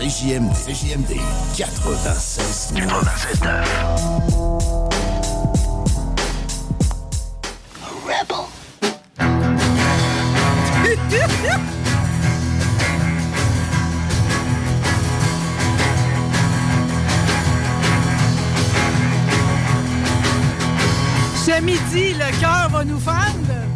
[0.00, 1.20] CJMD, CJMD
[1.54, 3.60] 96 Rebel.
[21.34, 23.69] Ce midi, le cœur va nous fendre.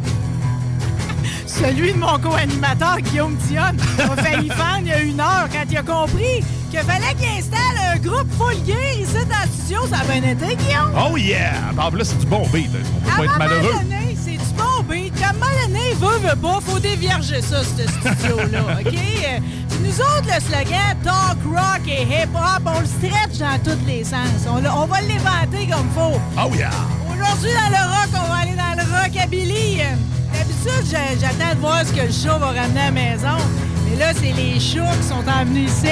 [1.61, 5.65] Celui de mon co-animateur, Guillaume Dionne, a failli fendre il y a une heure quand
[5.71, 9.81] il a compris qu'il fallait qu'il installe un groupe full gear ici dans le studio.
[9.89, 10.93] Ça a bien été, Guillaume?
[11.11, 11.53] Oh yeah!
[11.79, 12.71] En plus, c'est du bon beat.
[12.97, 13.75] On peut À pas être malheureux.
[14.25, 15.15] c'est du bon beat.
[15.35, 18.99] Moment donné, veut, veut pas, faut dévierger ça, ce studio-là, OK?
[19.85, 24.47] Nous autres, le slogan talk, rock et hip-hop, on le stretch dans tous les sens.
[24.49, 26.19] On, le- on va l'éventer comme faut.
[26.39, 26.71] Oh yeah!
[27.13, 29.83] Aujourd'hui, dans le rock, on va aller dans le rockabilly.
[30.33, 33.37] D'habitude, j'a- j'attends de voir ce que le chat va ramener à la maison.
[33.89, 35.89] Mais là, c'est les chats qui sont en venus ici,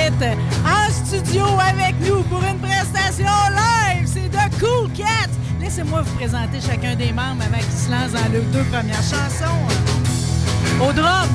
[0.65, 4.07] en studio avec nous pour une prestation live.
[4.07, 5.31] C'est The Cool Cats.
[5.61, 9.61] Laissez-moi vous présenter chacun des membres avant qu'ils se lancent dans leurs deux premières chansons.
[10.81, 11.29] Au drum,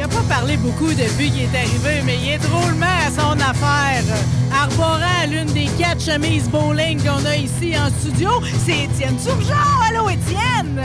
[0.00, 3.38] il a pas parlé beaucoup depuis qu'il est arrivé, mais il est drôlement à son
[3.38, 4.02] affaire.
[4.50, 8.30] Arborant l'une des quatre chemises bowling qu'on a ici en studio,
[8.64, 9.54] c'est Étienne Turgeon.
[9.86, 10.82] Allô, Étienne!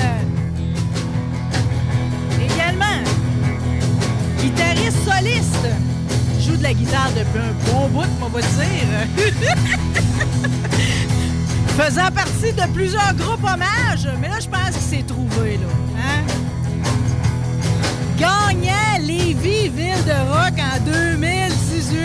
[2.44, 3.04] Également,
[4.42, 5.68] guitariste soliste.
[6.42, 9.28] Joue de la guitare depuis un bon bout, on va dire.
[11.78, 15.68] Faisant partie de plusieurs groupes hommages, mais là, je pense qu'il s'est trouvé, là.
[16.00, 16.45] Hein?
[18.18, 22.00] Gagnant Lévis Ville de Rock en 2018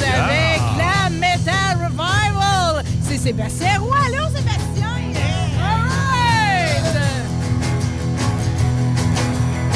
[0.00, 2.84] avec la Metal Revival.
[3.02, 4.94] C'est Sébastien Roy, là, Sébastien?
[5.58, 6.96] All right!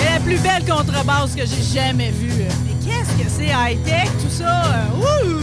[0.01, 2.45] Et la plus belle contrebasse que j'ai jamais vue.
[2.65, 4.63] Mais qu'est-ce que c'est high-tech, tout ça?
[4.97, 5.41] Ouh!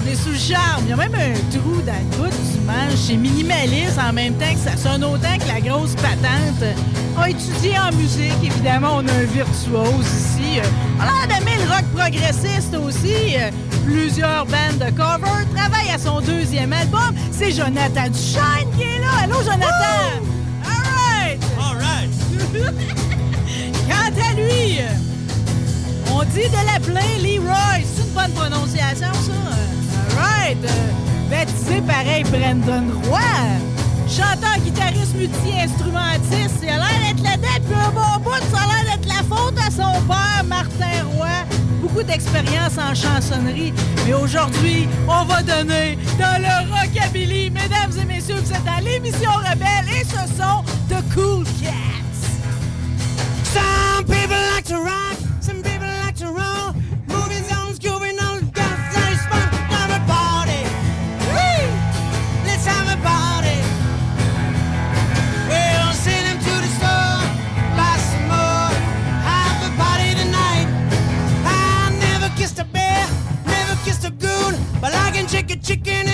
[0.00, 0.84] On est sous le charme.
[0.84, 2.96] Il y a même un trou dans le bout du manche.
[3.06, 6.64] C'est minimaliste en même temps que ça sonne autant que la grosse patente.
[7.16, 8.96] On a étudié en musique, évidemment.
[8.96, 10.58] On a un virtuose ici.
[10.58, 10.62] Euh,
[10.98, 13.36] On a l'air d'aimer le rock progressiste aussi.
[13.36, 13.50] Euh,
[13.84, 15.44] Plusieurs bandes de cover.
[15.56, 17.14] Travaille à son deuxième album.
[17.32, 19.24] C'est Jonathan Duchesne qui est là.
[19.24, 20.22] Allô, Jonathan?
[20.64, 21.40] All right!
[21.58, 22.10] All right!
[23.88, 27.82] Quant à lui, euh, on dit de l'appeler Leroy.
[27.82, 29.32] C'est une bonne prononciation, ça?
[30.16, 30.58] All right.
[30.64, 33.18] Euh, baptisé pareil Brandon Roy.
[34.12, 36.58] Chanteur, guitariste, multi-instrumentiste.
[36.62, 38.42] Il a l'air d'être là-dedans depuis un bon bout.
[38.52, 41.28] Ça a l'air d'être la faute à son père, Martin Roy.
[41.80, 43.72] Beaucoup d'expérience en chansonnerie.
[44.04, 47.50] Mais aujourd'hui, on va donner dans le rockabilly.
[47.52, 51.72] Mesdames et messieurs, vous êtes dans l'émission Rebelle et ce sont The Cool Cats.
[53.54, 55.11] Some people like to rock,
[75.62, 76.11] chicken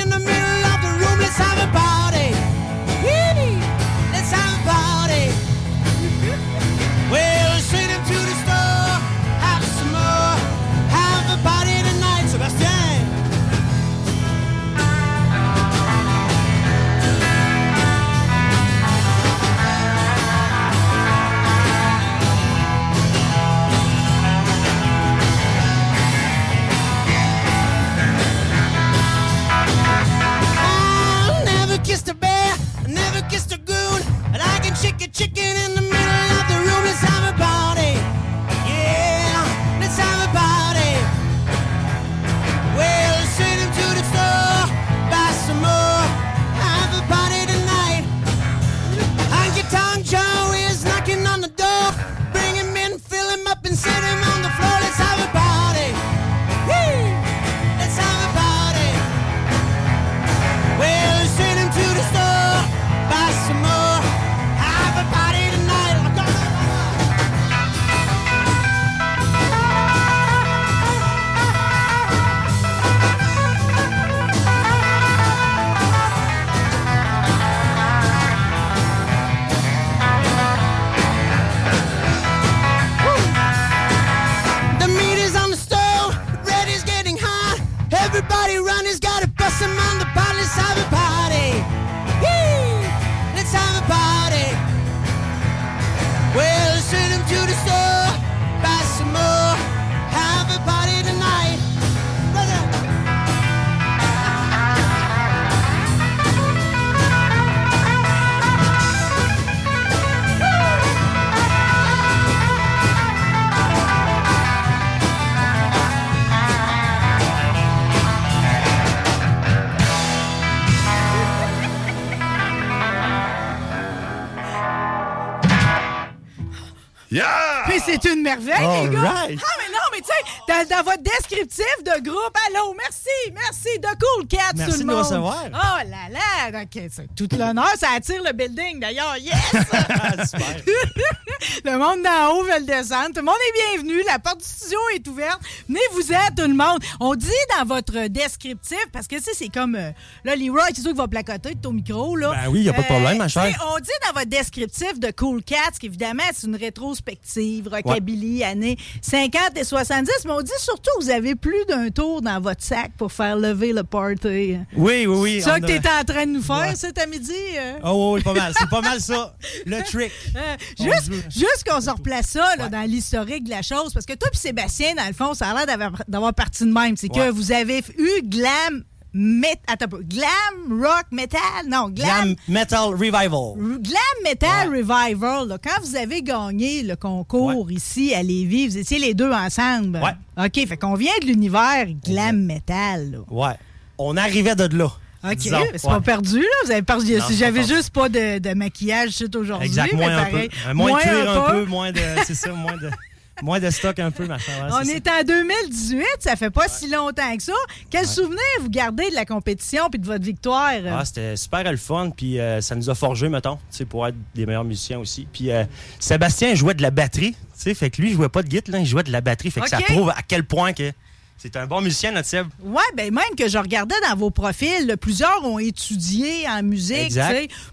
[129.10, 133.78] Ah, mais non, mais tu sais, dans, dans votre descriptif de groupe, allô, merci, merci,
[133.78, 135.04] de Cool Cats, Merci tout le de nous monde.
[135.04, 135.44] recevoir.
[135.46, 139.34] Oh là là, OK, c'est tout l'honneur, ça attire le building, d'ailleurs, yes!
[140.30, 140.56] Super.
[141.64, 143.08] le monde d'en haut veut le descendre.
[143.08, 145.40] Tout le monde est bienvenu, la porte du studio est ouverte.
[145.68, 146.78] Venez vous êtes, tout le monde.
[147.00, 147.28] On dit
[147.58, 149.90] dans votre descriptif, parce que, tu c'est comme, euh,
[150.24, 152.30] là, Leroy, c'est sûr qu'il va placoter de ton micro, là.
[152.30, 153.46] Euh, Ben oui, y a pas de problème, ma chère.
[153.46, 158.44] tu sais, On dit dans votre descriptif de Cool Cats qu'évidemment, c'est une rétrospective, rockabilly,
[158.44, 162.40] années 50 et 70, mais on dit surtout que vous avez plus d'un tour dans
[162.40, 164.18] votre sac pour faire lever le party.
[164.28, 165.34] Oui, oui, oui.
[165.42, 166.74] C'est ça que tu étais en train de nous faire Ouais.
[166.74, 167.32] cet après-midi?
[167.58, 167.78] euh?
[167.84, 168.52] Oh oui, pas mal.
[168.58, 169.34] C'est pas mal ça.
[169.66, 170.12] Le trick.
[170.36, 174.14] Euh, juste juste qu'on se replace ça là, dans l'historique de la chose, parce que
[174.14, 175.66] toi et Sébastien, dans le fond, ça a l'air
[176.08, 176.96] d'avoir- parti de même.
[176.96, 182.88] C'est que vous avez eu glam, met, attends, glam rock metal, non, glam, Glam Metal
[182.90, 183.78] Revival.
[183.80, 188.98] Glam Metal Revival, là, quand vous avez gagné le concours ici à Lévis, vous étiez
[188.98, 189.98] les deux ensemble.
[190.02, 190.44] Ouais.
[190.46, 193.10] OK, fait qu'on vient de l'univers Glam Metal.
[193.12, 193.18] là.
[193.30, 193.54] Ouais.
[193.98, 194.92] On arrivait de là.
[195.30, 195.58] OK, disons.
[195.74, 195.92] c'est Ouais.
[195.94, 196.46] pas perdu, là?
[196.64, 197.16] Vous avez perdu.
[197.16, 199.68] Non, c'est J'avais juste pas de, de maquillage c'est aujourd'hui.
[199.68, 200.30] Exact, mais moins un peu.
[200.32, 200.50] pareil.
[200.68, 201.64] Euh, Moins de cuir un peu.
[201.66, 202.00] moins de.
[202.26, 202.90] C'est ça, moins de.
[203.40, 204.64] Moins de stock un peu, ma chère.
[204.64, 207.52] Ouais, On est en 2018, ça fait pas si longtemps que ça.
[207.88, 210.72] Quel souvenir vous gardez de la compétition puis de votre victoire?
[210.90, 214.04] Ah, c'était super le fun, puis euh, ça nous a forgé, mettons, tu sais, pour
[214.08, 215.28] être des meilleurs musiciens aussi.
[215.32, 215.62] Puis euh,
[216.00, 218.80] Sébastien jouait de la batterie, tu sais, fait que lui, il jouait pas de guitare,
[218.80, 219.84] il jouait de la batterie, fait que ça Ok.
[219.84, 220.90] prouve à quel point que
[221.38, 222.48] c'est un bon musicien, notre Seb.
[222.64, 227.12] Ouais, ben même que je regardais dans vos profils, là, plusieurs ont étudié en musique.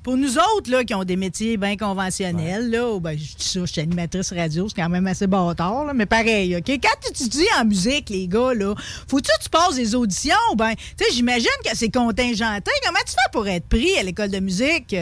[0.03, 3.43] Pour nous autres là, qui ont des métiers bien conventionnels, là, oh, ben, je dis
[3.43, 6.67] ça, je suis animatrice radio, c'est quand même assez bâtard, là, mais pareil, OK?
[6.67, 8.75] Quand tu étudies en musique, les gars, là,
[9.07, 10.35] faut-tu que tu passes des auditions?
[10.55, 12.71] Ben, tu sais, j'imagine que c'est contingenté.
[12.85, 14.95] Comment tu fais pour être pris à l'école de musique?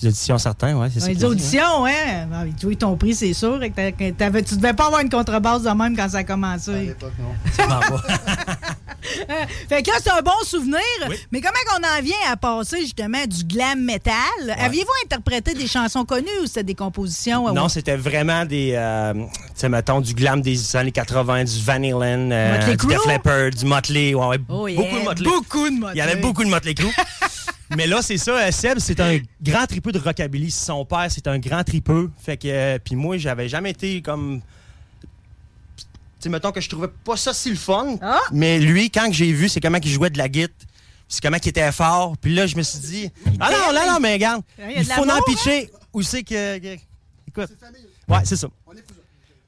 [0.00, 1.06] Les auditions certains, ouais, c'est ça.
[1.08, 1.26] Ouais, hein.
[1.26, 2.28] auditions, hein?
[2.32, 3.58] Ah, oui, ils t'ont pris, c'est sûr.
[3.74, 6.94] t'as- que t'avais- tu devais pas avoir une contrebasse de même quand ça a commencé.
[7.56, 8.02] Sûrement pas.
[9.68, 10.78] Fait que là, c'est un bon souvenir.
[11.08, 11.16] Oui.
[11.32, 14.14] Mais comment qu'on en vient à passer justement du glam metal?
[14.58, 17.52] Aviez-vous interprété des chansons connues ou c'était des compositions?
[17.52, 19.20] Non, c'était vraiment des, euh, tu
[19.54, 22.86] sais, mettons, du glam des années 80, du Van Halen, euh, du?
[22.86, 24.80] Def Leppard, du Motley, ouais, ouais, Oh, yeah.
[24.80, 25.24] beaucoup de Motley.
[25.24, 25.92] Beaucoup de Motley.
[25.94, 26.88] Il y avait beaucoup de Motley Crue.
[27.76, 30.50] Mais là, c'est ça, euh, Seb, c'est un grand tripeux de rockabilly.
[30.50, 32.10] Son père, c'est un grand tripeux.
[32.18, 34.40] Fait que, euh, puis moi, j'avais jamais été comme.
[35.76, 35.86] Tu
[36.24, 37.96] sais, mettons que je trouvais pas ça si le fun.
[38.02, 38.18] Ah!
[38.32, 40.54] Mais lui, quand que j'ai vu, c'est comment il jouait de la guitare.
[41.10, 42.16] C'est comment il était fort.
[42.18, 43.10] Puis là, je me suis dit.
[43.40, 44.42] Ah non, non, non, mais regarde.
[44.76, 45.32] Il faut en l'amour, hein?
[45.32, 45.70] pitcher.
[45.92, 46.58] Où c'est que.
[46.58, 46.78] que-
[47.28, 47.50] Écoute.
[48.08, 48.48] Ouais, c'est ça.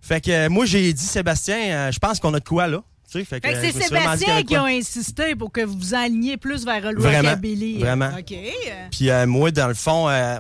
[0.01, 2.83] Fait que euh, moi, j'ai dit, Sébastien, euh, je pense qu'on a de quoi là.
[3.11, 5.77] Tu sais, fait que, Fait que c'est vraiment Sébastien qui a insisté pour que vous
[5.77, 7.79] vous aligniez plus vers le Vraiment, rockabilly.
[7.79, 8.11] vraiment.
[8.17, 8.33] OK.
[8.33, 10.39] euh, Puis euh, moi, dans le fond, euh,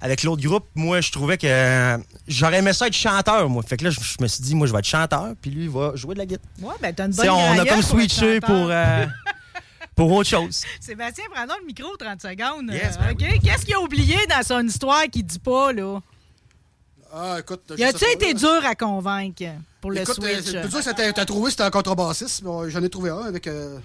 [0.00, 1.96] avec l'autre groupe, moi, je trouvais que euh,
[2.28, 3.62] j'aurais aimé ça être chanteur, moi.
[3.62, 5.64] Fait que là, je, je me suis dit, moi, je vais être chanteur, puis lui,
[5.64, 6.44] il va jouer de la guitare.
[6.60, 8.70] Ouais, ben t'as une bonne on a comme switché pour,
[9.94, 10.64] pour autre chose.
[10.80, 12.70] Sébastien, prends le micro 30 secondes.
[12.72, 13.40] Yes, ben OK.
[13.42, 16.00] Qu'est-ce qu'il a oublié dans son histoire qu'il dit pas, là?
[17.18, 17.72] Ah, écoute.
[17.78, 19.42] Y a-tu été dur à convaincre
[19.80, 20.60] pour le Écoute, euh, switch?
[20.60, 22.42] plus sûr que t'as trouvé, c'était un contrebassiste.
[22.42, 23.46] Bon, J'en ai trouvé un avec.
[23.46, 23.78] Euh,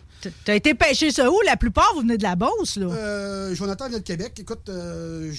[0.44, 1.40] T'as été pêché ça où?
[1.46, 2.88] La plupart, vous venez de la Beauce, là.
[2.88, 4.34] euh, Jonathan vient de Québec.
[4.38, 5.32] Écoute, euh,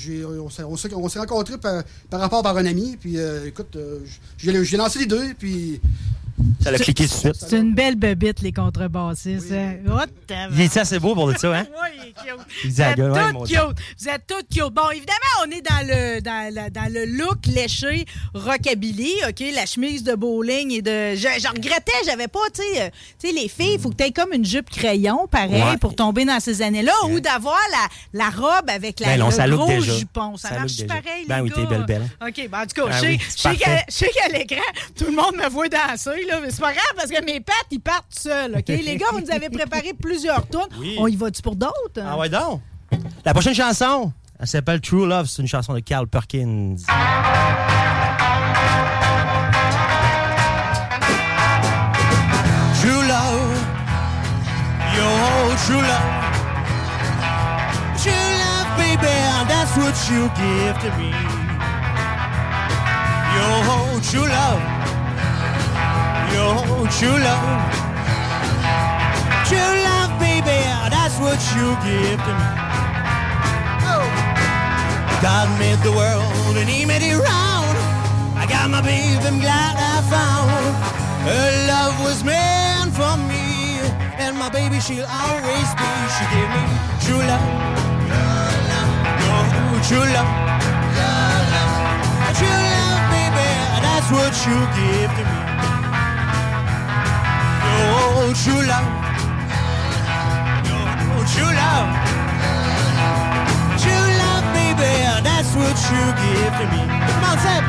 [0.43, 2.97] on s'est- on s'est on s'est rencontrés par, par rapport par un ami.
[2.99, 3.99] Puis, euh, écoute, euh,
[4.39, 5.35] j'ai j'ai lancé les deux.
[5.39, 5.81] Puis,
[6.63, 7.35] Ça l'a cliqué tout de suite.
[7.49, 9.53] C'est une belle bebite, les contrebassistes.
[9.53, 9.75] hein.
[9.89, 9.99] Oh,
[10.53, 11.67] Il est assez beau pour dire ça, hein?
[11.83, 12.47] Ouais, il est cute.
[12.65, 13.59] Il Vous êtes ouais, mon cute.
[13.99, 14.73] Vous êtes toutes cute.
[14.73, 19.43] Bon, évidemment, on est dans le, dans, la- dans le look léché rockabilly, OK?
[19.55, 21.15] La chemise de bowling et de...
[21.15, 24.13] Je, je regrettais, j'avais pas, tu sais, euh, les filles, il faut que tu aies
[24.13, 25.77] comme une jupe crayon, pareil, Ouais.
[25.79, 27.59] pour tomber dans ces années-là, ou d'avoir
[28.13, 29.95] la, la robe avec la, Ben non, le ça gros déjà.
[29.97, 30.37] jupon.
[30.37, 30.87] Ça, Ça marche déjà.
[30.95, 31.57] pareil, Ben les oui, gars.
[31.57, 32.09] t'es belle, belle.
[32.27, 33.37] OK, ben en tout cas, Ben oui, je
[33.95, 34.63] sais qu'à l'écran,
[34.97, 37.67] tout le monde me voit danser, là, mais c'est pas grave parce que mes pattes,
[37.71, 38.69] ils partent seuls, OK?
[38.69, 40.69] Les gars, vous nous avez préparé plusieurs tours.
[40.79, 40.97] Oui.
[40.99, 42.01] On y va-tu pour d'autres?
[42.05, 42.61] Ah ouais, donc?
[43.25, 45.27] La prochaine chanson, elle s'appelle True Love.
[45.29, 46.77] C'est une chanson de Carl Perkins.
[52.81, 53.59] True love,
[54.97, 56.13] your true love.
[58.03, 59.07] True love, baby,
[59.49, 61.13] that's what you give to me.
[64.03, 64.82] true love.
[66.43, 67.73] True love.
[69.49, 70.59] True love, baby,
[70.91, 72.49] that's what you give to me.
[73.91, 74.07] Oh.
[75.23, 77.77] God made the world and he made it round.
[78.37, 80.75] I got my baby, I'm glad I found.
[81.27, 83.81] Her love was meant for me.
[84.19, 85.91] And my baby, she'll always be.
[86.15, 86.63] She gave me
[87.03, 87.47] true love.
[89.27, 90.31] Oh, true love.
[92.39, 93.49] True love, baby,
[93.83, 95.72] that's what you give to me.
[97.85, 98.89] Oh, true love.
[101.15, 101.89] Oh, true love.
[103.83, 104.93] True love, baby,
[105.27, 106.83] that's what you give to me.
[107.11, 107.65] Come on, Seb.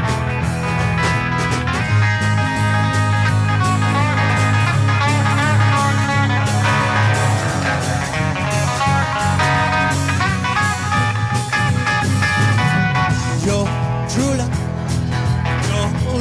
[13.46, 13.65] Your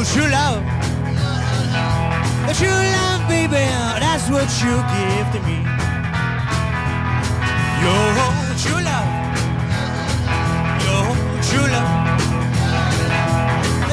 [0.04, 0.81] true love.
[2.54, 3.28] True love.
[3.28, 3.64] Baby,
[4.04, 5.58] that's what you give to me.
[7.82, 8.32] Your
[8.62, 9.08] true love.
[10.86, 11.06] Your
[11.48, 12.12] true love.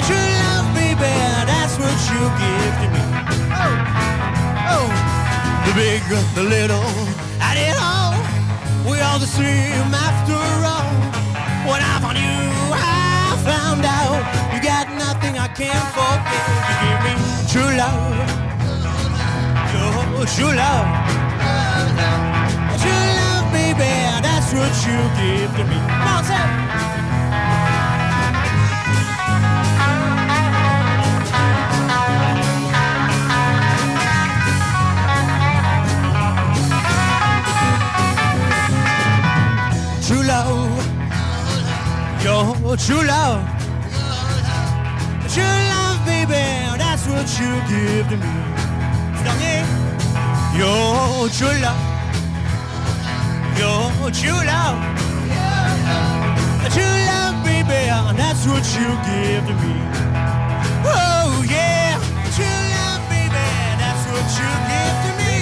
[0.07, 1.13] True love, baby,
[1.49, 3.03] that's what you give to me.
[3.57, 4.87] Oh, oh.
[5.65, 6.01] The big,
[6.35, 6.89] the little,
[7.41, 8.13] and it all.
[8.89, 10.37] We all the same after
[10.73, 10.93] all.
[11.69, 12.39] When I found you,
[12.73, 14.21] I found out
[14.53, 16.45] you got nothing I can't forget.
[16.85, 18.48] You give me true love,
[20.21, 20.85] Oh, your true love,
[22.81, 23.91] true love, baby.
[24.21, 25.79] That's what you give to me.
[26.27, 26.49] Sam.
[40.03, 40.83] True love,
[42.21, 43.39] your true love.
[45.29, 46.43] True love, baby,
[46.77, 49.78] that's what you give to me.
[50.57, 51.79] Your true love.
[53.57, 54.79] Your true love.
[56.73, 59.75] True love, baby, that's what you give to me.
[60.85, 61.97] Oh, yeah.
[62.35, 63.47] True love, baby,
[63.79, 65.33] that's what you give to me.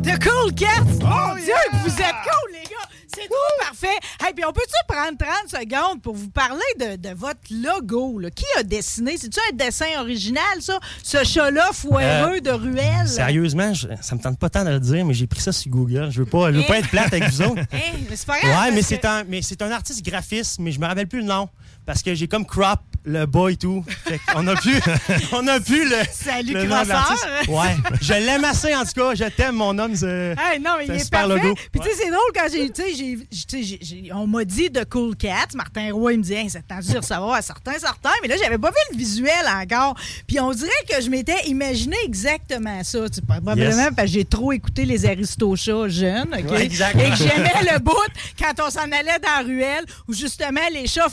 [0.02, 0.98] The Cool Cats!
[1.02, 2.88] Oh, Mon Dieu, vous êtes cool, les gars!
[3.14, 3.98] C'est trop parfait!
[4.26, 8.18] Hey, puis on peut-tu prendre 30 secondes pour vous parler de, de votre logo?
[8.18, 8.30] là?
[8.30, 9.18] Qui a dessiné?
[9.18, 10.78] C'est-tu un dessin original, ça?
[11.02, 13.06] Ce chat-là foireux Euh, de ruelle?
[13.06, 15.70] Sérieusement, je- ça me tente pas tant de le dire, mais j'ai pris ça sur
[15.70, 16.08] Google.
[16.10, 17.60] Je veux pas, je veux pas être plate avec vous autres.
[17.72, 17.78] Hein?
[18.08, 18.64] Mais c'est pas grave.
[18.64, 21.20] Ouais, mais que- c'est un, mais c'est un artiste graphiste, mais je me rappelle plus
[21.20, 21.48] le nom
[21.86, 23.84] parce que j'ai comme crop le bas et tout.
[24.06, 24.80] Fait on a plus,
[25.32, 25.96] on a plus le.
[26.10, 27.50] Salut, le nom de.
[27.50, 29.14] Ouais, je l'aime assez en tout cas.
[29.14, 29.94] Je t'aime, mon homme.
[29.94, 31.42] c'est- Hey, non, mais il est super parfait.
[31.42, 31.54] logo.
[31.70, 35.48] Puis tu sais, c'est drôle quand j'ai, tu sais, on m'a dit de Cool Cats.
[35.54, 38.10] Martin Roy, il me dit, hey, c'est tendu de recevoir à certains, certains.
[38.22, 39.94] Mais là, j'avais pas vu le visuel encore.
[40.26, 43.08] Puis on dirait que je m'étais imaginé exactement ça.
[43.08, 43.90] Tu sais, probablement Yes.
[43.94, 46.50] parce que j'ai trop écouté les Aristochats jeunes, OK?
[46.50, 46.96] Ouais, exact.
[46.98, 47.92] Et que j'aimais le bout
[48.38, 51.08] quand on s'en allait dans la ruelle où justement les chats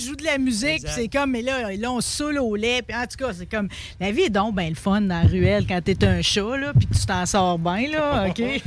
[0.00, 0.82] jouent de la musique.
[0.86, 2.82] C'est comme, mais là, là, on saoule au lait.
[2.82, 3.68] Puis en tout cas, c'est comme,
[4.00, 6.72] la vie est donc ben le fun dans la ruelle quand t'es un chat, là,
[6.76, 8.42] puis que tu t'en sors bien, là, OK?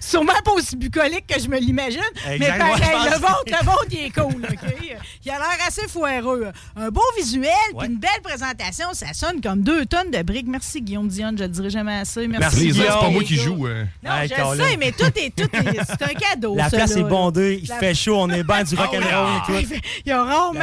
[0.00, 3.98] Sûrement pas aussi bucolique que je me l'imagine, mais pareil, le vôtre, le vôtre, il
[3.98, 4.96] est cool, OK?
[5.24, 6.48] Il a l'air assez foireux.
[6.76, 7.48] Un beau visuel,
[7.78, 10.46] puis une belle présentation, ça sonne comme deux tonnes de briques.
[10.48, 12.26] Merci, Guillaume Dion, je le dirai jamais assez.
[12.26, 13.66] Merci, Merci, c'est pas moi qui joue.
[13.66, 13.84] euh.
[14.02, 16.54] Non, Hey, je le sais, mais tout est, tout est, c'est un cadeau.
[16.56, 19.42] La place là, est bondée, il La- fait chaud, on est bien du rock'n'roll Ah,
[19.60, 19.74] et tout.
[20.06, 20.12] Il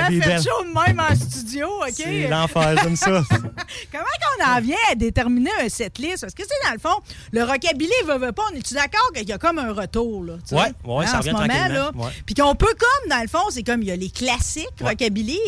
[0.04, 0.42] fait belle.
[0.42, 1.94] chaud de même en studio, OK?
[1.96, 3.24] C'est l'enfer, comme ça.
[3.92, 4.04] Comment
[4.40, 6.22] qu'on en vient à déterminer un setlist?
[6.22, 9.28] Parce que, sais, dans le fond, le rockabilly, veut, veut pas, on est-tu d'accord qu'il
[9.28, 10.34] y a comme un retour, là?
[10.46, 11.92] sais, Ouais, ouais, ça en revient ce moment, tranquillement, là.
[11.96, 12.12] ouais.
[12.26, 14.90] Puis qu'on peut, comme, dans le fond, c'est comme, il y a les classiques Ouais.
[14.90, 15.40] rockabilly,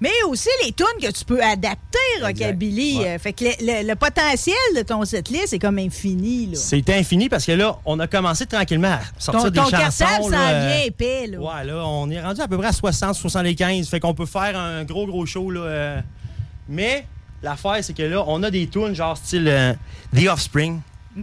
[0.00, 2.98] mais aussi les tunes que tu peux adapter rockabilly.
[2.98, 3.18] Ouais.
[3.18, 6.56] Fait que le, le- le potentiel de ton setlist est comme infini, là.
[6.56, 10.04] C'est infini parce que là, on a commencé tranquillement à sortir Ton, des ton chansons.
[10.04, 11.38] cartable s'en là, euh, vient épais, là.
[11.38, 13.88] Ouais, là, on est rendu à peu près à 60, 75.
[13.96, 15.60] Fait qu'on peut faire un gros, gros show, là.
[15.60, 16.00] euh.
[16.68, 17.06] Mais
[17.42, 19.72] l'affaire, c'est que là, on a des tunes genre style euh,
[20.14, 20.80] The Offspring?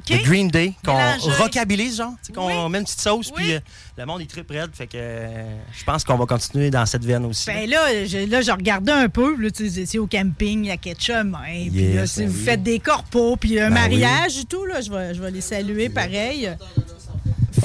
[0.08, 0.98] The Green Day, qu'on
[1.38, 2.13] rockabilise, genre.
[2.34, 2.72] qu'on Oui.
[2.72, 3.44] met une petite sauce, Oui.
[3.44, 3.60] puis euh,
[3.96, 4.72] le monde est très raide.
[4.74, 7.46] Fait que euh, je pense qu'on va continuer dans cette veine aussi.
[7.46, 11.12] Ben là, je, là, je regardais un peu, là, tu sais, au camping, la ketchup,
[11.36, 12.44] hein, puis là, si ben vous oui.
[12.44, 15.42] faites des corpos, puis un Ben mariage et tout, là, je vais, je vais les
[15.42, 16.50] saluer pareil.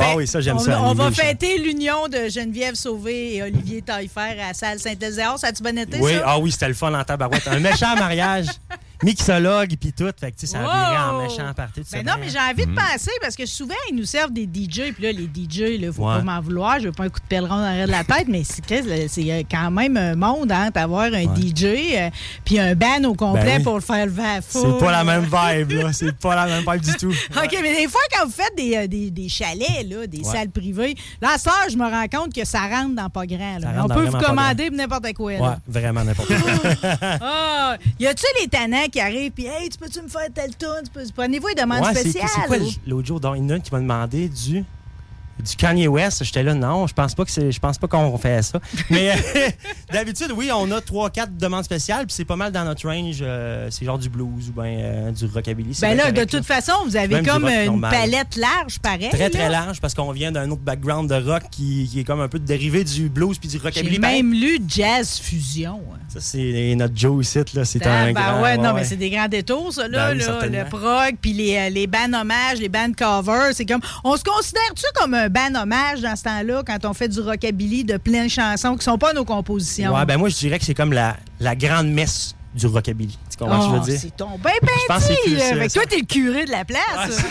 [0.00, 3.82] Ah oui, ça, j'aime on, ça, On va fêter l'union de Geneviève Sauvé et Olivier
[3.82, 5.36] Taillefer à salle Saint-Ézéon.
[5.36, 6.22] Ça a-tu bien été, Oui, ça?
[6.26, 7.46] ah oui, c'était le fun en tabarouette.
[7.48, 8.46] Un méchant mariage.
[9.02, 10.10] mixologue puis tout.
[10.18, 11.22] Fait que, tu sais, ça a viré en Wow!
[11.22, 11.82] méchant parti.
[11.92, 14.92] Ben non, mais j'ai envie de penser parce que souvent, ils nous servent des DJ.
[14.94, 16.16] Puis là, les DJ, il faut Ouais.
[16.16, 16.78] pas m'en vouloir.
[16.80, 18.62] Je veux pas un coup de pèlerin dans l'arrière de la tête, mais c'est
[19.30, 22.10] euh, quand même un monde, hein, d'avoir un DJ euh,
[22.44, 23.62] puis un band au complet Ben oui.
[23.64, 24.40] pour le faire lever à.
[24.40, 25.92] C'est pas la même vibe, là.
[25.92, 27.10] C'est pas la même vibe du tout.
[27.36, 30.50] OK, mais des fois, quand vous faites des, euh, des, des chalets, là, des salles
[30.50, 33.58] privées, là, ce je me rends compte que ça rentre dans pas grand.
[33.58, 33.72] là.
[33.74, 35.32] Ça On peut vous commander n'importe quoi.
[35.32, 35.40] là.
[35.40, 36.80] Ouais, vraiment n'importe quoi.
[37.20, 40.74] Ah, y a-tu les tannants qui arrivent puis hey, tu peux-tu me faire tel tour?
[40.84, 41.04] Tu peux...
[41.14, 42.28] Prenez-vous une demande Ouais, spéciale?
[42.34, 43.20] c'est quoi l'autre jour?
[43.20, 44.64] dans une qui m'a demandé du.
[45.38, 48.16] Du Kanye West, j'étais là, non, je pense pas que c'est, je pense pas qu'on
[48.18, 48.60] fait ça.
[48.90, 49.48] Mais euh,
[49.92, 53.18] d'habitude, oui, on a trois, quatre demandes spéciales, puis c'est pas mal dans notre range.
[53.22, 55.76] euh, c'est genre du blues ou ben euh, du rockabilly.
[55.80, 57.90] Ben bien là, de toute façon, vous avez Même comme une normal.
[57.92, 59.10] palette large, pareil.
[59.10, 62.20] Très très large parce qu'on vient d'un autre background de rock qui, qui est comme
[62.20, 63.94] un peu dérivé du blues puis du rockabilly.
[63.94, 65.80] J'ai même lu Jazz Fusion.
[65.92, 65.98] hein.
[66.08, 68.42] Ça c'est notre Joe ici là, c'est Ah, un ben grand.
[68.42, 68.84] ouais, non, mais ouais.
[68.84, 70.14] c'est des grands détours, ça, là.
[70.14, 73.50] Ben là, le prog, puis les, euh, les bands hommages, les bands covers.
[73.52, 73.80] C'est comme.
[74.04, 77.84] On se considère-tu comme un band hommage dans ce temps-là, quand on fait du rockabilly
[77.84, 79.94] de pleines chansons qui sont pas nos compositions?
[79.94, 83.18] Ouais, ben moi je dirais que c'est comme la, la grande messe du rockabilly.
[83.30, 84.00] Tu comprends ce que je Oh, veux dire?
[84.00, 85.34] c'est ton ben ben dit.
[85.36, 85.80] Fait que ça.
[85.80, 87.22] toi, t'es le curé de la place.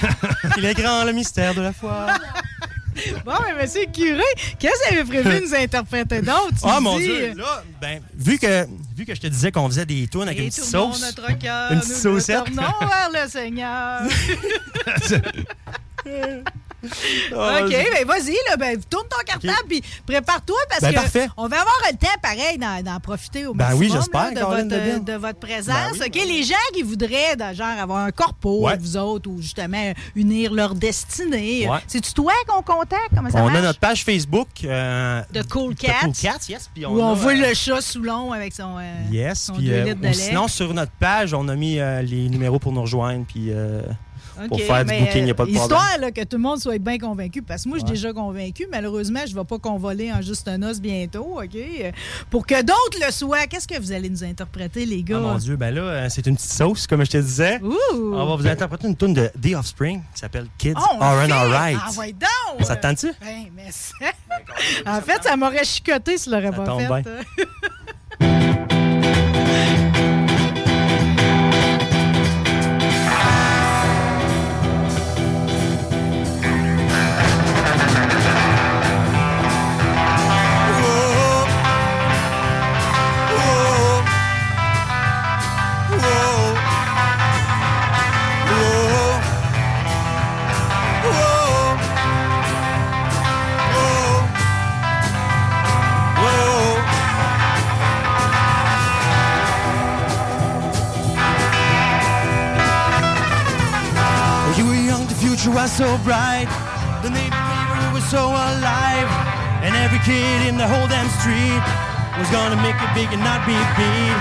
[0.58, 2.08] Il est grand le mystère de la foi.
[3.26, 4.24] bon, mais monsieur le curé,
[4.60, 6.50] qu'est-ce que vous avez prévu de nous interpréter d'autres?
[6.62, 9.68] Tu Ah mon dis, dieu, là, ben, vu que, vu que je te disais qu'on
[9.68, 11.02] faisait des tunes avec Et une petite sauce.
[11.02, 12.44] notre cœur, une nous petite nous saucette.
[12.46, 14.02] tournons vers le Seigneur.
[17.36, 21.28] Ah, OK, ben vas-y, là, ben, tourne ton cartable puis prépare-toi parce Ben, que parfait.
[21.38, 24.70] on va avoir le temps, pareil, d'en d'en profiter au Ben maximum là, de, Caroline
[24.70, 25.04] votre, Debine.
[25.04, 25.76] de votre présence.
[26.00, 28.72] Ben oui, OK, les gens qui voudraient, de, genre, avoir un corpo Ouais.
[28.74, 31.80] avec vous autres ou justement unir leur destinée, Ouais.
[31.88, 33.10] c'est-tu toi qu'on contacte?
[33.16, 33.58] Comment ça On marche?
[33.58, 34.48] a notre page Facebook.
[34.64, 35.94] euh, De Cool Cats.
[36.04, 36.70] Cool Cats, yes.
[36.74, 38.02] Puis on Où on a, voit euh, le chat sous
[38.34, 40.14] avec son, euh, Yes, son puis deux euh, litres de ou lait.
[40.14, 43.82] sinon sur notre page, on a mis euh, les numéros pour nous rejoindre puis euh,
[44.48, 45.78] pour faire du booking, il n'y a pas de euh, problème.
[45.80, 47.42] Histoire là, que tout le monde soit bien convaincu.
[47.42, 48.68] Parce que moi, je suis déjà convaincu.
[48.72, 51.40] Malheureusement, je ne vais pas convoler en juste un os bientôt.
[51.42, 51.56] OK?
[51.56, 51.92] Euh,
[52.30, 55.18] Pour que d'autres le soient, qu'est-ce que vous allez nous interpréter, les gars?
[55.18, 57.60] Ah mon Dieu, ben là, euh, c'est une petite sauce, comme je te disais.
[57.62, 58.14] Ouh!
[58.14, 61.32] On va vous interpréter une tune de The Offspring qui s'appelle Kids Oh, fait!
[61.32, 61.78] Alright.
[61.82, 62.66] Ah, ouais, donc!
[62.66, 63.08] Ça te tente-tu?
[63.22, 63.96] Ben, mais ça...
[64.86, 67.04] en fait, ça m'aurait chicoté si je l'aurais Ça pas tombe fait.
[68.20, 68.78] bien.
[105.48, 106.48] future was so bright.
[107.04, 109.10] The neighborhood was so alive.
[109.64, 111.64] And every kid in the whole damn street
[112.20, 114.18] was gonna make it big and not be beat.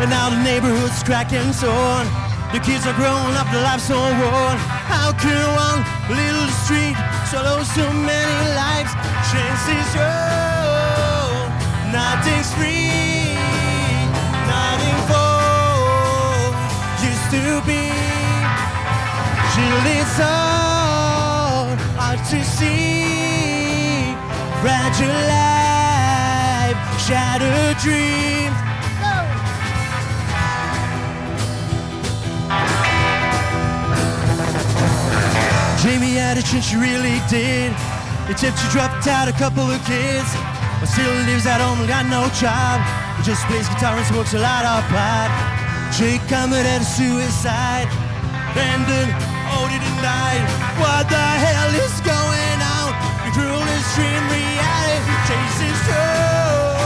[0.00, 2.06] And now the neighborhood's cracking so on.
[2.52, 4.58] The kids are growing up, their lives so worn.
[4.86, 6.96] How can one little street
[7.30, 8.92] swallow so many lives?
[9.30, 11.50] Chances roll,
[11.90, 13.13] nothing's free,
[19.54, 24.10] Till it's all hard to see.
[24.58, 28.58] Fragile life, shattered dreams.
[35.84, 37.70] Jamie had a chance, she really did.
[38.28, 40.34] Except she dropped out a couple of kids.
[40.80, 42.82] But still lives at home got no job.
[43.22, 45.30] Just plays guitar and smokes a lot of pot.
[45.94, 47.86] Jake committed suicide.
[49.58, 50.44] Odie denied.
[50.80, 52.90] What the hell is going on?
[53.24, 56.78] The cruelest dream reality chases through.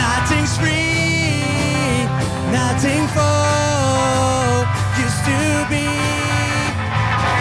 [0.00, 2.06] Nothing's free.
[2.52, 3.38] Nothing for
[5.04, 5.86] used to be.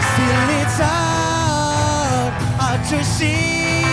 [0.09, 3.83] Still it's hard, hard to see.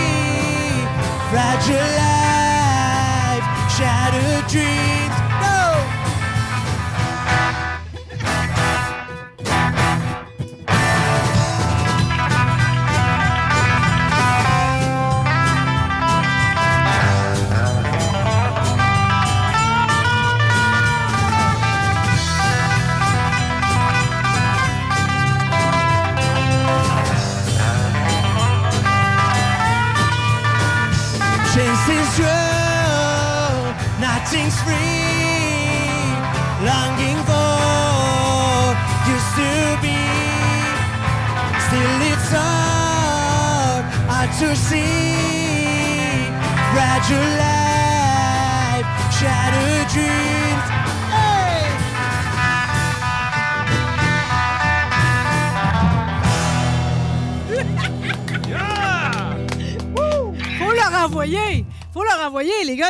[1.31, 5.24] Fragile life, shattered dreams.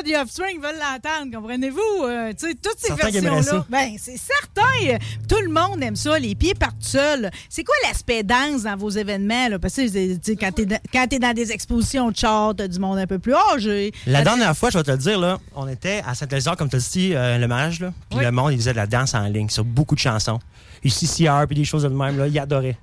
[0.05, 2.05] Du Offspring veulent l'entendre, comprenez-vous?
[2.05, 3.65] Euh, tu sais, toutes ces versions-là.
[3.69, 4.99] Ben, c'est certain.
[5.29, 6.19] Tout le monde aime ça.
[6.19, 7.31] Les pieds partent seuls.
[7.49, 9.49] C'est quoi l'aspect danse dans vos événements?
[9.49, 9.59] Là?
[9.59, 12.79] Parce que, tu quand t'es dans- quand t'es dans des expositions de chars, t'as du
[12.79, 13.93] monde un peu plus âgé.
[14.07, 16.77] La dernière fois, je vais te le dire, là, on était à Saint-Élisard, comme tu
[16.77, 17.93] as dit, euh, le mariage, là.
[18.11, 18.25] Puis Oui.
[18.25, 20.39] le monde, il faisait de la danse en ligne sur beaucoup de chansons.
[20.83, 22.77] Ici, CR, puis des choses de même, là, il adorait.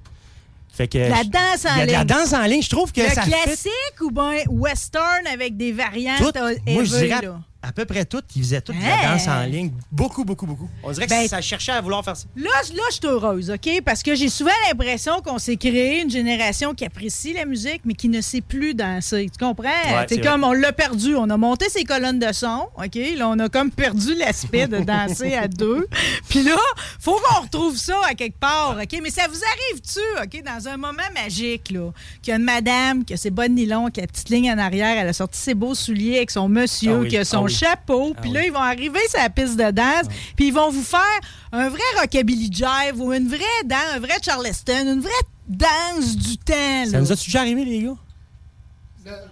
[0.81, 0.97] Fait que.
[0.97, 2.07] La danse en Il y a de la ligne.
[2.07, 6.17] danse en ligne, je trouve que Le ça classique ou bien western avec des variantes
[6.19, 6.31] tout.
[6.39, 7.21] euh, Moi, je dirais?
[7.63, 8.21] À peu près tout.
[8.35, 8.81] Ils faisaient toute Hey!
[9.03, 9.71] la danse en ligne.
[9.91, 10.69] Beaucoup, beaucoup, beaucoup.
[10.83, 12.25] On dirait que Ben, ça cherchait à vouloir faire ça.
[12.35, 13.81] Là, je- là, je suis heureuse, OK?
[13.85, 17.93] Parce que j'ai souvent l'impression qu'on s'est créé une génération qui apprécie la musique, mais
[17.93, 19.29] qui ne sait plus danser.
[19.31, 19.69] Tu comprends?
[20.07, 21.15] c'est c'est comme on l'a perdu.
[21.15, 22.95] On a monté ses colonnes de son, OK?
[23.15, 25.87] Là, on a comme perdu l'aspect de danser à deux.
[26.29, 26.55] Puis là,
[26.99, 28.99] faut qu'on retrouve ça à quelque part, OK?
[29.03, 30.43] Mais ça vous arrive-tu, OK?
[30.43, 33.89] Dans un moment magique, là, qu'il y a une madame qui a ses bonnes nylons,
[33.89, 36.47] qui a la petite ligne en arrière, elle a sorti ses beaux souliers avec son
[36.49, 37.49] monsieur, Ah oui, qui a son ah.
[37.51, 38.45] Chapeau, puis Ah là, oui.
[38.47, 41.19] ils vont arriver sur la piste de danse, puis ils vont vous faire
[41.51, 45.11] un vrai rockabilly jive ou une vraie danse, un vrai charleston, une vraie
[45.47, 46.85] danse du temps.
[46.85, 46.99] Ça là.
[47.01, 47.95] nous a-tu déjà arrivé, les gars?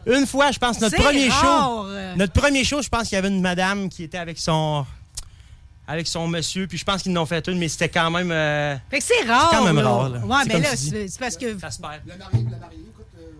[0.07, 1.85] Une fois, je pense, notre C'est premier rare.
[1.85, 1.87] show.
[2.17, 4.85] Notre premier show, je pense qu'il y avait une madame qui était avec son.
[5.87, 8.31] Avec son monsieur, puis je pense qu'ils n'ont fait une, mais c'était quand même.
[8.31, 9.49] euh, Fait que c'est rare.
[9.51, 9.89] quand même là.
[9.89, 10.19] rare, là.
[10.19, 11.57] Ouais, C'est mais comme là, c'est c'est parce que.
[11.59, 11.93] ça se perd.
[12.05, 12.98] Le marié, le marié, écoute.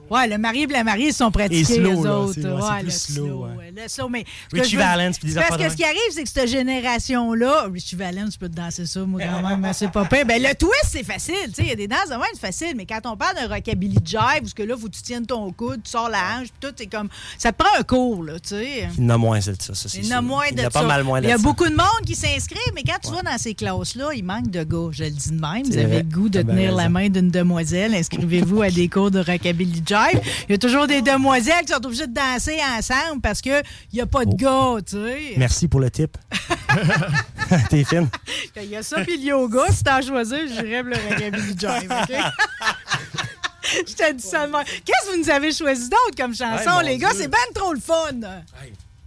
[0.10, 2.34] Ouais, le marié et la mariée ils sont pratiqués, slow, les là, autres.
[2.36, 3.46] c'est- ouais, plus le slow, slow.
[3.46, 3.74] ouais.
[3.76, 4.26] Le slow, mais.
[4.54, 7.68] Richie Valens, puis des Parce que de ce qui arrive, c'est que cette génération-là.
[7.74, 10.26] Richie Valens, je peux te danser ça, moi, quand même, mais c'est pas pire.
[10.26, 11.34] Ben, le twist, c'est facile.
[11.48, 12.74] Tu sais, il y a des danses de même, c'est facile.
[12.76, 15.52] Mais quand on parle d'un rockabilly jive, parce que là, faut que tu tiennes ton
[15.52, 17.10] coude, tu sors la hanche, puis tout, c'est comme.
[17.38, 18.88] Ça te prend un cours, là, tu sais.
[18.98, 19.74] Il y en a moins, c'est ça.
[19.76, 20.80] ça Il y en a moins Il de y en a ça.
[20.82, 23.12] pas mal moins de Il y a beaucoup de monde qui s'inscrit, mais quand tu
[23.14, 24.90] vas dans ces classes-là, il manque de gars.
[24.92, 25.64] Je le dis de même.
[25.66, 27.94] Vous avez le goût de tenir la main d'une demoiselle.
[27.96, 29.99] Inscrivez-vous à des cours de rockabilly jive.
[30.48, 33.62] Il y a toujours des demoiselles qui sont obligées de danser ensemble parce qu'il
[33.94, 35.34] n'y a pas de gars, tu sais.
[35.38, 36.18] Merci pour le tip.
[37.70, 38.10] T'es fine.
[38.58, 39.64] Il y a ça puis le yoga.
[39.72, 42.16] Si t'en choisis, j'irais le rockabilly jive, OK?
[43.88, 44.64] Je ça de même.
[44.66, 47.12] Qu'est-ce que vous nous avez choisi d'autre comme chanson, Hey, les gars?
[47.16, 48.20] C'est ben trop le fun.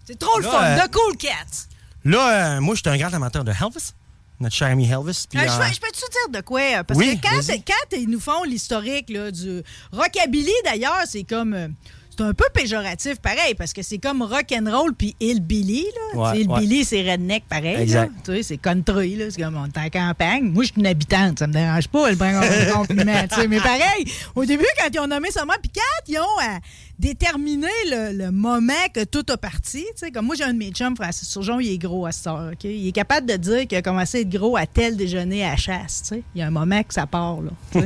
[0.05, 0.63] C'est trop le fun.
[0.63, 1.67] euh, The Cool Cats.
[2.05, 3.93] Là, euh, moi, je suis un grand amateur de Elvis,
[4.41, 5.25] notre cher ami Elvis.
[5.29, 6.85] puis, Euh, euh, je, peux- je peux-tu dire de quoi?
[6.85, 11.55] Parce Oui, que quand, ils nous font l'historique du rockabilly, d'ailleurs, c'est comme.
[11.55, 11.69] euh,
[12.15, 15.87] c'est un peu péjoratif, pareil, parce que c'est comme rock'n'roll puis hillbilly.
[16.15, 16.21] Là.
[16.33, 17.87] Ouais, hillbilly, c'est redneck, pareil.
[17.87, 17.93] Tu
[18.35, 19.31] sais, c'est country, là.
[19.31, 20.43] c'est comme on est en campagne.
[20.51, 23.27] Moi, je suis une habitante, ça me dérange pas, le prendre en compliment.
[23.29, 23.49] tu sais.
[23.49, 26.59] Mais pareil, au début, quand ils ont nommé ça, puis quand ils ont
[26.99, 30.95] déterminé le, le moment que tout a parti, comme moi, j'ai un de mes chums,
[30.97, 32.65] Francis Surgeon, il est gros à cette heure, OK?
[32.65, 35.57] Il est capable de dire qu'il a commencé à être gros à tel déjeuner à
[35.57, 36.13] chasse.
[36.35, 37.51] Il y a un moment que ça part, là.
[37.75, 37.81] le,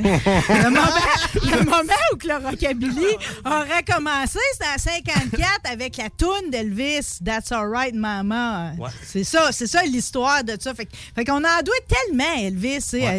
[0.70, 0.80] moment,
[1.34, 7.18] le moment où que le rockabilly aurait commencé, c'était en 54 avec la toune d'Elvis,
[7.24, 8.72] That's Alright Mama.
[8.78, 8.90] Ouais.
[9.04, 10.72] C'est ça, c'est ça l'histoire de ça.
[10.74, 10.88] Fait,
[11.24, 13.16] qu'on en doit tellement à Elvis, tu sais, à-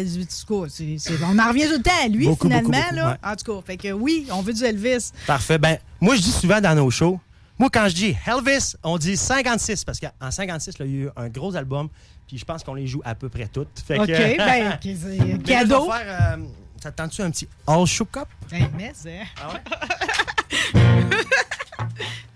[0.50, 3.10] on en revient tout le temps à lui, Beaucoup, finalement, beaucoup, beaucoup, là.
[3.24, 3.30] ouais.
[3.32, 5.10] En tout cas, fait que oui, on veut du Elvis.
[5.26, 5.58] Parfait.
[5.58, 7.20] Ben, moi, je dis souvent dans nos shows,
[7.58, 11.04] moi, quand je dis Elvis, on dit 56, parce qu'en 56, là, il y a
[11.06, 11.88] eu un gros album,
[12.26, 13.80] puis je pense qu'on les joue à peu près toutes.
[13.84, 15.90] Fait que, OK, ben, là, je vais cadeau.
[15.90, 16.44] faire, euh,
[16.80, 18.28] ça te tente-tu un petit All Shook Up?
[18.50, 19.22] Ben, mais c'est...
[19.42, 19.60] Ah ouais?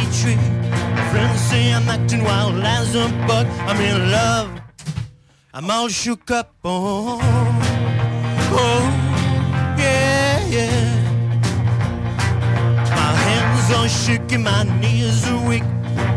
[0.00, 0.38] a tree.
[1.10, 3.46] Friends say I'm acting wild as a bug.
[3.68, 4.48] I'm in love.
[5.54, 6.54] I'm all shook up.
[6.64, 7.18] Oh,
[8.52, 8.82] oh,
[9.78, 10.94] yeah, yeah.
[13.00, 15.64] My hands are shaking, my knees are weak.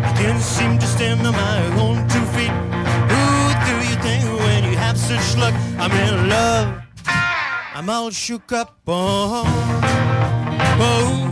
[0.08, 2.54] I can't seem to stand on my own two feet.
[3.12, 3.24] Who
[3.68, 5.54] do you think when you have such luck?
[5.80, 6.82] I'm in love.
[7.74, 8.78] I'm all shook up.
[8.86, 9.44] Oh,
[10.80, 11.31] oh,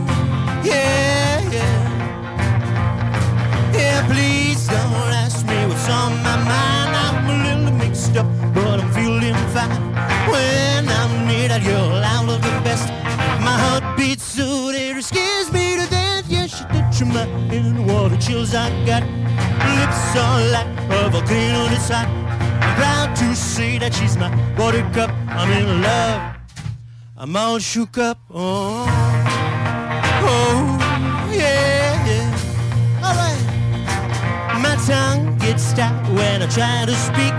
[18.32, 19.02] I got.
[19.02, 22.06] Lips are like a volcano that's hot.
[22.62, 25.10] I'm proud to say that she's my buttercup.
[25.28, 26.36] I'm in love.
[27.16, 28.18] I'm all shook up.
[28.32, 28.86] Oh,
[30.22, 30.78] oh,
[31.32, 33.02] yeah, yeah.
[33.04, 34.62] All right.
[34.62, 37.34] My tongue gets stuck when I try to speak.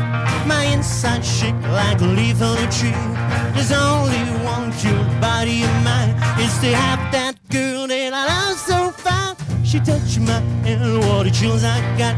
[0.46, 2.92] My inside shake like a leaf on a tree.
[3.56, 6.16] There's only one cute body of mine.
[6.38, 8.91] It's to have that girl that I love so
[9.72, 10.34] she touched my
[10.68, 12.18] hand, what the chills I got.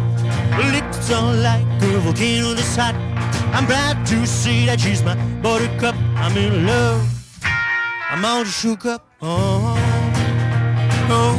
[0.74, 2.96] Licked on like a volcano that's hot.
[3.54, 5.14] I'm proud to see that she's my
[5.44, 5.94] buttercup.
[6.16, 7.08] I'm in love.
[8.10, 9.06] I'm all shook up.
[9.22, 9.78] Oh,
[11.12, 11.38] oh,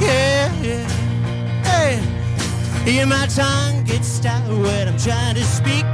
[0.00, 0.88] yeah, yeah.
[1.68, 2.00] Hey,
[2.90, 5.84] yeah, my tongue gets stuck when I'm trying to speak.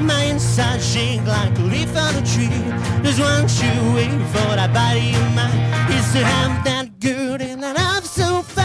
[0.00, 2.62] My inside shake like a leaf on a tree.
[3.02, 5.90] There's one shoe waiting for that body of mine.
[5.90, 8.55] Is to have that girl and that I'm so.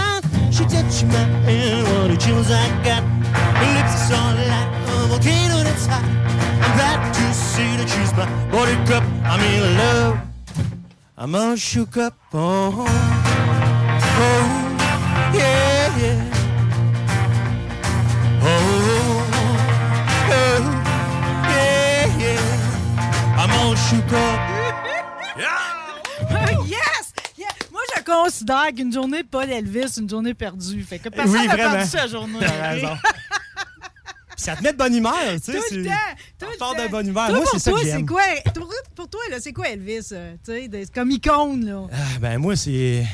[0.62, 3.02] She touched my hand, what the chills I got.
[3.02, 6.04] Her lips are like a volcano that's hot.
[6.06, 9.04] I'm glad to see that she's my buttercup.
[9.26, 10.20] I'm in love.
[11.18, 12.14] I'm all shook up.
[12.32, 12.94] Oh, oh,
[15.34, 16.30] yeah, yeah.
[18.44, 19.48] Oh, oh,
[20.30, 20.62] oh
[21.50, 23.42] yeah, yeah.
[23.42, 24.41] I'm all shook up.
[28.12, 30.84] Considère qu'une journée Paul Elvis, c'est une journée perdue.
[30.84, 31.72] Fait que personne Oui, n'a vraiment.
[31.76, 32.40] perdu sa journée.
[32.40, 32.98] Raison.
[34.38, 35.60] Ça te met de bonne humeur, tu sais.
[35.60, 35.92] Tout le temps!
[36.40, 36.84] Tout On le part temps.
[36.84, 37.28] de bonne humeur.
[37.28, 38.06] Toi, Moi, pour c'est ça toi, que c'est j'aime.
[38.08, 38.22] quoi?
[38.96, 40.08] Pour, toi, là, c'est quoi Elvis?
[40.14, 41.84] euh, tu sais, comme icône, là?
[41.94, 43.06] Ah, ben moi, c'est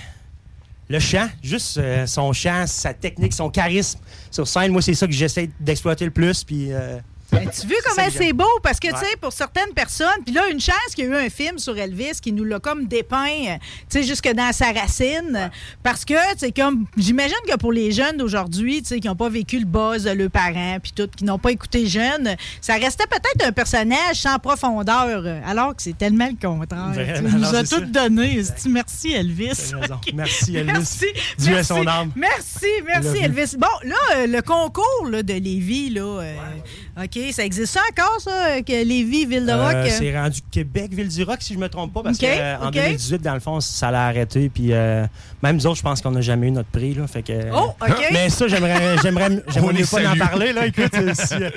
[0.88, 3.99] le chant, juste euh, son chant, sa technique, son charisme
[4.31, 4.71] sur scène.
[4.71, 6.45] Moi, c'est ça que j'essaie d'exploiter le plus.
[6.45, 6.97] Puis euh,
[7.31, 8.45] Ben, tu veux comment c'est beau?
[8.63, 11.25] Parce que, tu sais, pour certaines personnes, puis là, une chance qu'il y a eu
[11.25, 13.55] un film sur Elvis qui nous l'a comme dépeint, euh,
[13.89, 15.51] tu sais, jusque dans sa racine.
[15.83, 19.15] Parce que, tu sais, comme, j'imagine que pour les jeunes d'aujourd'hui, tu sais, qui n'ont
[19.15, 22.75] pas vécu le buzz de leurs parents, puis tout, qui n'ont pas écouté jeune, ça
[22.75, 26.93] restait peut-être un personnage sans profondeur, euh, alors que c'est tellement le contraire.
[26.93, 28.39] Vraiment, tu nous as tout donné.
[28.39, 29.73] Esti, Merci, Elvis.
[30.13, 30.71] Merci, Elvis.
[30.71, 31.05] Merci.
[31.37, 32.11] Dieu merci, son âme.
[32.15, 33.17] Merci, merci.
[33.17, 33.55] Elvis.
[33.57, 38.19] Bon, là, euh, le concours là, de Lévis, là, euh, OK, ça existe ça encore,
[38.21, 39.73] ça, euh, que Lévis, Ville-de-Rock?
[39.73, 39.89] euh, euh?
[39.89, 42.73] c'est rendu Québec, Ville-du-Rock, si je me trompe pas, parce qu'en ok.
[42.73, 44.49] 2018, dans le fond, ça l'a arrêté.
[44.49, 45.06] Puis euh,
[45.43, 46.93] même nous autres, je pense qu'on n'a jamais eu notre prix.
[46.93, 48.06] Là, fait que, Oh, OK.
[48.12, 49.30] Mais ça, j'aimerais, j'aimerais,
[49.73, 50.53] mieux pas en parler.
[50.53, 51.49] Là, écoute, euh, si, euh,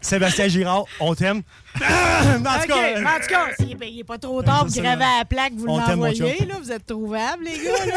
[0.00, 1.42] Sébastien Girard, on t'aime.
[1.76, 5.04] en tout OK, cas, euh, en tout cas, il n'est- pas trop tard pour graver
[5.04, 7.94] à la plaque, vous l'envoyez, vous êtes trouvables, les gars, là.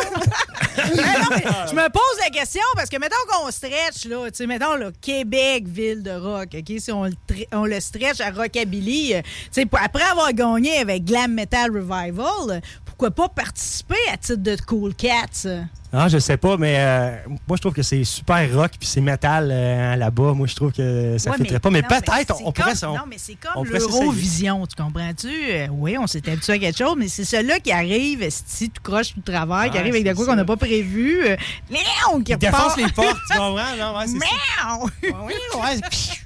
[1.30, 4.76] Mais je me pose la question, parce que mettons qu'on stretch, là, tu sais, mettons,
[4.76, 7.14] là, Québec, ville de rock, OK, si on le,
[7.52, 9.22] on stretch à Rockabilly, euh,
[9.54, 12.62] tu sais, après avoir gagné avec Glam Metal Revival,
[12.98, 15.46] pourquoi pas participer à titre de Cool Cats?
[15.48, 15.64] euh?
[15.96, 17.16] Ah, je sais pas, mais euh,
[17.48, 20.34] moi, je trouve que c'est super rock puis c'est métal euh, là-bas.
[20.34, 21.70] Moi, je trouve que ça Ouais, ne pas.
[21.70, 22.74] Mais peut-être, on, on pourrait...
[22.84, 25.28] on- non, mais c'est comme l'Eurovision, tu comprends-tu?
[25.52, 28.82] Euh, oui, on s'est habitué à quelque chose, mais c'est celui-là qui arrive, si tout
[28.82, 31.28] croche, tout travail, qui Ouais, arrive avec de quoi qu'on n'a pas prévu.
[31.28, 31.36] euh,
[31.70, 32.76] miaou, qui repart.
[32.78, 33.76] les portes, tu comprends?
[33.78, 34.20] Non, ouais, c'est
[34.64, 34.78] ça.
[34.78, 35.12] Ouais.
[35.12, 35.82] Ouais,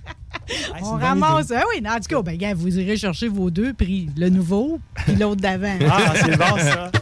[0.82, 1.52] On ramasse.
[1.52, 4.30] Ah oui, non, en tout cas, ben, gars, vous irez chercher vos deux prix, le
[4.30, 5.78] nouveau puis l'autre d'avant.
[5.90, 6.92] Ah, c'est bon, ça.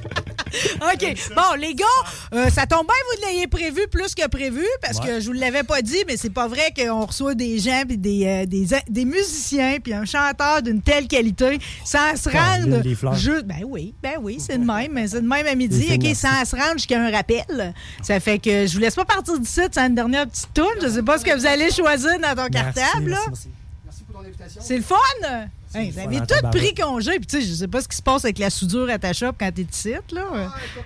[0.93, 1.15] OK.
[1.35, 1.85] Bon, les gars,
[2.33, 5.63] euh, ça tombe bien, vous l'ayez prévu plus que prévu, parce que je vous l'avais
[5.63, 9.05] pas dit, mais c'est pas vrai qu'on reçoit des gens, puis des, euh, des, des
[9.05, 12.81] musiciens, puis un chanteur d'une telle qualité, sans se rendre.
[13.15, 15.07] ju- Ben oui, ben oui, c'est de même.
[15.07, 17.73] C'est de même à midi, OK, sans se rendre jusqu'à un rappel.
[18.01, 20.65] Ça fait que je vous laisse pas partir d'ici sans une dernière petite toune.
[20.81, 23.17] Je sais pas ce que vous allez choisir dans ton Merci, cartable, là.
[23.27, 23.49] merci, merci.
[23.85, 24.61] Merci pour ton invitation.
[24.63, 24.95] C'est le fun!
[25.75, 28.01] Hey, vous avez tout pris congé, puis tu sais, je sais pas ce qui se
[28.01, 30.23] passe avec la soudure à ta shop quand t'es ici, là.
[30.33, 30.85] Ah, écoute,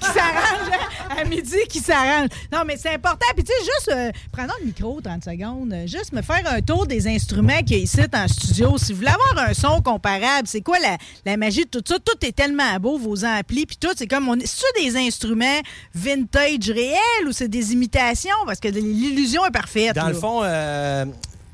[0.00, 2.28] qui s'arrange hein, à midi, qui s'arrange.
[2.52, 3.26] Non, mais c'est important.
[3.34, 6.86] Puis, tu sais, juste, euh, prenons le micro 30 secondes, juste me faire un tour
[6.86, 8.78] des instruments qu'il y a ici en studio.
[8.78, 11.98] Si vous voulez avoir un son comparable, c'est quoi la, la magie de tout ça?
[11.98, 13.92] Tout est tellement beau, vos amplis, puis tout.
[13.96, 15.60] C'est comme, on est, c'est des instruments
[15.94, 18.36] vintage réels ou c'est des imitations?
[18.46, 19.94] Parce que l'illusion est parfaite.
[19.94, 20.08] Dans là.
[20.08, 21.04] le fond, euh,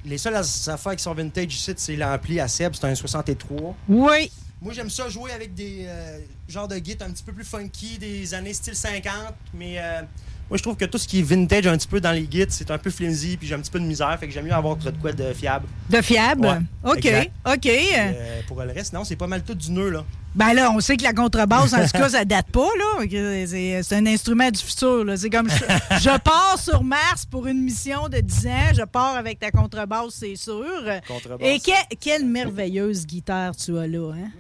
[0.05, 3.75] les seules affaires qui sont vintage ici, c'est l'ampli à Seb, c'est un 63.
[3.89, 4.31] Oui.
[4.61, 7.99] Moi, j'aime ça jouer avec des euh, genres de guides un petit peu plus funky,
[7.99, 10.03] des années style 50, mais euh,
[10.49, 12.51] moi, je trouve que tout ce qui est vintage un petit peu dans les guides,
[12.51, 14.53] c'est un peu flimsy, puis j'ai un petit peu de misère, fait que j'aime mieux
[14.53, 15.67] avoir de quoi de fiable.
[15.91, 16.47] De fiable?
[16.47, 17.33] Ouais, OK, exact.
[17.45, 17.67] OK.
[17.67, 20.05] Euh, pour le reste, non, c'est pas mal tout du nœud, là.
[20.35, 23.05] Ben là, on sait que la contrebasse, en tout cas, ça date pas, là.
[23.43, 25.17] C'est un instrument du futur, là.
[25.17, 29.17] C'est comme, je, je pars sur Mars pour une mission de 10 ans, je pars
[29.17, 30.65] avec ta contrebasse, c'est sûr.
[31.07, 31.47] Contrebasse.
[31.47, 34.31] Et que- quelle merveilleuse guitare tu as là, hein?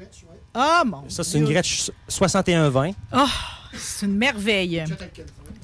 [0.55, 1.45] Ah, mon Ça, c'est une.
[1.45, 2.95] Gretsch 61-20.
[3.11, 3.27] Ah,
[3.75, 4.85] c'est une merveille.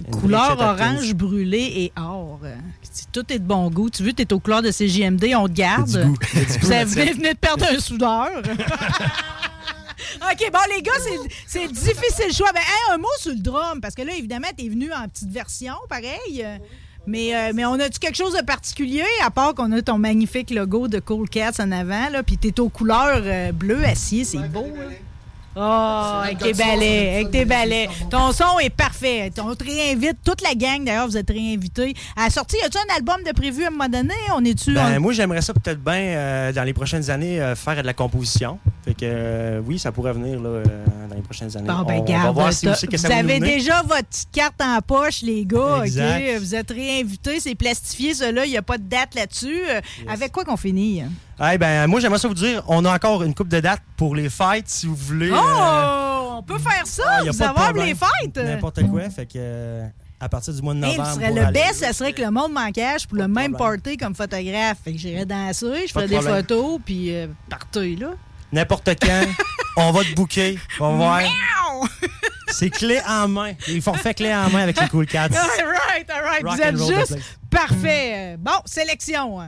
[0.06, 2.40] Une Couleur orange brûlée et or.
[2.82, 3.90] C'est- Tout est de bon goût.
[3.90, 5.88] Tu veux, t'es aux couleurs de CJMD, on te garde.
[6.60, 8.28] Vous avez venez de perdre un soudeur.
[10.22, 10.92] OK, bon, les gars,
[11.46, 12.52] c'est- difficile le choix.
[12.52, 12.60] Ben,
[12.92, 16.46] un mot sur le drum, parce que là, évidemment, t'es venu en petite version, pareil.
[17.06, 20.50] Mais, euh, mais on a-tu quelque chose de particulier, à part qu'on a ton magnifique
[20.50, 24.36] logo de Cool Cats en avant, là, puis t'es aux couleurs euh, bleu acier, c'est
[24.48, 24.66] beau.
[25.60, 27.88] Oh, avec tes balais, avec tes balais.
[28.10, 29.32] Ton son est parfait.
[29.42, 31.94] On te réinvite, toute la gang d'ailleurs, vous êtes réinvités.
[32.16, 34.14] À la sortie, y a-tu un album de prévu à un moment donné?
[34.34, 34.72] On est-tu.
[34.72, 37.86] Ben, on- moi, j'aimerais ça peut-être bien, euh, dans les prochaines années, euh, faire de
[37.86, 38.58] la composition.
[38.84, 40.64] Fait que, euh, oui, ça pourrait venir là, euh,
[41.08, 41.66] dans les prochaines années.
[41.66, 44.04] Bon, ben, on, on va voir si t'as- aussi que ça vous avez déjà votre
[44.08, 45.80] petite carte en poche, les gars.
[45.84, 46.22] Exact.
[46.34, 46.38] OK?
[46.38, 48.44] Vous êtes réinvités, c'est plastifié, cela.
[48.46, 49.60] Il n'y a pas de date là-dessus.
[50.08, 51.02] Avec quoi qu'on finit?
[51.40, 54.14] Eh ben, moi, j'aimerais ça vous dire, on a encore une coupe de dates pour
[54.16, 55.30] les fêtes, si vous voulez.
[55.32, 55.36] Oh!
[55.36, 57.02] euh, on peut faire ça!
[57.20, 58.36] ah, vous les fêtes!
[58.36, 59.08] N'importe quoi.
[59.10, 59.86] Fait que, euh,
[60.20, 61.14] à partir du mois de Hey, novembre.
[61.14, 63.96] serait le aller- best, ça serait que le monde m'en cache pour le même party
[63.96, 64.78] comme photographe.
[64.84, 66.36] Fait que j'irais danser, je ferais de des problème.
[66.36, 68.08] photos, puis euh, party, là.
[68.50, 69.22] N'importe quand,
[69.76, 70.58] on va te booker.
[70.80, 71.20] On va voir.
[72.48, 73.52] C'est clé en main.
[73.68, 75.24] Les forfaits clés en main avec les Cool Cats.
[75.32, 76.42] all right, all right.
[76.44, 77.18] Rock Vous êtes juste
[77.50, 78.36] parfait.
[78.40, 79.38] Bon, sélection.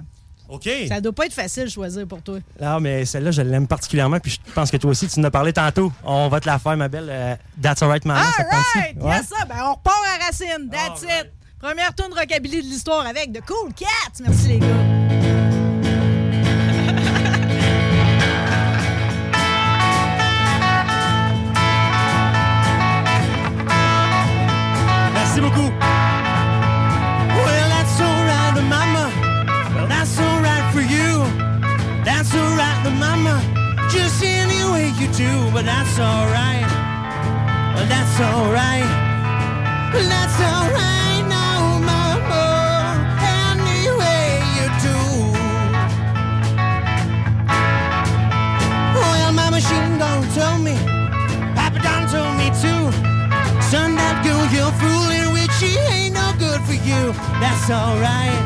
[0.51, 0.69] OK.
[0.89, 2.39] Ça doit pas être facile de choisir pour toi.
[2.61, 4.19] Non, mais celle-là, je l'aime particulièrement.
[4.21, 5.93] Puis je pense que toi aussi, tu en as parlé tantôt.
[6.05, 7.09] On va te la faire, ma belle.
[7.11, 8.21] euh, That's alright, maman.
[8.21, 8.97] All right!
[8.97, 9.11] Ouais?
[9.17, 9.45] Yes, ça.
[9.47, 10.69] Ben, on repart à Racine.
[10.71, 11.31] That's it.
[11.61, 14.23] Première tourne rockabilly de l'histoire avec The Cool Cats.
[14.25, 15.50] Merci, les gars.
[35.21, 36.69] Do, but that's alright.
[37.93, 38.91] That's alright.
[40.13, 42.47] That's alright now, mama.
[43.45, 44.25] Any way
[44.57, 44.99] you do.
[48.97, 50.77] Well, mama, she done told me.
[51.57, 52.85] Papa done told me too.
[53.71, 57.03] Son, that girl you're fooling with, she ain't no good for you.
[57.43, 58.41] That's alright,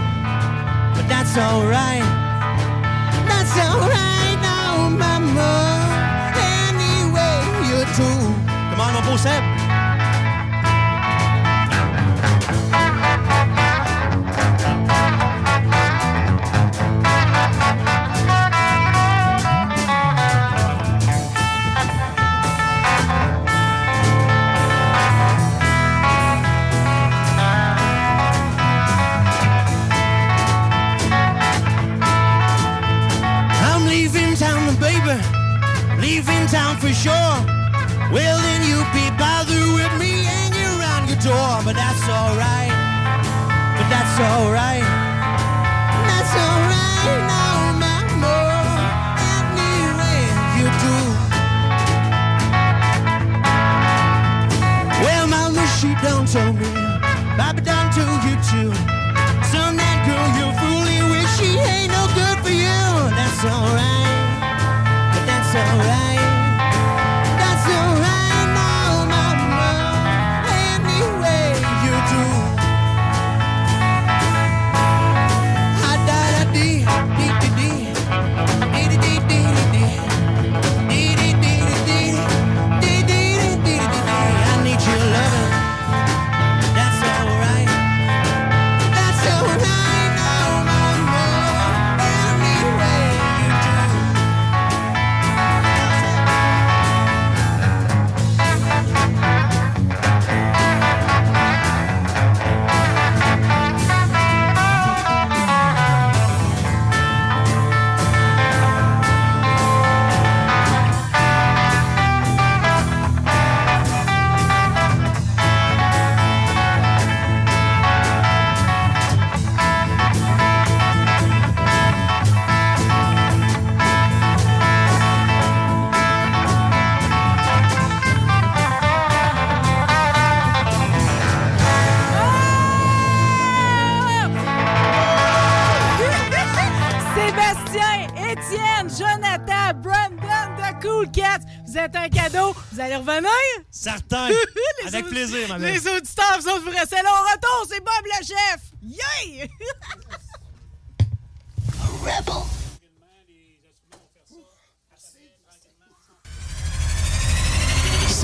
[0.94, 2.33] but that's alright.
[9.26, 9.63] accept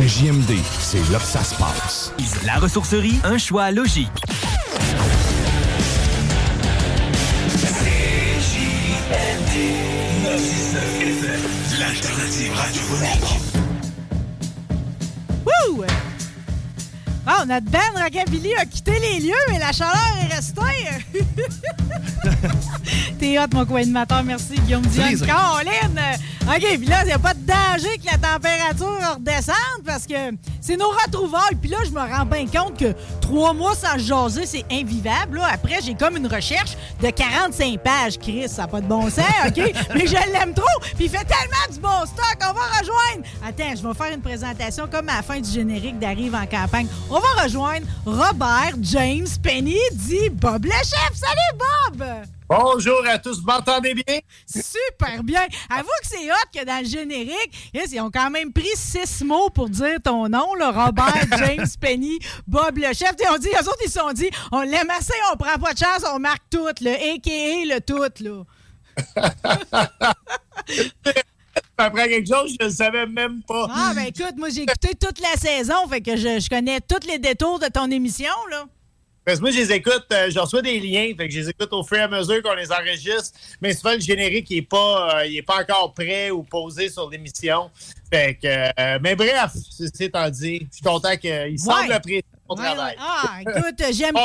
[0.01, 2.15] C'est JMD, c'est là que ça se passe.
[2.47, 4.09] La ressourcerie, un choix logique.
[15.45, 15.85] Wouh!
[17.27, 20.63] Ah, notre band Rockabilly a quitté les lieux, mais la chaleur est restée.
[23.19, 24.25] T'es hot, mon co-animateur.
[24.25, 25.09] Merci, Guillaume Dion.
[25.09, 25.27] Plaisir.
[26.51, 30.33] OK, puis là, il n'y a pas de danger que la température redescende parce que
[30.61, 31.55] c'est nos retrouvailles.
[31.61, 35.39] Puis là, je me rends bien compte que trois mois sans jaser, c'est invivable.
[35.39, 35.49] Là.
[35.53, 38.19] Après, j'ai comme une recherche de 45 pages.
[38.19, 39.57] Chris, ça n'a pas de bon sens, OK?
[39.95, 40.81] mais je l'aime trop.
[40.97, 42.39] Puis il fait tellement du bon stock.
[42.43, 43.27] On va rejoindre.
[43.47, 46.87] Attends, je vais faire une présentation comme à la fin du générique d'Arrive en campagne.
[47.09, 51.13] On va rejoindre Robert James Penny, dit Bob le chef.
[51.15, 52.27] Salut, Bob!
[52.53, 54.19] Bonjour à tous, vous m'entendez bien?
[54.45, 55.43] Super bien.
[55.69, 59.51] Avoue que c'est hot que dans le générique, ils ont quand même pris six mots
[59.51, 63.17] pour dire ton nom, là, Robert, James Penny, Bob le chef.
[63.17, 65.73] T'sais, on dit, eux autres, ils se sont dit, on l'aime assez, on prend pas
[65.73, 67.75] de chance, on marque tout, le a.k.a.
[67.75, 68.45] le tout, là.
[71.79, 73.67] Après quelque chose, je ne savais même pas.
[73.71, 77.07] Ah, ben écoute, moi, j'ai écouté toute la saison, fait que je, je connais tous
[77.07, 78.67] les détours de ton émission, là.
[79.31, 81.49] Parce que moi, je les écoute, euh, je reçois des liens, fait que je les
[81.51, 83.39] écoute au fur et à mesure qu'on les enregistre.
[83.61, 87.09] Mais souvent, le générique, n'est pas, euh, il est pas encore prêt ou posé sur
[87.09, 87.71] l'émission.
[88.13, 89.89] Fait que, euh, mais bref, c'est
[90.33, 92.97] dit, je suis content qu'il semble apprécier mon Ouais, travail.
[92.97, 93.01] ouais.
[93.01, 94.17] Ah, écoute, j'aime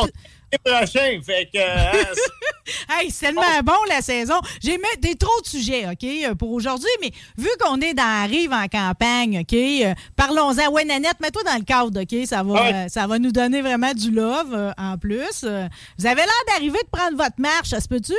[0.63, 4.39] prochain, fait que, hein, c'est- Hey, c'est tellement bon la saison.
[4.61, 8.03] J'ai mis des trop de sujets, OK, euh, pour aujourd'hui, mais vu qu'on est dans
[8.03, 10.71] la rive en campagne, OK, euh, parlons-en.
[10.71, 12.25] Ouais, Nanette, mets-toi dans le cadre, OK?
[12.27, 12.73] Ça va, Ouais.
[12.73, 15.43] euh, ça va nous donner vraiment du love euh, en plus.
[15.43, 18.13] Vous avez l'air d'arriver de prendre votre marche, ça se peut-tu?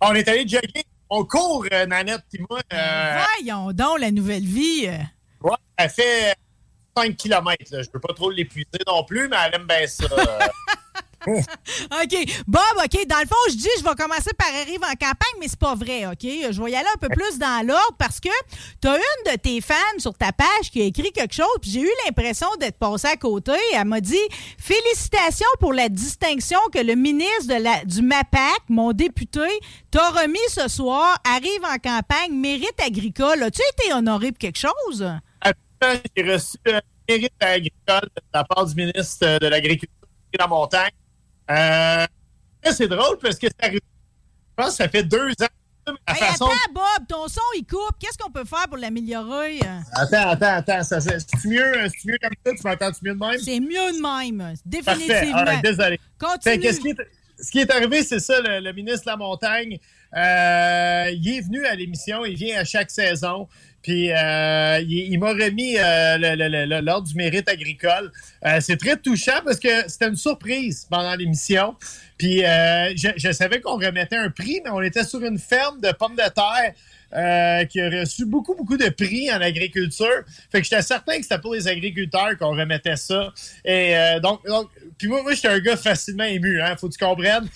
[0.00, 0.84] on est allé jogger.
[1.10, 2.60] On court, Nanette et moi.
[2.70, 4.88] Voyons donc la nouvelle vie.
[5.42, 6.34] ouais, elle fait
[6.96, 7.56] 5 km.
[7.70, 10.06] Je ne veux pas trop l'épuiser non plus, mais elle aime bien ça.
[12.02, 12.42] OK.
[12.46, 15.48] Bob, OK, dans le fond, je dis, je vais commencer par arriver en campagne, mais
[15.48, 16.22] c'est pas vrai, OK?
[16.22, 18.28] Je vais y aller un peu plus dans l'ordre parce que
[18.80, 21.70] tu as une de tes fans sur ta page qui a écrit quelque chose, puis
[21.70, 23.52] j'ai eu l'impression d'être passée à côté.
[23.74, 24.16] Elle m'a dit
[24.58, 29.40] Félicitations pour la distinction que le ministre du MAPAC, mon député,
[29.90, 31.18] t'a remis ce soir.
[31.24, 33.42] Arrive en campagne, mérite agricole.
[33.42, 35.06] As-tu été honoré pour quelque chose?
[36.16, 40.90] J'ai reçu le mérite agricole de la part du ministre de l'Agriculture de la Montagne.
[41.50, 42.06] Euh,
[42.70, 45.46] c'est drôle parce que ça arrive- je pense que ça fait deux ans.
[45.86, 46.44] mais La Hey, façon...
[46.46, 47.96] attends, Bob, ton son, il coupe.
[47.98, 49.58] Qu'est-ce qu'on peut faire pour l'améliorer?
[49.94, 50.82] Attends, attends, attends.
[50.84, 52.52] ça- ça- C'est mieux, c'est mieux comme ça?
[52.52, 53.38] Tu m'entends-tu mieux de même?
[53.40, 54.60] C'est mieux de même, Parfait.
[55.06, 55.42] définitivement.
[55.44, 56.00] Right, désolé.
[56.20, 56.62] Continue.
[56.62, 56.96] Fait ce, qui est,
[57.40, 59.78] ce qui est arrivé, c'est ça, le, le ministre de la Montagne.
[60.14, 63.48] euh, il est venu à l'émission, il vient à chaque saison.
[63.82, 68.12] Puis euh, il, m'a remis euh, l'ordre du mérite agricole.
[68.46, 71.74] Euh, c'est très touchant parce que c'était une surprise pendant l'émission.
[72.16, 76.14] Puis je, savais qu'on remettait un prix, mais on était sur une ferme de pommes
[76.14, 80.22] de terre qui a reçu beaucoup, beaucoup de prix en agriculture.
[80.50, 83.34] Fait que j'étais certain que c'était pour les agriculteurs qu'on remettait ça.
[83.64, 87.04] Et donc, donc puis moi, moi j'étais un gars facilement ému, hein, faut que tu
[87.04, 87.48] comprennes.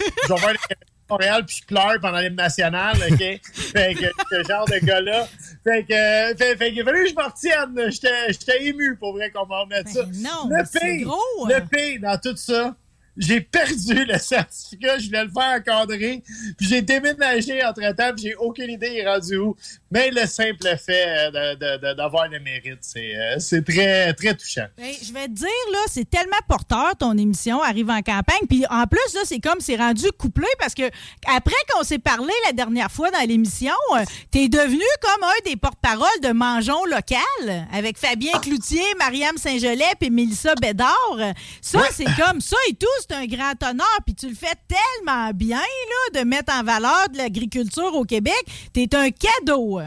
[1.08, 3.18] Montréal puis je pleure pendant l'hymne national, OK?
[3.52, 5.26] fait que ce genre de gars-là.
[5.64, 7.90] Fait que, fait, a fallu que je m'en retienne.
[8.28, 10.02] J'étais ému pour vrai qu'on m'en remette ça.
[10.02, 12.74] Ben non, le c'est pire, gros, le pire dans tout ça,
[13.16, 16.22] j'ai perdu le certificat, je voulais le faire encadrer,
[16.56, 19.56] puis j'ai déménagé entre-temps, puis j'ai aucune idée il est rendu où.
[19.90, 24.66] Mais le simple fait euh, d'avoir le mérite, c'est euh, très, très touchant.
[24.76, 28.46] Ben, je vais te dire, là, c'est tellement porteur, ton émission Arrive en campagne.
[28.48, 30.82] Puis en plus, là, c'est comme c'est rendu couplé parce que
[31.26, 35.56] après qu'on s'est parlé la dernière fois dans l'émission, euh, t'es devenu comme un des
[35.56, 41.18] porte-paroles de Mangeons local avec Fabien Cloutier, Mariam Saint-Gelais et Mélissa Bédard.
[41.60, 43.98] Ça, c'est comme ça et tout, un grand honneur.
[44.04, 48.42] Puis tu le fais tellement bien, là, de mettre en valeur de l'agriculture au Québec.
[48.72, 49.80] T'es un cadeau.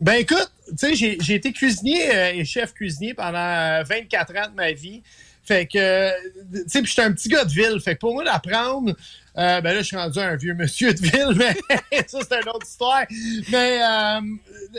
[0.00, 4.50] Ben écoute, tu sais, j'ai été cuisinier euh, et chef cuisinier pendant euh, 24 ans
[4.50, 5.02] de ma vie.
[5.42, 6.10] Fait que, euh,
[6.52, 7.80] tu sais, puis j'étais un petit gars de ville.
[7.84, 8.96] Fait que pour moi, d'apprendre,
[9.40, 11.56] euh, ben là, je suis rendu un vieux monsieur de ville, mais
[12.06, 13.04] ça, c'est une autre histoire.
[13.50, 14.20] Mais euh,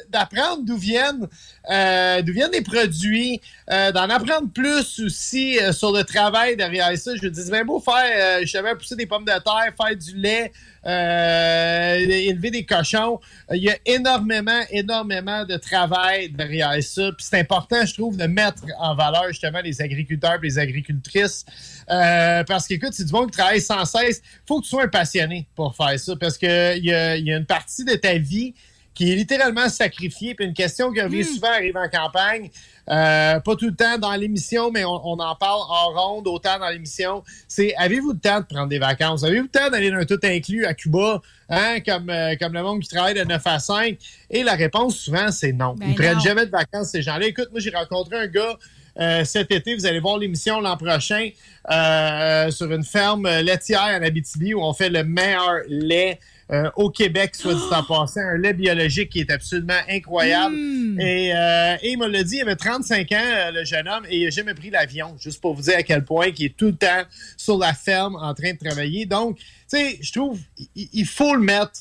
[0.10, 1.28] d'apprendre d'où viennent,
[1.70, 3.42] euh, d'où viennent les produits,
[3.72, 7.16] euh, d'en apprendre plus aussi sur le travail derrière ça.
[7.16, 9.96] Je me dis, c'est bien beau faire, je savais pousser des pommes de terre, faire
[9.96, 10.52] du lait,
[10.86, 13.20] euh, élever des cochons.
[13.52, 17.12] Euh, Il y a énormément, énormément de travail derrière ça.
[17.18, 21.46] Puis c'est important, je trouve, de mettre en valeur justement les agriculteurs et les agricultrices.
[21.90, 24.22] Euh, parce qu'écoute, c'est du monde qui travaille sans cesse.
[24.24, 26.16] Il faut que tu sois un passionné pour faire ça.
[26.16, 28.54] Parce qu'il y a, y a une partie de ta vie
[28.94, 30.36] qui est littéralement sacrifié.
[30.36, 32.50] Puis une question qui revient souvent arrive en campagne,
[32.92, 36.60] euh, pas tout le temps dans l'émission, mais on, on en parle en ronde, autant
[36.60, 37.24] dans l'émission.
[37.48, 39.24] C'est avez-vous le temps de prendre des vacances?
[39.24, 42.82] Avez-vous le temps d'aller d'un tout inclus à Cuba, hein, comme, euh, comme le monde
[42.82, 43.98] qui travaille de 9 à 5?
[44.30, 45.76] Et la réponse, souvent, c'est non.
[45.76, 46.20] Ben Ils prennent non.
[46.20, 47.28] jamais de vacances, ces gens-là.
[47.28, 48.58] Écoute, moi, j'ai rencontré un gars
[49.00, 49.74] euh, cet été.
[49.74, 51.30] Vous allez voir l'émission l'an prochain
[51.72, 56.20] euh, sur une ferme laitière en Abitibi où on fait le meilleur lait.
[56.52, 60.56] Euh, au Québec, soit dit en passant, un lait biologique qui est absolument incroyable.
[61.00, 64.06] Et, euh, et il me l'a dit, il avait 35 ans, euh, le jeune homme,
[64.10, 66.58] et il n'a jamais pris l'avion, juste pour vous dire à quel point il est
[66.58, 67.04] tout le temps
[67.38, 69.06] sur la ferme en train de travailler.
[69.06, 70.40] Donc, tu sais, je trouve
[70.76, 71.72] il, il faut le mettre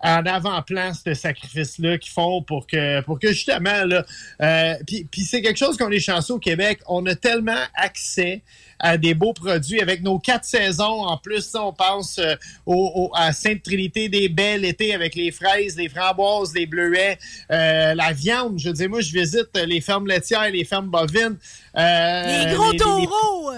[0.00, 4.04] en avant-plan, ce sacrifice-là qu'ils font pour que, pour que justement, là,
[4.86, 6.80] puis, puis c'est quelque chose qu'on est chanceux au Québec.
[6.86, 8.42] On a tellement accès
[8.80, 11.04] à des beaux produits avec nos quatre saisons.
[11.04, 12.34] En plus, ça, on pense euh,
[12.66, 17.18] au, au- à Sainte-Trinité des Baies l'été avec les fraises, les framboises, les bleuets,
[17.52, 18.58] euh, la viande.
[18.58, 21.36] Je dire, moi, je visite les fermes laitières, les fermes bovines.
[21.76, 23.50] euh, Les gros les- taureaux!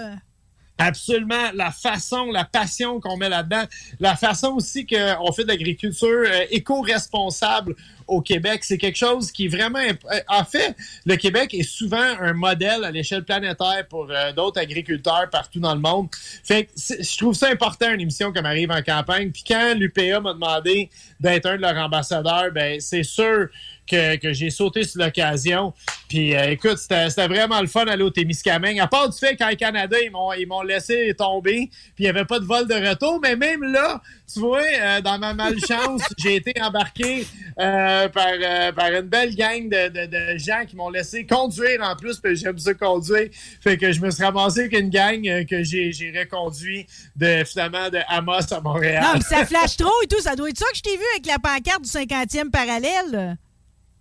[0.79, 3.63] Absolument, la façon, la passion qu'on met là-dedans,
[3.99, 7.75] la façon aussi qu'on fait de l'agriculture euh, éco-responsable
[8.07, 9.79] au Québec, c'est quelque chose qui est vraiment...
[9.79, 14.59] euh, En fait, le Québec est souvent un modèle à l'échelle planétaire pour euh, d'autres
[14.59, 16.07] agriculteurs partout dans le monde.
[16.43, 19.31] Fait que je trouve ça important, une émission comme Arrive en campagne.
[19.31, 23.47] Puis quand l'UPA m'a demandé d'être un de leurs ambassadeurs, ben c'est sûr
[23.87, 25.73] que, j'ai sauté sur l'occasion.
[26.07, 28.79] Puis euh, écoute, c'était vraiment le fun d'aller au Témiscamingue.
[28.79, 32.39] À part du fait qu'en Canada, ils m'ont laissé tomber, puis il n'y avait pas
[32.39, 33.19] de vol de retour.
[33.21, 37.25] Mais même là, tu vois, euh, dans ma malchance, j'ai été embarqué
[37.59, 38.27] euh, par,
[38.75, 42.57] par une belle gang de, de- gens qui m'ont laissé conduire en plus, puis j'aime
[42.57, 43.29] ça conduire.
[43.61, 47.99] Fait que je me suis ramassé avec une gang que j'ai reconduit de, finalement de
[48.07, 49.03] Amos à Montréal.
[49.03, 50.21] Non, mais ça flash trop et tout.
[50.21, 53.37] Ça doit être ça que je t'ai vu avec la pancarte du 50e parallèle.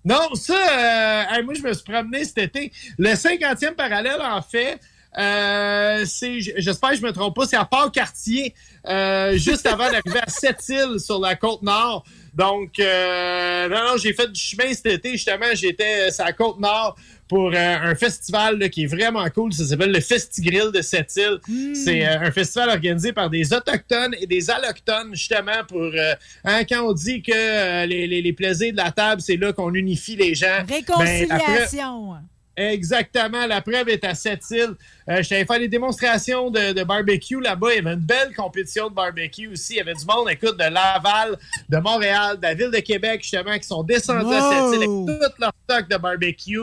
[0.05, 2.73] Non, ça, euh, moi, je me suis promené cet été.
[2.99, 4.81] Le 50e parallèle, en fait,
[5.19, 8.55] euh, c'est, j'espère que je me trompe pas, c'est à Port-Cartier,
[8.89, 12.05] euh, juste avant d'arriver à Sept-Îles sur la côte nord.
[12.35, 16.59] Donc, euh, non, non, j'ai fait du chemin cet été, justement, j'étais sur la côte
[16.59, 16.97] nord
[17.33, 19.55] pour euh, un festival là, qui est vraiment cool.
[19.55, 21.39] Ça s'appelle le Festigrill de Sept-Îles.
[21.75, 25.81] C'est euh, un festival organisé par des Autochtones et des Allochtones, justement, pour...
[25.81, 26.13] euh,
[26.45, 29.73] hein, quand on dit que les, les- les plaisirs de la table, c'est là qu'on
[29.73, 30.59] unifie les gens.
[30.69, 32.17] ben, après- Réconciliation.
[32.57, 34.75] Exactement, la preuve est à Sept-Îles.
[35.09, 37.69] Euh, je t'avais fait des démonstrations de, de barbecue là-bas.
[37.73, 39.73] Il y avait une belle compétition de barbecue aussi.
[39.75, 41.37] Il y avait du monde, écoute, de Laval,
[41.69, 44.41] de Montréal, de la ville de Québec, justement, qui sont descendus à!
[44.71, 46.61] Sept-Îles avec tout leur stock de barbecue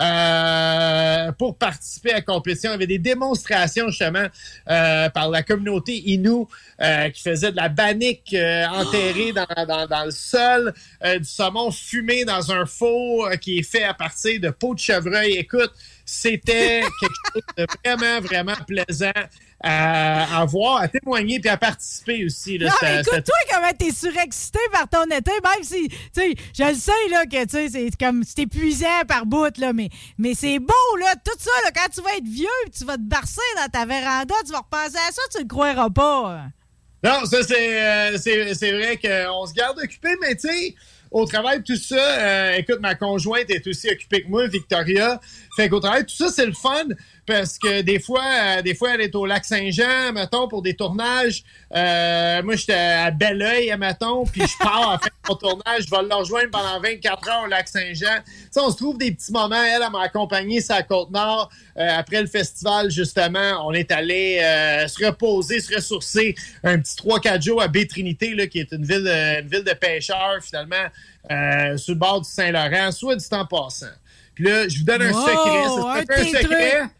[0.00, 2.70] euh, pour participer à la compétition.
[2.70, 4.26] Il y avait des démonstrations, justement,
[4.70, 6.46] euh, par la communauté Innu
[6.80, 8.34] euh, qui faisait de la bannique
[8.72, 10.72] enterrée dans, dans- dans le sol,
[11.04, 15.25] du saumon fumé dans un four qui est fait à partir de peau de chevreuil.
[15.32, 15.72] Écoute,
[16.04, 19.10] c'était quelque chose de vraiment, vraiment plaisant
[19.62, 22.58] à, à voir, à témoigner puis à participer aussi.
[22.58, 26.62] Là, Non, c'était- écoute-toi comment t'es surexcité par ton été, même si, tu sais, je
[26.64, 30.34] le sais, là, que, tu sais, c'est comme, c'est épuisant par bout, là, mais, mais
[30.34, 32.46] c'est beau, là, tout ça, là, quand tu vas être vieux,
[32.76, 35.90] tu vas te barcer dans ta véranda, tu vas repenser à ça, tu le croiras
[35.90, 36.42] pas.
[37.02, 40.74] Non, ça, c'est euh, c'est vrai qu'on se garde occupé, mais tu sais,
[41.10, 45.20] au travail tout ça, euh, écoute, ma conjointe est aussi occupée que moi, Victoria.
[45.56, 46.84] Fait qu'au travail tout ça, c'est le fun
[47.26, 50.74] parce que des fois, euh, des fois, elle est au lac Saint-Jean, mettons, pour des
[50.74, 51.42] tournages.
[51.74, 55.84] Euh, moi, j'étais à Belleuil, mettons, puis je pars à faire mon tournage.
[55.86, 58.22] Je vais le rejoindre pendant 24 heures au lac Saint-Jean.
[58.50, 59.62] Sais, on se trouve des petits moments.
[59.62, 61.50] Elle, elle m'a accompagné sur la Côte-Nord.
[61.78, 66.94] Euh, après le festival, justement, on est allé euh, se reposer, se ressourcer un petit
[66.96, 70.76] 3-4 jours à Baie-Trinité, là, qui est une ville, euh, une ville de pêcheurs, finalement,
[71.30, 73.86] euh, sur le bord du Saint-Laurent, soit du temps passant.
[74.34, 75.62] Puis là, je vous donne un Wow, secret.
[75.64, 76.40] Ça sera un un secret.
[76.80, 76.90] trucs.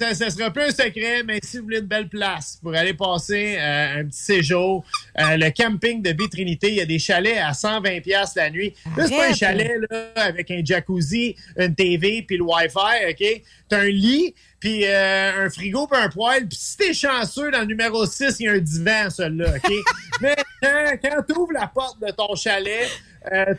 [0.00, 2.94] Ça, ça sera pas un secret, mais si vous voulez une belle place pour aller
[2.94, 4.84] passer euh, un petit séjour,
[5.20, 8.74] euh, le camping de Baie-Trinité, il y a des chalets à 120$ piastres la nuit.
[8.96, 13.42] Là, c'est pas un chalet là, avec un jacuzzi, une TV, puis le Wi-Fi, OK?
[13.68, 16.48] T'as un lit, puis euh, un frigo, puis un poêle.
[16.48, 19.72] Puis si t'es chanceux, dans le numéro 6, il y a un divan, celui-là, OK?
[20.20, 22.88] mais quand, quand tu ouvres la porte de ton chalet,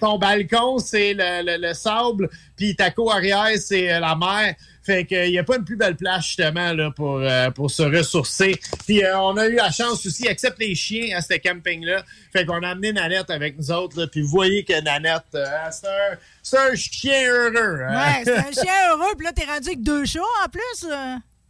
[0.02, 4.54] ton balcon, c'est le, le- le sable, puis ta cour arrière, c'est la mer.
[4.86, 7.82] Fait qu'il n'y a pas une plus belle place, justement, là, pour, euh, pour se
[7.82, 8.60] ressourcer.
[8.86, 12.04] Puis euh, on a eu la chance aussi, excepte les chiens à ce camping-là.
[12.32, 14.00] Fait qu'on a amené Nanette avec nous autres.
[14.00, 17.82] Là, puis vous voyez que Nanette, euh, c'est un, c'est un chien heureux.
[17.90, 17.96] hein.
[17.96, 20.88] Ouais, c'est un chien heureux, puis là, t'es rendu avec deux chats, en plus.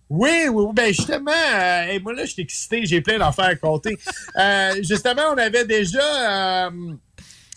[0.10, 0.72] Oui, oui, oui.
[0.74, 3.98] Ben justement, euh, hey, moi là, je suis excité, j'ai plein d'affaires à compter.
[4.38, 6.68] Euh, justement, on avait déjà.
[6.68, 6.70] euh,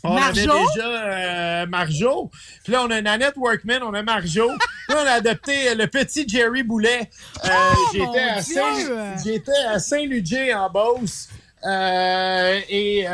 [0.04, 0.68] On avait Marjo?
[0.74, 2.30] déjà euh, Marjo.
[2.62, 4.48] Puis là, on a Nanette Workman, on a Marjo.
[4.48, 7.10] Puis là, on a adopté euh, le petit Jerry Boulet.
[7.44, 8.42] Euh, Oh, j'étais, à!
[8.42, 11.28] Saint, j'étais à Saint-Ludger, en Beauce.
[11.66, 13.06] Euh, et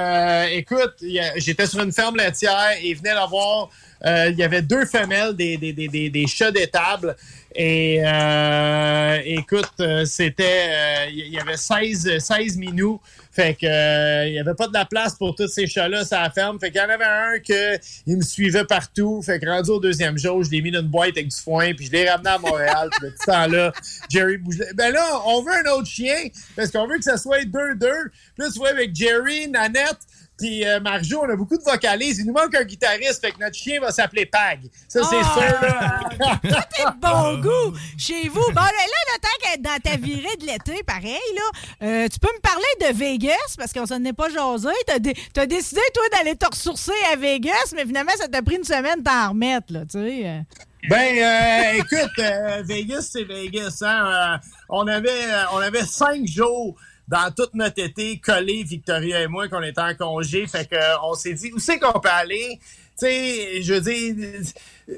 [0.59, 0.95] écoute,
[1.37, 3.71] j'étais sur une ferme laitière et il venait d'avoir...
[4.07, 7.17] euh, il y avait deux femelles, des, des, des, des, chats d'étable.
[7.55, 11.09] Et euh, écoute, euh, c'était...
[11.11, 13.01] il y avait 16, 16 minous.
[13.31, 16.31] Fait que il n'y avait pas de la place pour tous ces chats-là sur la
[16.31, 16.61] ferme.
[16.61, 19.23] Fait qu'il y en avait un que il me suivait partout.
[19.23, 21.75] Fait que rendu au deuxième jour, je l'ai mis dans une boîte avec du foin,
[21.75, 22.91] puis je l'ai ramené à Montréal.
[23.01, 23.73] ce temps-là,
[24.09, 24.73] Jerry bougeait.
[24.75, 27.77] Ben là, on veut un autre chien, parce qu'on veut que ça soit 2-2.
[27.77, 27.89] Puis
[28.39, 29.99] là, tu vois, avec Jerry, Nanette,
[30.45, 32.19] puis euh, Marjo, on a beaucoup de vocalises.
[32.19, 34.61] Il nous manque un guitariste, fait que notre chien va s'appeler Pag.
[34.89, 35.35] Ça, c'est Ah!
[35.35, 36.39] sûr, là.
[36.77, 38.43] T'es de bon goût chez vous.
[38.49, 42.19] Bon, là, là, le temps qu'être dans ta virée de l'été, pareil, là, euh, tu
[42.19, 44.69] peux me parler de Vegas, parce qu'on s'en est pas jasé.
[44.87, 48.57] T'as, dé- t'as décidé, toi, d'aller te ressourcer à Vegas, mais finalement, ça t'a pris
[48.57, 50.23] une semaine d'en remettre, là, tu sais.
[50.27, 50.41] euh.
[50.91, 53.79] Ben, euh, écoute, euh, Vegas, c'est Vegas.
[53.81, 54.35] Hein?
[54.35, 56.77] Euh, on, avait, euh, on avait cinq jours
[57.09, 60.47] dans toute notre été collés, Victoria et moi, qu'on était en congé.
[60.47, 62.59] Fait que, euh, on s'est dit, où c'est qu'on peut aller?
[62.99, 63.07] Tu
[63.63, 63.81] je veux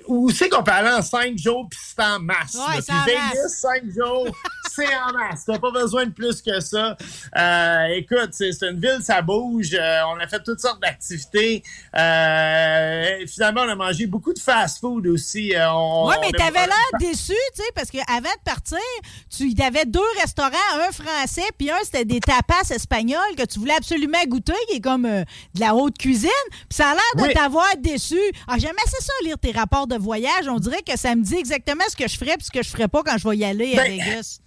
[0.09, 2.55] où c'est qu'on peut aller en cinq jours puis c'est en masse?
[2.55, 3.59] Ouais, c'est Puis en Vegas, masse.
[3.61, 4.27] cinq jours,
[4.75, 5.45] c'est en masse.
[5.47, 6.97] T'as pas besoin de plus que ça.
[7.37, 9.71] Euh, écoute, c'est c'est une ville, ça bouge.
[9.75, 11.63] Euh, on a fait toutes sortes d'activités.
[11.97, 15.51] Euh, finalement, on a mangé beaucoup de fast-food aussi.
[15.53, 18.79] Ouais, mais t'avais l'air déçu, tu sais, parce qu'avant de partir,
[19.37, 23.59] tu y avais deux restaurants, un français, puis un, c'était des tapas espagnols que tu
[23.59, 26.31] voulais absolument goûter, qui est comme de la haute cuisine.
[26.51, 27.35] Puis ça a l'air de Oui.
[27.35, 28.19] t'avoir déçu.
[28.49, 30.49] Ah, j'aime assez ça, lire tes rapports de voyage.
[30.49, 32.71] On dirait que ça me dit exactement ce que je ferais puis ce que je
[32.71, 34.39] ferais pas quand je vais y aller à Ben, Vegas.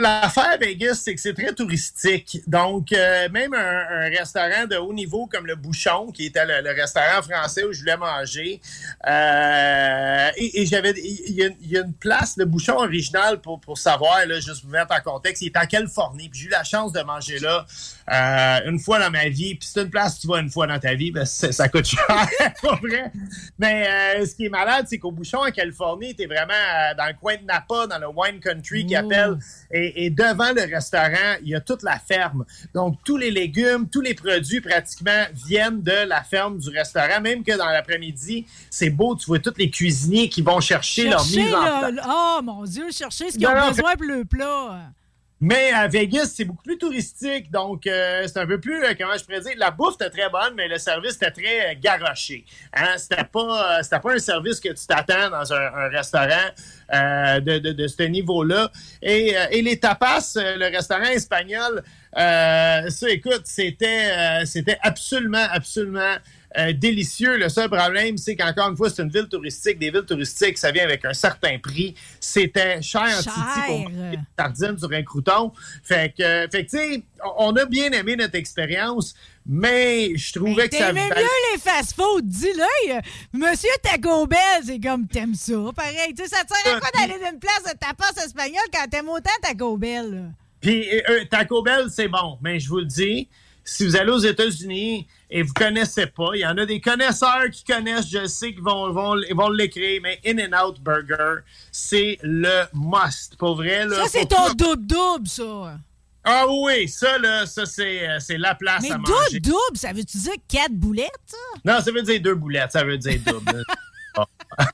[0.00, 2.38] L'affaire à Vegas, c'est que c'est très touristique.
[2.46, 3.58] Donc, euh, même un,
[3.90, 7.72] un restaurant de haut niveau comme le Bouchon, qui était le, le restaurant français où
[7.72, 8.60] je voulais manger,
[9.08, 13.40] euh, et, et j'avais, il y, a- il y a une place, le Bouchon original,
[13.40, 16.28] pour, pour savoir, là, juste vous mettre en contexte, il est en Californie.
[16.28, 17.66] Puis j'ai eu la chance de manger là
[18.10, 19.54] euh, une fois dans ma vie.
[19.54, 21.86] Puis c'est une place que tu vas une fois dans ta vie, ben, ça coûte
[21.86, 22.06] cher,
[22.62, 23.12] vrai.
[23.58, 27.06] Mais euh, ce qui est malade, c'est qu'au Bouchon en Californie, t'es vraiment euh, dans
[27.06, 29.38] le coin de Napa, dans le wine country qui appelle.
[29.70, 32.44] Et, et devant le restaurant, il y a toute la ferme.
[32.74, 37.20] Donc, tous les légumes, tous les produits pratiquement viennent de la ferme du restaurant.
[37.20, 41.24] Même que dans l'après-midi, c'est beau, tu vois tous les cuisiniers qui vont chercher, leur
[41.24, 42.06] mise en place.
[42.08, 44.92] oh mon Dieu, chercher ce qu'ils ont non, besoin pour le plat.
[45.40, 49.16] Mais à Vegas, c'est beaucoup plus touristique, donc euh, c'est un peu plus, euh, comment
[49.16, 52.44] je pourrais dire, la bouffe était très bonne, mais le service était très euh, garoché.
[52.74, 52.94] Hein?
[52.96, 56.48] C'était pas, euh, c'était pas un service que tu t'attends dans un, un restaurant
[56.92, 58.68] euh, de, de, de ce niveau-là.
[59.00, 61.84] Et, euh, et les tapas, le restaurant espagnol,
[62.16, 66.16] ça, écoute, c'était, c'était absolument, absolument
[66.56, 67.36] euh, délicieux.
[67.36, 69.78] Le seul problème, c'est qu'encore une fois, c'est une ville touristique.
[69.78, 71.94] Des villes touristiques, ça vient avec un certain prix.
[72.20, 75.52] C'était cher en titi pour des sardines sur un crouton.
[75.82, 77.02] Fait que, fait que, tu sais,
[77.36, 79.14] on a bien aimé notre expérience,
[79.46, 82.94] mais je trouvais que ça T'aimais mieux les fast-food, dis-le.
[82.94, 83.00] euh,
[83.32, 86.14] Monsieur Taco Bell, c'est comme t'aimes ça, pareil.
[86.16, 88.88] Tu sais, ça te sert à quoi d'aller dans une place de tapas espagnol quand
[88.90, 90.32] t'aimes autant Taco Bell?
[90.60, 93.28] Puis euh, Taco Bell, c'est bon, mais je vous le dis,
[93.68, 97.50] si vous allez aux États-Unis et vous connaissez pas, il y en a des connaisseurs
[97.52, 103.36] qui connaissent, je sais, qui vont, vont, vont l'écrire, mais In-N-Out Burger, c'est le must.
[103.36, 104.04] Pour vrai, là.
[104.04, 105.78] Ça, c'est ton double-double, ça.
[106.24, 109.12] Ah oui, ça, là, ça, c'est euh, c'est la place Mais à manger.
[109.40, 111.36] double-double, ça veut-tu dire quatre boulettes, ça?
[111.64, 113.64] Non, ça veut dire deux boulettes, ça veut dire double.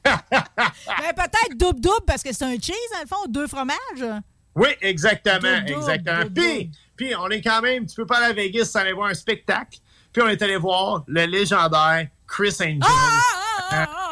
[0.04, 4.22] Ben, peut-être double-double parce que c'est un cheese, dans le fond, deux fromages.
[4.54, 6.22] Oui, exactement, Double, exactement.
[6.22, 8.92] double, Puis, puis, on est quand même, tu peux pas aller à Vegas sans aller
[8.92, 9.78] voir un spectacle.
[10.12, 12.78] Puis, on est allé voir le légendaire Chris Angel.
[12.82, 13.43] Ah, Hein,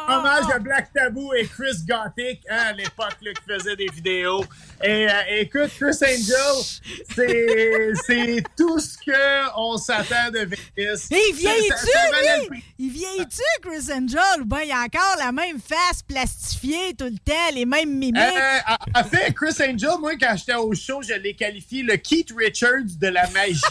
[0.07, 4.43] hommage à Black Taboo et Chris Gothic, hein, à l'époque qui faisait des vidéos.
[4.83, 11.07] Et euh, écoute, Chris Angel, c'est tout ce qu'on s'attend de Vegas.
[11.11, 12.63] Et il vieillit-tu, lui?
[12.79, 14.41] Il vieillit-tu, Chris Angel?
[14.41, 18.17] Ou bien il a encore la même face plastifiée tout le temps, les mêmes mimiques?
[18.17, 18.59] Euh,
[18.95, 22.97] en- fait, Chris Angel, moi, quand j'étais au show, je l'ai qualifié le Keith Richards
[22.99, 23.59] de la magie.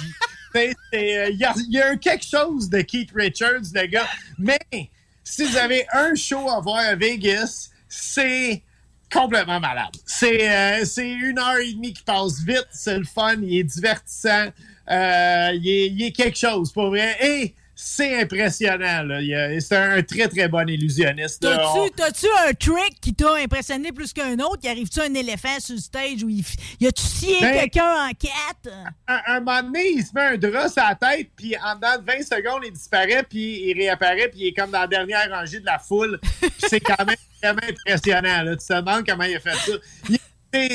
[0.54, 4.06] Euh, Il y, y a quelque chose de Keith Richards, le gars.
[4.38, 4.58] Mais
[5.24, 8.62] si vous avez un show à voir à Vegas, c'est
[9.12, 9.94] complètement malade.
[10.06, 14.48] C'est euh, une heure et demie qui passe vite, c'est le fun, il est divertissant,
[14.90, 17.54] euh, il, est, il est quelque chose, pour vrai.
[17.84, 19.06] C'est impressionnant.
[19.60, 21.44] C'est un, très, très bon illusionniste.
[21.46, 24.60] On- T'as-tu un trick qui t'a impressionné plus qu'un autre?
[24.62, 26.44] Y arrive-tu un éléphant sur le stage où il
[26.80, 28.74] y a-tu scié Ben- quelqu'un en quatre?
[29.06, 31.98] à un moment donné, il se met un drap sur la tête, puis en dedans
[31.98, 35.28] de 20 secondes, il disparaît, puis il réapparaît, puis il est comme dans la dernière
[35.30, 36.20] rangée de la foule.
[36.58, 38.42] C'est quand même vraiment impressionnant.
[38.42, 38.56] Là.
[38.56, 39.72] Tu te demandes comment il a fait ça.
[40.08, 40.18] Il-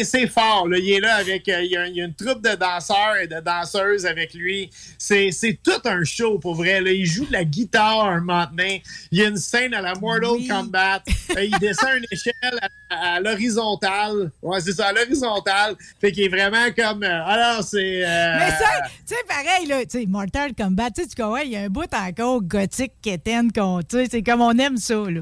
[0.03, 0.67] c'est- fort.
[0.67, 0.77] Là.
[0.79, 1.47] Il est là avec.
[1.49, 4.33] euh, il, y a, il y a une troupe de danseurs et de danseuses avec
[4.33, 4.69] lui.
[4.97, 5.31] C'est
[5.63, 6.81] tout un show pour vrai.
[6.81, 6.91] Là.
[6.91, 8.19] Il joue de la guitare
[8.51, 8.83] donné.
[9.11, 10.47] Il y a une scène à la Mortal Oui.
[10.47, 11.03] Kombat.
[11.37, 12.59] Euh, il descend une échelle
[12.89, 14.31] à, à l'horizontale.
[14.41, 15.75] Ouais, c'est ça, à l'horizontale.
[16.01, 17.03] Fait qu'il est vraiment comme.
[17.03, 18.01] euh, alors, c'est.
[18.01, 18.65] Mais ça,
[19.07, 21.61] tu sais, pareil, là, tu sais, Mortal Kombat, tu sais, tu comprends, il y a
[21.61, 25.21] un bout encore gothique quétaine qu'on, tu sais, c'est comme on aime ça, là.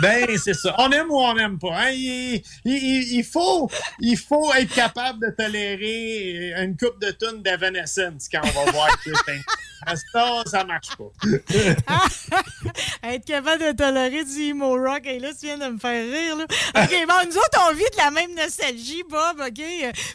[0.00, 0.74] Ben, c'est ça.
[0.78, 1.76] On aime ou on n'aime pas.
[1.76, 1.90] hein?
[1.92, 7.42] Il, il- il- il faut, il faut être capable de tolérer une coupe de tonnes
[7.42, 9.40] d'Evanescence quand on va voir Christin.
[9.86, 11.10] À ça, marche pas.
[13.08, 16.36] Être capable de tolérer du emo rock, et là, tu viens de me faire rire,
[16.36, 16.44] là.
[16.44, 19.62] OK, bon, nous autres, on vit de la même nostalgie, Bob, OK?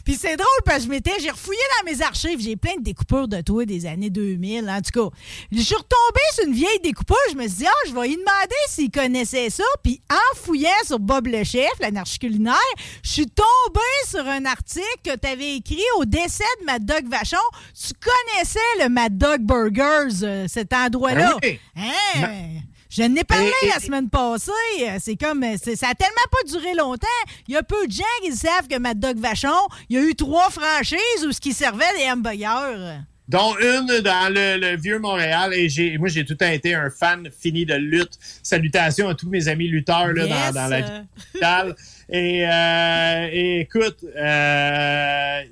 [0.04, 2.82] Puis c'est drôle, parce que je m'étais, j'ai refouillé dans mes archives, j'ai plein de
[2.82, 5.16] découpures de toi des années 2000, en tout cas.
[5.52, 8.16] Je suis retombée sur une vieille découpure, je me suis dit, ah, je vais lui
[8.16, 12.56] demander s'il connaissait ça, puis en fouillant sur Bob le Chef, l'anarchie culinaire,
[13.02, 17.08] je suis tombée sur un article que tu avais écrit au décès de Mad Dog
[17.08, 17.36] Vachon.
[17.74, 21.34] Tu connaissais le Mad Dog Burgers, euh, cet endroit-là.
[21.42, 21.60] Ben oui.
[21.76, 22.60] Hein?
[22.90, 24.50] Je n'ai parlé Et- et- la semaine passée.
[24.98, 25.44] C'est comme.
[25.62, 27.06] c'est- Ça a tellement pas duré longtemps.
[27.46, 29.48] Il y a peu de gens qui savent que Mad Dog Vachon,
[29.90, 33.00] il y a eu trois franchises où ce qui servait des hamburgers.
[33.28, 35.52] Dont une dans le, le vieux Montréal.
[35.52, 38.14] Et j'ai, moi, j'ai tout le temps été un fan fini de lutte.
[38.42, 40.54] Salutations à tous mes amis lutteurs là, Yes.
[40.54, 41.02] dans, dans la vie
[41.34, 41.76] vitale.
[42.08, 45.42] Et, euh, et écoute, euh,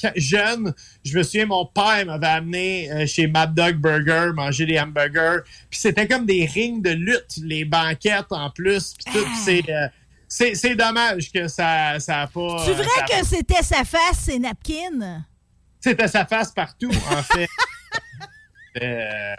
[0.00, 0.74] quand- jeune,
[1.04, 5.40] je me souviens, mon père m'avait amené euh, chez Mad Dog Burger manger des hamburgers.
[5.70, 8.94] Puis c'était comme des rings de lutte, les banquettes en plus.
[8.94, 9.26] Puis tout.
[9.44, 9.88] C'est, euh,
[10.28, 12.62] c'est, c'est dommage que ça ça a pas.
[12.64, 15.24] C'est vrai ça que c'était sa face, ses napkins?
[15.80, 17.46] c'était sa face partout, en fait.
[18.82, 19.36] Euh,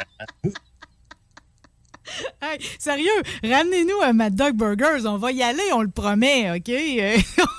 [2.42, 3.10] Hey, sérieux,
[3.44, 5.06] ramenez-nous un Mad Dog Burgers.
[5.08, 6.70] On va y aller, on le promet, OK?
[6.70, 7.18] Euh,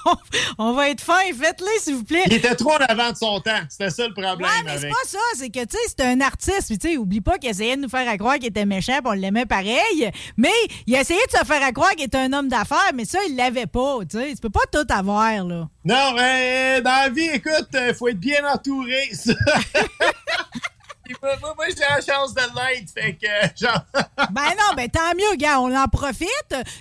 [0.59, 1.19] on va être fin.
[1.35, 2.23] Faites-les, s'il vous plaît.
[2.27, 3.61] il était trop en avant de son temps.
[3.69, 5.19] C'était ça le problème Ouais, mais c'est pas ça.
[5.35, 6.69] C'est que, tu sais, c'est un artiste.
[6.69, 8.99] Puis, tu sais, oublie pas qu'il essayait de nous faire à croire qu'il était méchant,
[8.99, 10.11] puis on l'aimait pareil.
[10.37, 10.53] Mais
[10.87, 13.19] il a essayé de se faire à croire qu'il était un homme d'affaires, mais ça,
[13.29, 13.99] il l'avait pas.
[14.09, 15.69] Tu sais, tu peux pas tout avoir, là.
[15.85, 19.11] Non, mais dans la vie, écoute, il faut être bien entouré.
[21.23, 22.91] moi, moi, moi, j'ai la chance de l'être.
[22.93, 23.27] Fait que,
[23.65, 23.81] genre.
[24.33, 26.29] Ben non, ben tant mieux, gars, on en profite.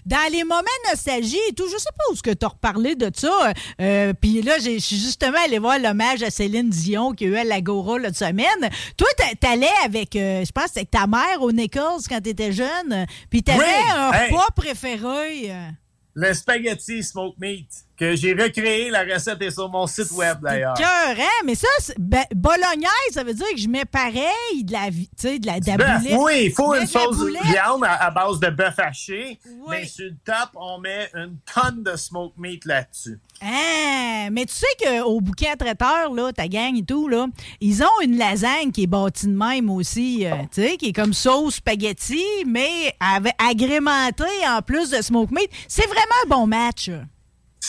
[0.05, 2.95] Dans les moments de nostalgie et tout, je sais pas où ce que t'as reparlé
[2.95, 3.51] de ça.
[3.82, 7.36] Euh, Puis là, je suis justement allé voir l'hommage à Céline Dion qui a eu
[7.38, 8.69] à l'Agora l'autre semaine.
[8.97, 13.05] Toi, t'a- t'allais avec, euh, je pense, avec ta mère au Nichols quand t'étais jeune.
[13.30, 14.32] Puis t'avais Oui, un hey.
[14.32, 15.51] repas préféré.
[16.13, 17.67] Le spaghetti smoke meat,
[17.98, 18.89] que j'ai recréé.
[18.89, 20.74] La recette est sur mon site web, d'ailleurs.
[20.76, 21.43] Cœur, hein?
[21.46, 21.68] Mais ça,
[21.98, 25.60] ben, bolognaise, ça veut dire que je mets pareil de la, tu sais, de la,
[25.60, 26.18] de la Bœuf, boulette.
[26.20, 29.39] oui, il faut une sauce viande à, à base de bœuf haché.
[29.46, 29.66] Oui.
[29.70, 33.20] Mais sur le top, on met une tonne de smoke meat là-dessus.
[33.41, 34.66] Ah, mais tu sais
[35.02, 37.28] qu'au bouquet traiteur, là, ta gang et tout, là,
[37.60, 40.93] ils ont une lasagne qui est bâtie de même aussi, euh, tu sais, qui est
[40.93, 45.50] comme sauce spaghetti, mais avec, agrémentée en plus de smoke meat.
[45.68, 46.89] C'est vraiment un bon match.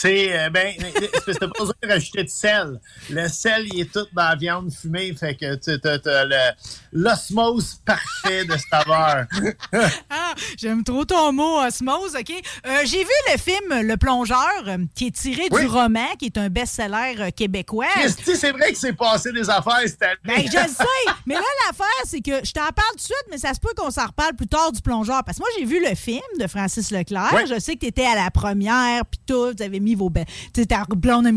[0.01, 0.75] C'est, euh, ben,
[1.25, 2.81] c'est pas besoin de rajouter de sel.
[3.11, 6.53] Le sel, il est tout dans la viande fumée, fait que tu le-
[6.93, 9.27] l'osmose parfait de saveur.
[10.11, 12.31] Ah, j'aime trop ton mot, osmose, OK?
[12.67, 15.63] Euh, J'ai vu le film Le Plongeur, euh, qui est tiré Oui.
[15.63, 17.87] du roman, qui est un best-seller euh, québécois.
[18.25, 20.17] C'est vrai que c'est passé des affaires cette année.
[20.25, 21.13] Ben, je le sais.
[21.27, 23.73] Mais là, l'affaire, c'est que je t'en parle tout de suite, mais ça se peut
[23.77, 25.23] qu'on s'en reparle plus tard du plongeur.
[25.25, 27.47] Parce que moi, j'ai vu le film de Francis Leclerc.
[27.49, 29.53] Je sais que tu étais à la première, puis tout.
[29.57, 30.27] Vous avez vos belles.
[30.53, 30.63] Ta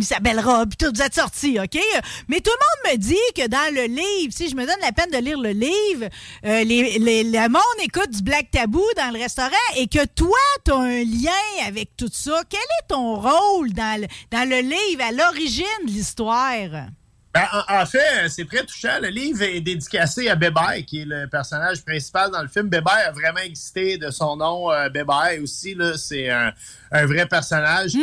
[0.01, 0.91] sa belle robe, tout.
[0.93, 1.79] Vous êtes sortis, OK?
[2.27, 4.91] Mais tout le monde me dit que dans le livre, si je me donne la
[4.91, 6.07] peine de lire le livre,
[6.45, 10.37] euh, les, les- le monde écoute du Black Tabou dans le restaurant et que toi,
[10.65, 12.41] tu as un lien avec tout ça.
[12.49, 16.87] Quel est ton rôle dans le, dans le livre, à l'origine de l'histoire?
[17.31, 18.99] Ben, en, en fait, c'est très touchant.
[19.01, 22.67] Le livre est dédicacé à Bébert, qui est le personnage principal dans le film.
[22.69, 24.71] Bébert a vraiment existé de son nom.
[24.71, 26.51] Euh, Bébert aussi, là, c'est un,
[26.91, 27.93] un vrai personnage.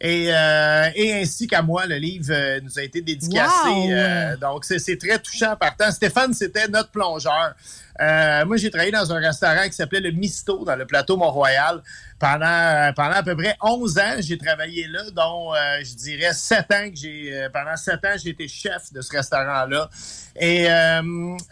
[0.00, 3.68] Et, euh, et ainsi qu'à moi, le livre euh, nous a été dédicacé.
[3.68, 3.90] Wow!
[3.90, 5.90] Euh, donc, c'est c'est très touchant par temps.
[5.90, 7.54] Stéphane, c'était notre plongeur.
[8.00, 11.82] Euh, moi, j'ai travaillé dans un restaurant qui s'appelait le Misto, dans le plateau Mont-Royal.
[12.18, 16.58] Pendant, pendant à peu près 11 ans, j'ai travaillé là, dont, euh, je dirais, 7
[16.72, 17.30] ans que j'ai...
[17.32, 19.90] euh, pendant 7 ans, j'ai été chef de ce restaurant-là.
[20.38, 21.02] Et euh,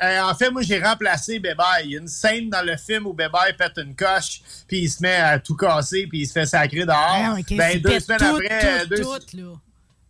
[0.02, 1.80] euh, en fait, moi, j'ai remplacé Bébert.
[1.84, 4.88] Il y a une scène dans le film où Bébert pète une coche, puis il
[4.90, 6.96] se met à tout casser, puis il se fait sacrer dehors.
[6.98, 8.80] Ah, ok, ben, deux semaines tout, après...
[8.84, 9.52] tout, deux- tout, là.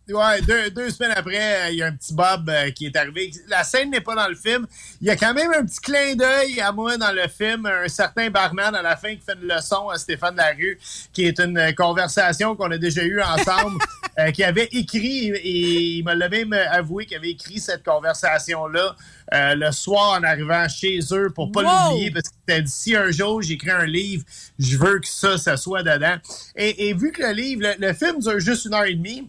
[0.07, 2.95] Ouais, deux, deux semaines après, euh, il y a un petit Bob euh, qui est
[2.95, 3.31] arrivé.
[3.47, 4.67] La scène n'est pas dans le film.
[5.01, 7.87] Il y a quand même un petit clin d'œil à moi dans le film, un
[7.87, 10.77] certain barman à la fin qui fait une leçon à Stéphane Larue,
[11.11, 13.79] qui est une euh, conversation qu'on a déjà eue ensemble,
[14.19, 18.95] euh, qui avait écrit, et il me l'a même avoué qu'il avait écrit cette conversation-là
[19.33, 21.89] euh, le soir en arrivant chez eux pour pas Wow!
[21.89, 24.23] l'oublier parce qu'il t'a dit si un jour j'écris un livre,
[24.59, 26.17] je veux que ça, ça soit dedans.
[26.55, 29.27] Et, et vu que le livre, le, le film dure juste une heure et demie,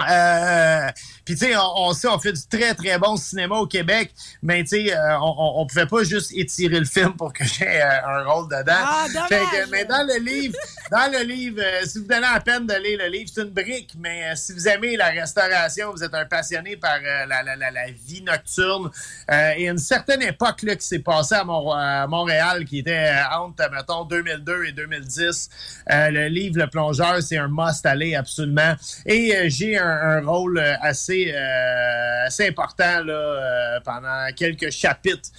[0.00, 0.88] euh,
[1.24, 4.12] puis tu sais, on, on sait, on fait du très très bon cinéma au Québec,
[4.42, 7.82] mais tu sais, euh, on, on, pouvait pas juste étirer le film pour que j'ai
[7.82, 8.72] euh, un rôle dedans.
[8.76, 9.06] Ah!
[9.28, 10.56] Fait que, mais dans le livre,
[10.90, 13.94] dans le livre, si vous donnez la peine de lire le livre, c'est une brique,
[13.98, 17.90] mais si vous aimez la restauration, vous êtes un passionné par la, la, la, la
[17.90, 18.90] vie nocturne,
[19.30, 23.70] et une certaine époque là, qui s'est passée à, Mont- à Montréal, qui était entre,
[23.70, 25.48] mettons, 2002 et 2010,
[25.90, 28.74] euh, le livre Le Plongeur, c'est un must aller absolument.
[29.06, 35.30] Et j'ai un, un rôle euh, assez, euh, assez important euh, pendant quelques chapitres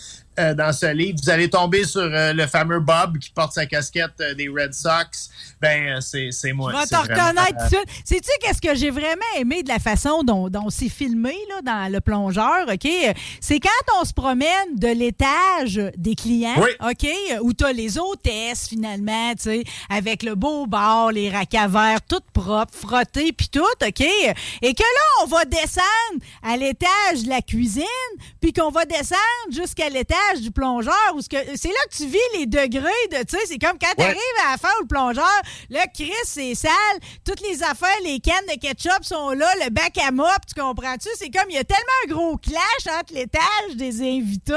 [0.56, 1.20] dans ce livre.
[1.22, 5.30] Vous allez tomber sur le fameux Bob qui porte sa casquette des Red Sox.
[5.62, 6.72] Ben, euh, c'est c'est moi.
[6.72, 8.02] Je vais te reconnaître tout de suite.
[8.06, 11.92] Sais-tu qu'est-ce que j'ai vraiment aimé de la façon dont, dont c'est filmé là, dans
[11.92, 12.88] le plongeur, OK?
[13.42, 16.70] C'est quand on se promène de l'étage des clients, Oui.
[16.90, 17.08] OK?
[17.42, 21.68] Où tu as les hôtesses, finalement, tu sais, avec le beau bar, les racks à
[21.68, 24.02] verre, tout propre, frotté, puis tout, OK?
[24.02, 25.84] Et que là, on va descendre
[26.44, 27.84] à l'étage de la cuisine,
[28.42, 29.18] puis qu'on va descendre
[29.52, 33.18] jusqu'à l'étage du plongeur, où ce que- c'est là que tu vis les degrés de,
[33.26, 35.26] tu sais, c'est comme quand tu arrives à la fin où le plongeur,
[35.70, 36.72] là, Chris, c'est sale,
[37.26, 41.10] toutes les affaires, les cannes de ketchup sont là, le bac à mop, tu comprends-tu?
[41.16, 44.54] C'est comme, il y a tellement un gros clash entre l'étage des invités,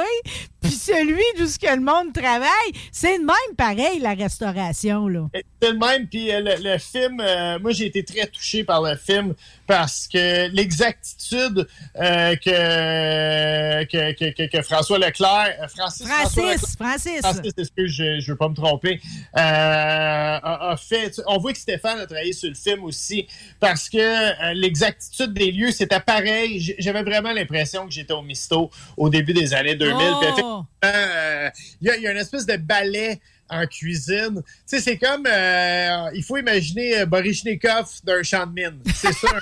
[0.62, 2.72] puis celui d'où ce que le monde travaille.
[2.90, 5.26] C'est de même pareil, la restauration, là.
[5.60, 8.82] C'est le même, puis euh, le, le film, euh, moi j'ai été très touché par
[8.82, 9.34] le film
[9.66, 11.66] parce que l'exactitude
[12.00, 17.20] euh, que, que, que, que- François Leclerc, euh, Francis, François Leclerc- Francis, Francis.
[17.22, 19.00] Francis, excuse, je je veux pas me tromper,
[19.36, 21.10] euh, a, a fait.
[21.12, 23.26] tu- On voit que Stéphane a travaillé sur le film aussi
[23.60, 26.74] parce que euh, l'exactitude des lieux, c'était pareil.
[26.78, 29.96] J'avais vraiment l'impression que j'étais au Misto au début des années 2000.
[29.96, 30.64] Puis Oh!
[30.84, 31.50] euh,
[31.80, 34.42] il y, a- il y a une espèce de ballet en cuisine.
[34.44, 38.80] Tu sais, c'est comme, euh, il faut imaginer euh, Baryshnikov d'un champ de mine.
[38.94, 39.28] C'est ça.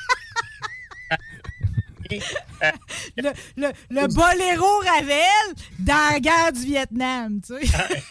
[3.16, 8.02] Le, le, le boléro Ravel dans la guerre du Vietnam, tu sais.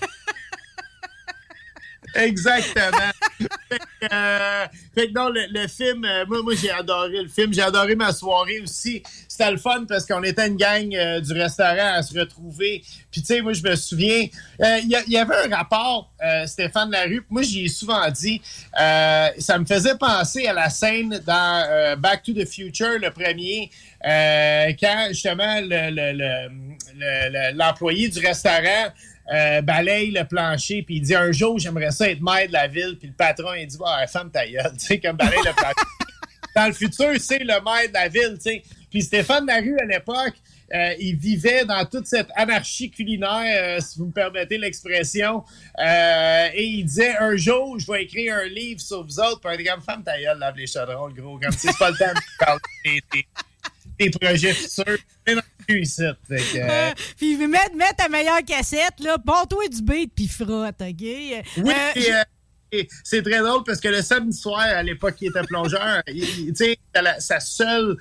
[2.15, 3.11] Exactement.
[3.39, 7.27] fait, que, euh, fait que non, le, le film, euh, moi, moi j'ai adoré le
[7.29, 7.53] film.
[7.53, 9.03] J'ai adoré ma soirée aussi.
[9.27, 12.83] C'était le fun parce qu'on était une gang euh, du restaurant à se retrouver.
[13.11, 14.27] Puis tu sais, moi je me souviens,
[14.61, 17.23] euh, il y, avait un rapport, euh, Stéphane Larue.
[17.29, 18.41] Moi j'y ai souvent dit,
[18.79, 23.69] euh, ça me faisait penser à la scène dans Back to the Future, le premier,
[24.03, 26.49] quand justement le- le-
[26.97, 28.87] le- l'employé du restaurant
[29.33, 32.67] euh, balaye le plancher, puis il dit un jour, j'aimerais ça être maire de la
[32.67, 35.53] ville, puis le patron, il dit, ah, femme ta gueule, tu sais, comme balaye le
[35.53, 35.75] plancher.
[36.55, 38.63] Dans le futur, c'est le maire de la ville, tu sais.
[38.89, 40.33] Puis Stéphane Larue, à l'époque,
[40.73, 45.43] euh, il vivait dans toute cette anarchie culinaire, euh, si vous me permettez l'expression.
[45.79, 49.81] Et il disait, un jour, je vais écrire un livre sur vous autres, puis comme,
[49.81, 52.45] femme ta gueule, lave les chaudrons, le gros, comme si c'est pas le temps de
[52.45, 53.03] parler
[53.99, 54.97] des, projets futurs.
[55.77, 56.03] Ici.
[56.27, 60.27] Fait que, euh, Euh, puis mets, mets ta meilleure cassette, là, porte-toi du beat, puis
[60.27, 61.01] frotte, OK?
[61.57, 62.23] Oui, Euh,
[62.71, 66.03] et c'est très drôle parce que le samedi soir, à l'époque, il était plongeur.
[66.05, 67.97] Tu sais, la- sa seule.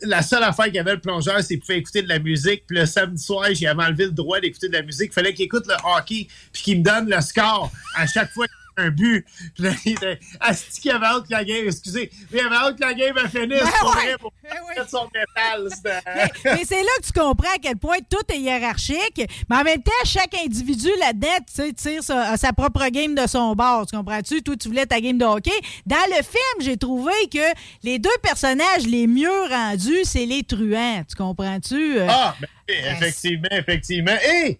[0.00, 2.64] La seule affaire qu'il avait le plongeur, c'est qu'il pouvait écouter de la musique.
[2.66, 5.10] Puis le samedi soir, j'ai enlevé le droit d'écouter de la musique.
[5.10, 8.46] Il fallait qu'il écoute le hockey, puis qu'il me donne le score à chaque fois
[8.76, 9.24] un but.
[9.54, 12.56] Puis là, il était Asti qu'il avait hâte que la game, excusez, mais il avait
[12.56, 15.68] hâte que la game elle finisse Ben pour, ouais, pour ben mettre son métal.
[15.84, 19.22] Mais, mais c'est là que tu comprends à quel point tout est hiérarchique.
[19.48, 23.26] Mais en même temps, chaque individu là-dedans, tu sais, tire sa, sa propre game de
[23.26, 23.86] son bord.
[23.86, 24.42] Tu comprends-tu?
[24.42, 25.50] Toi, tu voulais ta game de hockey.
[25.86, 31.02] Dans le film, j'ai trouvé que les deux personnages les mieux rendus, c'est les truands.
[31.08, 31.98] Tu comprends-tu?
[31.98, 34.16] Euh, Ah, ben, oui, effectivement, effectivement.
[34.24, 34.58] Hé!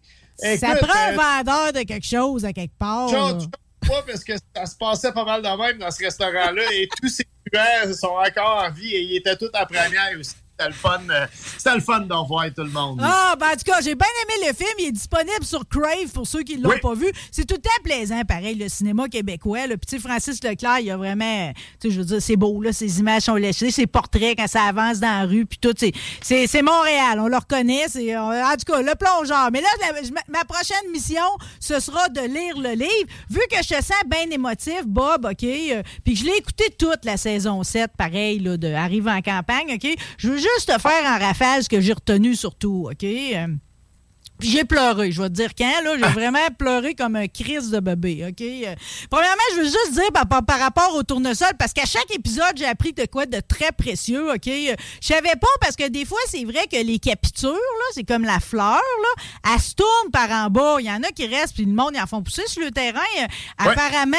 [0.58, 3.08] ça prend un euh, vendeur de quelque chose à quelque part.
[3.86, 7.08] Pas parce que ça se passait pas mal de même dans ce restaurant-là et tous
[7.08, 10.34] ces tueurs sont encore en vie et ils étaient tous en première aussi.
[10.56, 13.00] C'était le fun, euh, fun de revoir tout le monde.
[13.02, 14.70] Ah, ben en tout cas, j'ai bien aimé le film.
[14.78, 16.80] Il est disponible sur Crave pour ceux qui ne l'ont Oui.
[16.80, 17.10] pas vu.
[17.32, 19.66] C'est tout temps plaisant, pareil, le cinéma québécois.
[19.66, 21.52] Le petit Francis Leclerc, il y a vraiment.
[21.80, 22.72] Tu sais, je veux dire, c'est beau, là.
[22.72, 25.74] Ses images sont léchées, ses portraits quand ça avance dans la rue, puis tout.
[25.76, 27.86] c'est- Montréal, on le reconnaît.
[27.88, 29.48] c'est- euh, En tout cas, le plongeur.
[29.52, 31.20] Mais là, la- ma, ma prochaine mission,
[31.58, 33.08] ce sera de lire le livre.
[33.28, 36.64] Vu que je te sens bien émotif, Bob, OK, euh, puis que je l'ai écouté
[36.78, 39.88] toute la saison 7, pareil, là, de Arrive en campagne, OK,
[40.18, 43.04] je veux juste te faire en rafale ce que j'ai retenu surtout, OK?
[43.04, 43.46] Euh,
[44.36, 47.70] puis j'ai pleuré, je vais te dire quand, là, j'ai vraiment pleuré comme un crise
[47.70, 48.40] de bébé, OK?
[48.40, 48.74] Euh,
[49.08, 52.50] premièrement, je veux juste dire par, par- par rapport au tournesol, parce qu'à chaque épisode,
[52.56, 54.48] j'ai appris de quoi de très précieux, OK?
[54.48, 58.02] Euh, Je savais pas, parce que des fois, c'est vrai que les capitures, là, c'est
[58.02, 60.78] comme la fleur, là, elle se tourne par en bas.
[60.80, 62.72] Il y en a qui restent, puis le monde, ils en font pousser sur le
[62.72, 62.98] terrain.
[63.20, 63.26] Euh,
[63.64, 63.70] Ouais.
[63.70, 64.16] Apparemment,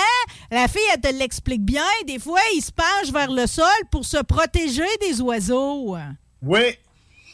[0.49, 1.83] la fille, elle te l'explique bien.
[2.07, 5.97] Des fois, ils se penchent vers le sol pour se protéger des oiseaux.
[6.41, 6.77] Oui,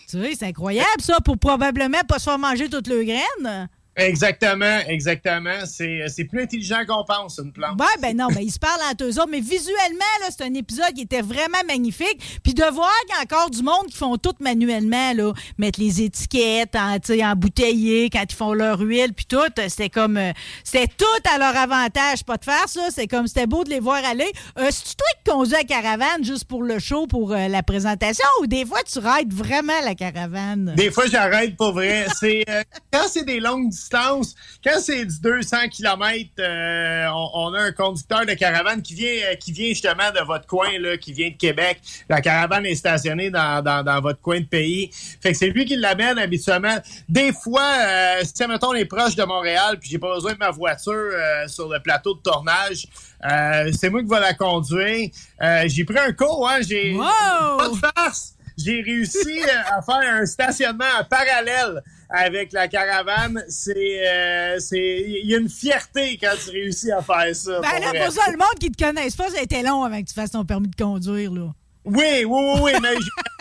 [0.09, 3.69] Tu sais, c'est incroyable, ça, pour probablement pas se faire manger toutes leurs graines.
[3.95, 5.65] Exactement, exactement.
[5.65, 7.79] C'est c'est plus intelligent qu'on pense, une plante.
[7.79, 9.29] Ouais, ben non, ben ils se parlent entre eux autres.
[9.29, 12.39] Mais visuellement, là, c'est un épisode qui était vraiment magnifique.
[12.43, 15.79] Puis de voir qu'il y a encore du monde qui font tout manuellement, là, mettre
[15.79, 20.17] les étiquettes, en, sais, embouteiller quand ils font leur huile, puis tout, euh, c'était comme,
[20.17, 20.31] euh,
[20.63, 22.87] c'était tout à leur avantage, pas de faire ça.
[22.91, 24.31] C'est comme, c'était beau de les voir aller.
[24.57, 28.25] Euh, C'est-tu toi qui conduis la caravane juste pour le show, pour euh, la présentation,
[28.41, 30.73] ou des fois tu rides vraiment la caravane?
[30.75, 32.05] Des fois, j'arrête pour vrai.
[32.19, 36.29] C'est euh, quand c'est des longues quand c'est du 200 km,
[37.13, 40.45] on, on a un conducteur de caravane qui vient, euh, qui vient justement de votre
[40.47, 41.79] coin, là, qui vient de Québec.
[42.09, 44.89] La caravane est stationnée dans, dans, dans votre coin de pays.
[45.21, 46.77] Fait que c'est lui qui l'amène habituellement.
[47.09, 50.37] Des fois, euh, si mettons on est proche de Montréal, puis j'ai pas besoin de
[50.39, 52.87] ma voiture euh, sur le plateau de tournage.
[53.29, 55.09] euh, c'est moi qui vais la conduire.
[55.41, 57.57] Euh, j'ai pris un cours, hein, j'ai Wow!
[57.57, 58.33] pas de farce.
[58.57, 61.81] J'ai réussi euh, à faire un stationnement en parallèle
[62.11, 63.43] avec la caravane.
[63.47, 67.59] C'est, euh, c'est, il y a une fierté quand tu réussis à faire ça.
[67.61, 67.99] Ben pour là, vrai.
[68.05, 70.13] pour ça, le monde qui te connaisse pas, ça a été long avant que tu
[70.13, 71.53] fasses ton permis de conduire, là.
[71.83, 72.95] Oui, oui, oui, oui, mais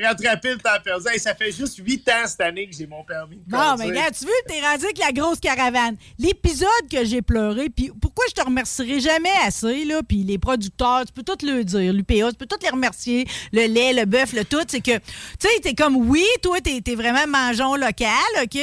[0.00, 1.06] rattrapé le temps perdu.
[1.08, 3.36] Hey, ça fait juste huit ans cette année que j'ai mon permis.
[3.36, 3.76] de Bon, conduire.
[3.78, 5.96] mais regarde, tu veux, t'es rendu avec la grosse caravane.
[6.18, 11.04] L'épisode que j'ai pleuré, puis pourquoi je te remercierai jamais assez, là, puis les producteurs,
[11.06, 14.32] tu peux tout le dire, l'UPA, tu peux tout les remercier, le lait, le bœuf,
[14.32, 15.00] le tout, c'est que, tu
[15.38, 18.08] sais, t'es comme, oui, toi, t'es es vraiment mangeon local,
[18.42, 18.58] OK,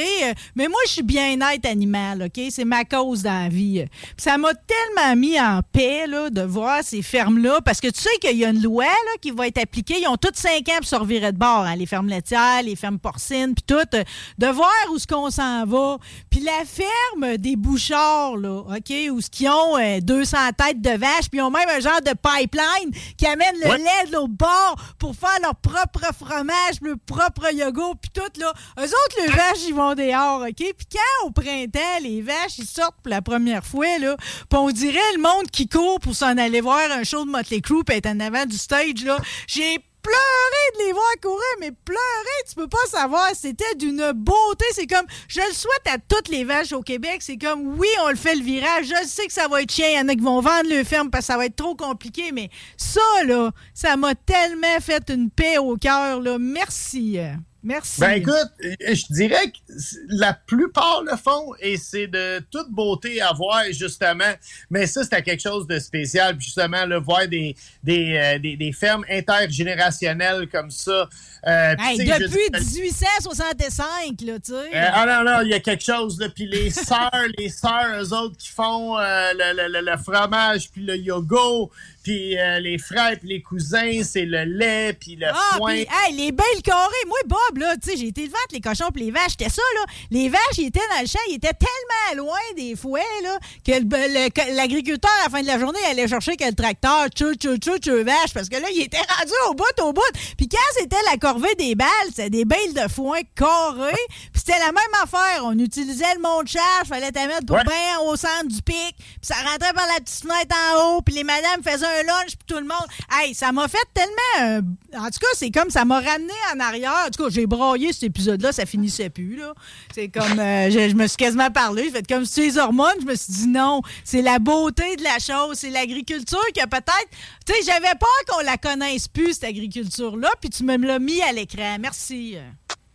[0.56, 3.84] mais moi, je suis bien-être animal, OK, c'est ma cause dans la vie.
[3.90, 8.00] Puis ça m'a tellement mis en paix, là, de voir ces fermes-là, parce que tu
[8.00, 10.68] sais qu'il y a une loi, là, qui va être appliquée, ils ont toutes cinq
[10.68, 10.96] ans pour se
[11.32, 14.04] de bord, hein, les fermes laitières, les fermes porcines, puis tout, euh,
[14.38, 15.98] de voir où ce qu'on s'en va.
[16.30, 20.90] Puis la ferme des bouchards, là, OK, où ce qu'ils ont euh, 200 têtes de
[20.90, 23.78] vaches, puis ils ont même un genre de pipeline qui amène le Ouais.
[23.78, 28.52] lait de l'autre bord pour faire leur propre fromage, leur propre yogourt, puis tout, là.
[28.78, 30.54] Eux autres, les vaches, ils vont dehors, OK?
[30.56, 34.70] Puis quand, au printemps, les vaches, ils sortent pour la première fois, là, puis on
[34.70, 37.96] dirait le monde qui court pour s'en aller voir un show de Motley Crue, puis
[37.96, 39.18] être en avant du stage, là.
[39.46, 43.30] J'ai pleuré de les voir courir, mais pleurer, tu peux pas savoir.
[43.34, 44.64] C'était d'une beauté.
[44.72, 47.18] C'est comme, je le souhaite à toutes les vaches au Québec.
[47.20, 48.86] C'est comme, oui, on le fait le virage.
[48.86, 49.86] Je sais que ça va être chiant.
[49.88, 51.74] Il y en a qui vont vendre le ferme parce que ça va être trop
[51.74, 52.30] compliqué.
[52.32, 56.20] Mais ça, là, ça m'a tellement fait une paix au cœur.
[56.38, 57.18] Merci.
[57.64, 57.98] Merci.
[58.00, 59.74] Ben écoute, je dirais que
[60.08, 64.32] la plupart le font et c'est de toute beauté à voir, justement.
[64.70, 66.36] Mais ça, c'était quelque chose de spécial.
[66.38, 71.08] Justement, le voir des, des, euh, des, des fermes intergénérationnelles comme ça.
[71.46, 74.54] Euh, Hey, je depuis dis- 1865, là, tu sais.
[74.74, 76.18] Euh, ah non, non, il y a quelque chose.
[76.20, 76.28] Là.
[76.28, 80.82] Puis les sœurs, les sœurs, eux autres, qui font le, le- le- le fromage, puis
[80.84, 81.70] le yogourt,
[82.04, 85.72] puis euh, les frères, puis les cousins, c'est le lait, puis le Ah, foin.
[85.74, 86.92] hey, les belles carrés.
[87.08, 89.30] Moi, Bob, là, tu sais, j'ai été le ventre, les cochons puis les vaches.
[89.30, 89.84] C'était ça, là.
[90.10, 94.54] Les vaches, ils étaient dans le champ, ils étaient tellement loin des fouets, là, que
[94.54, 97.78] l'agriculteur, à la fin de la journée, allait chercher que le tracteur, tchou, tchou, tchou,
[97.78, 100.02] tchou, vache, parce que là, il était rendu au bout, au bout.
[100.36, 103.92] Puis quand c'était la corvée des balles, c'était des bales de foin carrées.
[104.32, 105.42] Puis c'était la même affaire.
[105.44, 107.64] On utilisait le monte charge, fallait te mettre pour Ouais.
[107.64, 108.94] bien au centre du pic.
[108.96, 111.02] Puis ça rentrait par la petite fenêtre en haut.
[111.02, 112.86] Puis les madames faisaient un lunch, puis tout le monde.
[113.12, 114.66] Hey, ça m'a fait tellement.
[114.96, 117.04] en tout cas, c'est comme ça m'a ramené en arrière.
[117.06, 119.36] En tout cas, j'ai braillé cet épisode-là, ça finissait plus.
[119.36, 119.54] là.
[119.94, 120.38] C'est comme.
[120.38, 121.90] euh, je, me suis quasiment parlé.
[121.94, 122.96] J'ai comme sur les hormones.
[123.00, 125.58] Je me suis dit non, c'est la beauté de la chose.
[125.58, 127.08] C'est l'agriculture que peut-être.
[127.46, 130.30] Tu sais, j'avais peur qu'on la connaisse plus, cette agriculture-là.
[130.40, 131.76] Puis tu me l'as mis à l'écran.
[131.80, 132.36] Merci.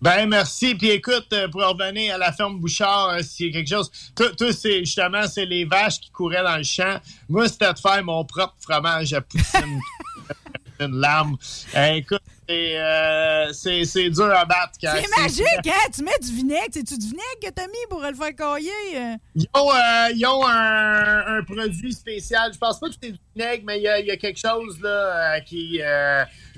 [0.02, 0.76] Ben merci.
[0.76, 3.92] Puis écoute, euh, pour revenir à la ferme Bouchard, euh, s'il y a quelque chose,
[4.16, 7.00] toi, toi, c'est justement c'est les vaches qui couraient dans le champ.
[7.28, 9.80] Moi, c'était de faire mon propre fromage à poutine.
[10.82, 11.36] une lame.
[11.76, 14.72] Euh, écoute, c'est euh, c'est- dur à battre.
[14.82, 15.90] quand C'est magique, hein?
[15.94, 16.68] Tu mets du vinaigre.
[16.72, 18.72] C'est-tu du vinaigre que t'as mis pour le faire cailler?
[18.96, 19.16] euh?
[19.36, 22.52] Ils ont, euh, ils ont un, un produit spécial.
[22.54, 25.36] Je pense pas que c'est du vinaigre, mais il y y a quelque chose là
[25.36, 25.82] euh, qui.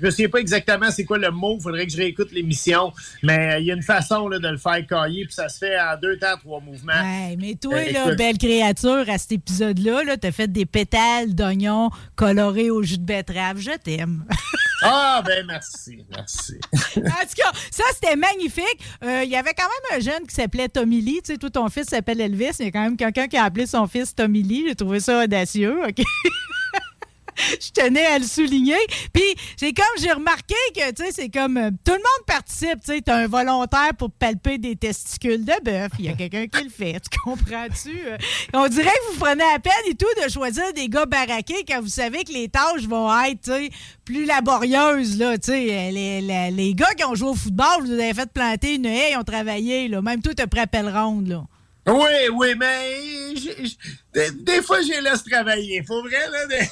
[0.02, 1.56] Je me souviens pas exactement c'est quoi le mot.
[1.58, 2.92] Il faudrait que je réécoute l'émission.
[3.22, 5.58] Mais euh, il y a une façon là, de le faire cailler, puis ça se
[5.58, 6.92] fait en deux temps, trois mouvements.
[6.92, 11.34] Ouais, mais toi, Euh, là, belle créature, à cet épisode-là, -là, t'as fait des pétales
[11.34, 13.58] d'oignons colorés au jus de betterave.
[13.58, 14.24] Je t'aime.
[14.84, 16.54] Ah, ben merci, merci.
[16.72, 18.80] en tout cas, ça, c'était magnifique.
[19.04, 21.20] Euh, Il y avait quand même un jeune qui s'appelait Tommy Lee.
[21.24, 22.56] Tu sais, toi, ton fils s'appelle Elvis.
[22.58, 24.64] Il y a quand même quelqu'un qui a appelé son fils Tommy Lee.
[24.66, 25.78] J'ai trouvé ça audacieux.
[25.88, 26.02] OK?
[27.60, 28.76] Je tenais à le souligner.
[29.12, 29.22] Puis,
[29.56, 32.80] c'est comme j'ai remarqué que, tu sais, c'est comme euh, tout le monde participe.
[32.84, 35.92] Tu sais, un volontaire pour palper des testicules de bœuf.
[35.98, 37.00] Il y a quelqu'un qui le fait.
[37.10, 37.98] Tu comprends-tu?
[38.06, 38.16] Euh,
[38.54, 41.80] On dirait que vous prenez la peine et tout de choisir des gars baraqués quand
[41.80, 43.50] vous savez que les tâches vont être,
[44.04, 45.38] plus laborieuses, là.
[45.38, 48.30] Tu sais, Euh, les, les- les gars qui ont joué au football, vous avez fait
[48.32, 50.02] planter une haie, ils ont travaillé, là.
[50.02, 51.44] Même t'as pris appel ronde, là.
[51.88, 53.76] Oui, oui, mais j'ai- j'ai-
[54.14, 55.82] des, des fois, je les laisse travailler.
[55.86, 56.46] Faut vrai, là.
[56.46, 56.68] des-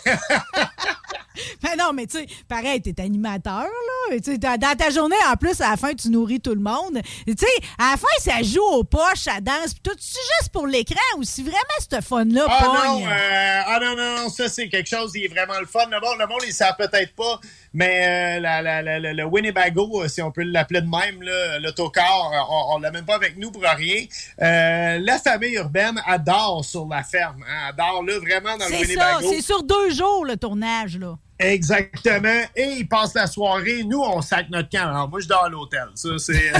[1.62, 4.57] Mais non, mais tu sais, pareil, t'es animateur, là.
[4.59, 7.01] Dans ta journée, en plus, à la fin, tu nourris tout le monde.
[7.26, 7.47] Tu sais,
[7.78, 9.95] à la fin, ça joue aux poches, ça danse, pis tout.
[9.99, 14.16] C'est juste pour l'écran ou si vraiment ce fun-là Ah non, euh, ah non, non,
[14.24, 15.86] non, ça c'est quelque chose qui est vraiment le fun.
[15.91, 17.38] Le monde, le monde il ne savent peut-être pas,
[17.72, 21.22] mais euh, la- la- le Winnebago, euh, si on peut l'appeler de même,
[21.62, 22.30] l'autocar,
[22.72, 24.05] on ne l'a même pas avec nous pour rien.
[24.43, 28.95] Euh, la famille urbaine adore sur la ferme, hein, adore là vraiment dans le C'est
[28.95, 31.16] ça, c'est sur deux jours, le tournage, là.
[31.39, 32.43] Exactement.
[32.55, 33.83] Et ils passent la soirée.
[33.85, 34.89] Nous, on sac notre camp.
[34.89, 35.89] Alors, moi, je dors à l'hôtel.
[35.95, 36.53] Ça, c'est.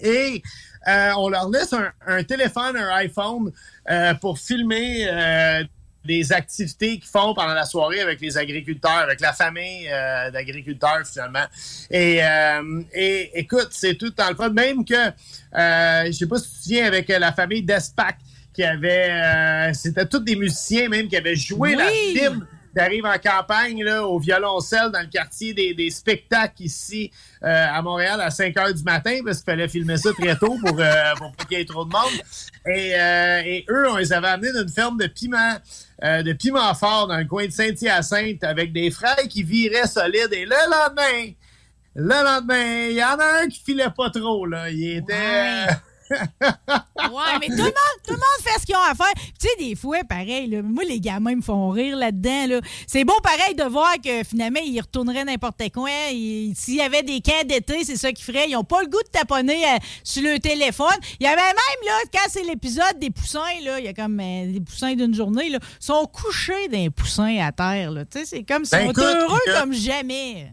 [0.02, 0.42] Et
[0.86, 3.50] euh, on leur laisse un, un téléphone, un iPhone
[3.90, 5.64] euh, pour filmer euh,
[6.04, 11.06] des activités qu'ils font pendant la soirée avec les agriculteurs, avec la famille euh, d'agriculteurs
[11.06, 11.44] finalement.
[11.90, 14.50] Et, euh, et écoute, c'est tout dans le fun.
[14.50, 18.16] Même que, euh, je sais pas si tu te souviens, avec euh, la famille d'Espac,
[18.58, 22.44] qui euh, c'était tous des musiciens même qui avaient joué la film
[22.74, 27.12] d'arrive en campagne là, au violoncelle dans le quartier des, des spectacles ici
[27.44, 30.56] euh, à Montréal à 5 heures du matin parce qu'il fallait filmer ça très tôt
[30.64, 32.20] pour, euh, pour pas qu'il y ait trop de monde.
[32.66, 35.56] Et, euh, et eux, on les avait amenés d'une ferme de piment,
[36.02, 40.32] de piment fort dans le coin de Saint-Hyacinthe avec des fraises qui viraient solides.
[40.32, 41.32] Et le lendemain,
[41.94, 44.46] le lendemain, il y en a un qui filait pas trop.
[44.46, 44.68] Là.
[44.68, 45.66] Il était...
[46.10, 49.12] Ouais, mais tout le monde, tout le monde fait ce qu'ils ont à faire.
[49.40, 52.46] Tu sais, des fois, pareil, là, moi, les gamins me font rire là-dedans.
[52.48, 52.60] Là.
[52.86, 55.90] C'est beau, pareil, de voir que finalement, ils retourneraient n'importe quoi.
[56.10, 58.48] S'il y avait des camps d'été, c'est ça qu'ils feraient.
[58.48, 60.86] Ils n'ont pas le goût de taponner euh, sur le téléphone.
[61.20, 64.18] Il y avait même, là, quand c'est l'épisode des poussins, là, il y a comme
[64.20, 67.90] euh, des poussins d'une journée, là, sont couchés d'un poussin à terre.
[67.90, 68.04] Là.
[68.04, 70.52] Tu sais, c'est comme, ils Ben, sont écoute, heureux a- comme jamais.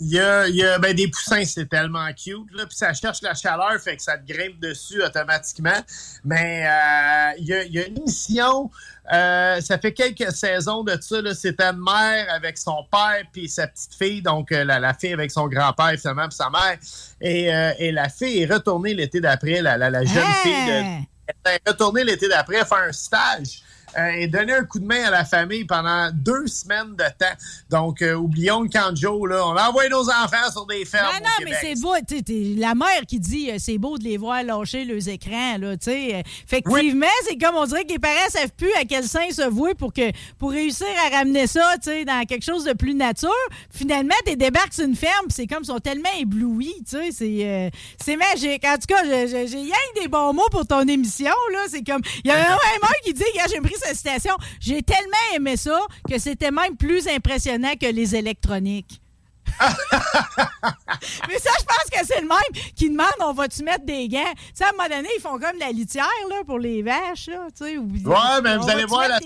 [0.00, 2.50] Il y a, il y a ben, des poussins, c'est tellement cute.
[2.54, 5.78] Là, puis ça cherche la chaleur, fait que ça te grimpe dessus automatiquement.
[6.24, 8.70] Mais euh, il, y a, il y a une émission,
[9.12, 11.20] euh, ça fait quelques saisons de ça.
[11.20, 14.94] là, C'était une mère avec son père puis sa petite fille, donc euh, la, la
[14.94, 16.78] fille avec son grand-père finalement puis sa mère.
[17.20, 20.34] Et, euh, et la fille est retournée l'été d'après, la, la, la jeune Hein?
[20.44, 21.06] fille de,
[21.44, 23.62] elle est retournée l'été d'après faire un stage
[23.96, 27.34] euh, et donner un coup de main à la famille pendant deux semaines de temps.
[27.70, 29.46] Donc, euh, oublions le canjo, là.
[29.46, 31.06] On a envoyé nos enfants sur des fermes.
[31.06, 31.94] Non, au non, mais c'est beau.
[32.06, 35.08] tu sais, t'es- la mère qui dit euh, c'est beau de les voir lâcher leurs
[35.08, 36.22] écrans, là, tu sais.
[36.44, 39.74] Effectivement, c'est comme on dirait que les parents savent plus à quel sein se vouer
[39.74, 43.30] pour, que, pour réussir à ramener ça, tu sais, dans quelque chose de plus nature.
[43.70, 47.08] Finalement, tu débarques sur une ferme, c'est comme ils sont tellement éblouis, tu sais.
[47.12, 47.70] C'est
[48.04, 48.64] c'est magique.
[48.64, 51.60] En tout cas, j'ai rien que des bons mots pour ton émission, là.
[51.68, 52.02] C'est comme.
[52.24, 54.34] Il y a un un qui dit, j'ai pris cette citation.
[54.60, 59.00] J'ai tellement aimé ça que c'était même plus impressionnant que les électroniques.
[59.60, 64.20] Mais ça, je pense que c'est le même qui demande on va-tu mettre des gants?
[64.36, 67.28] Tu sais, à un moment donné, ils font comme la litière là, pour les vaches.
[67.28, 69.18] Là, tu sais, ou- Ouais, mais vous allez voir la?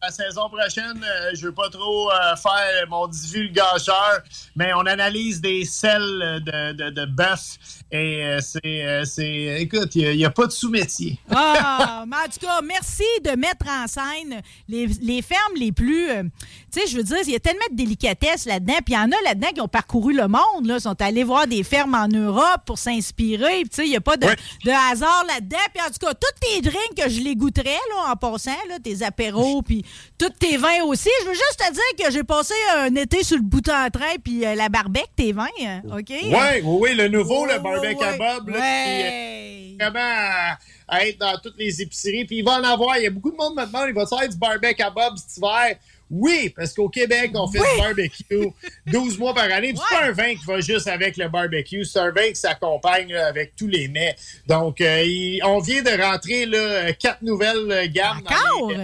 [0.00, 4.22] La saison prochaine, euh, je veux pas trop euh, faire mon divulgacheur,
[4.56, 7.58] mais on analyse des selles de, de, de bœuf
[7.92, 9.60] et euh, c'est, euh, c'est.
[9.60, 11.18] Écoute, il n'y a, pas de sous-métier.
[11.30, 16.08] Ah, mais en tout cas, merci de mettre en scène les, les fermes les plus.
[16.08, 16.22] euh,
[16.72, 18.78] tu sais, je veux dire, il y a tellement de délicatesse là-dedans.
[18.82, 21.46] Puis il y en a là-dedans qui ont parcouru le monde, là, sont allés voir
[21.46, 23.60] des fermes en Europe pour s'inspirer.
[23.60, 25.58] Puis tu sais, il n'y a pas de, de hasard là-dedans.
[25.74, 28.78] Puis en tout cas, tous tes drinks que je les goûterais, là, en passant, là,
[28.82, 29.81] tes apéros, puis
[30.18, 31.08] tous tes vins aussi.
[31.22, 34.14] Je veux juste te dire que j'ai passé un été sur le bouton en train,
[34.22, 36.08] puis euh, la barbecue, tes vins, hein, OK?
[36.10, 38.84] Oui, oui, oui, le nouveau, le Ouais, barbecue ouais, à Bob, là, ouais.
[38.84, 42.24] qui est vraiment à, à être dans toutes les épiceries.
[42.24, 42.96] Puis il va en avoir.
[42.98, 43.84] Il y a beaucoup de monde maintenant.
[43.86, 45.76] Il va faire du barbecue à Bob cet hiver?
[46.14, 48.48] Oui, parce qu'au Québec, on fait du barbecue
[48.86, 49.72] 12 mois par année.
[49.72, 52.36] puis C'est pas un vin qui va juste avec le barbecue, c'est un vin qui
[52.36, 54.14] s'accompagne avec tous les mets.
[54.46, 58.20] Donc, euh, il- on vient de rentrer là, quatre nouvelles euh, gammes.
[58.28, 58.30] dans
[58.66, 58.72] Encore?
[58.72, 58.76] les-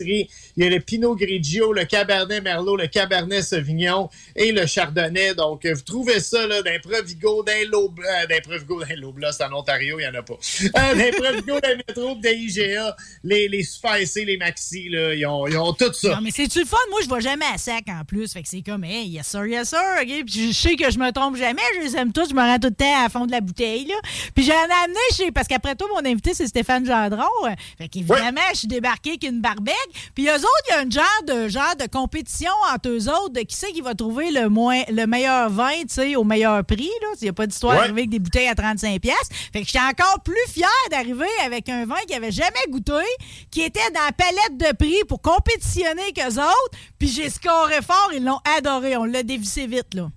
[0.00, 5.34] il y a le Pinot Grigio, le Cabernet Merlot, le Cabernet Sauvignon et le Chardonnay.
[5.34, 9.44] Donc, euh, vous trouvez ça là, d'un Provigo, d'un euh, d'un Provigo, d'un Lobla, c'est
[9.44, 10.34] en Ontario, il n'y en a pas.
[10.34, 15.46] Euh, d'un Provigo, d'un Métro, d'un IGA, les, les Super les Maxi, là, ils, ont,
[15.46, 16.10] ils ont tout ça.
[16.10, 16.76] Non, mais c'est-tu le fun?
[16.90, 18.32] Moi, je vais jamais à sac en plus.
[18.32, 19.78] Fait que c'est comme, hey, yes sir, yes sir.
[20.26, 21.62] Puis je sais que je me trompe jamais.
[21.76, 22.30] Je les aime tous.
[22.30, 23.94] Je me rends tout le temps à fond de la bouteille, là.
[24.34, 25.30] Puis j'en ai amené chez.
[25.30, 27.26] Parce qu'après tout, mon invité, c'est Stéphane Gendron.
[27.76, 29.72] Fait qu'évidemment, je suis débarqué avec une barbecue.
[30.14, 33.30] Puis eux autres, il y a un genre de, genre de compétition entre eux autres
[33.34, 36.64] de qui c'est qui va trouver le, moins, le meilleur vin, tu sais, au meilleur
[36.64, 36.90] prix.
[37.20, 37.78] Il n'y a pas d'histoire Ouais.
[37.80, 38.98] d'arriver avec des bouteilles à 35$.
[39.00, 39.34] piastres.
[39.52, 42.92] Fait que j'étais encore plus fière d'arriver avec un vin qui avait jamais goûté,
[43.50, 46.78] qui était dans la palette de prix pour compétitionner avec eux autres.
[46.98, 48.96] Puis j'ai scoré fort, ils l'ont adoré.
[48.96, 50.08] On l'a dévissé vite, là.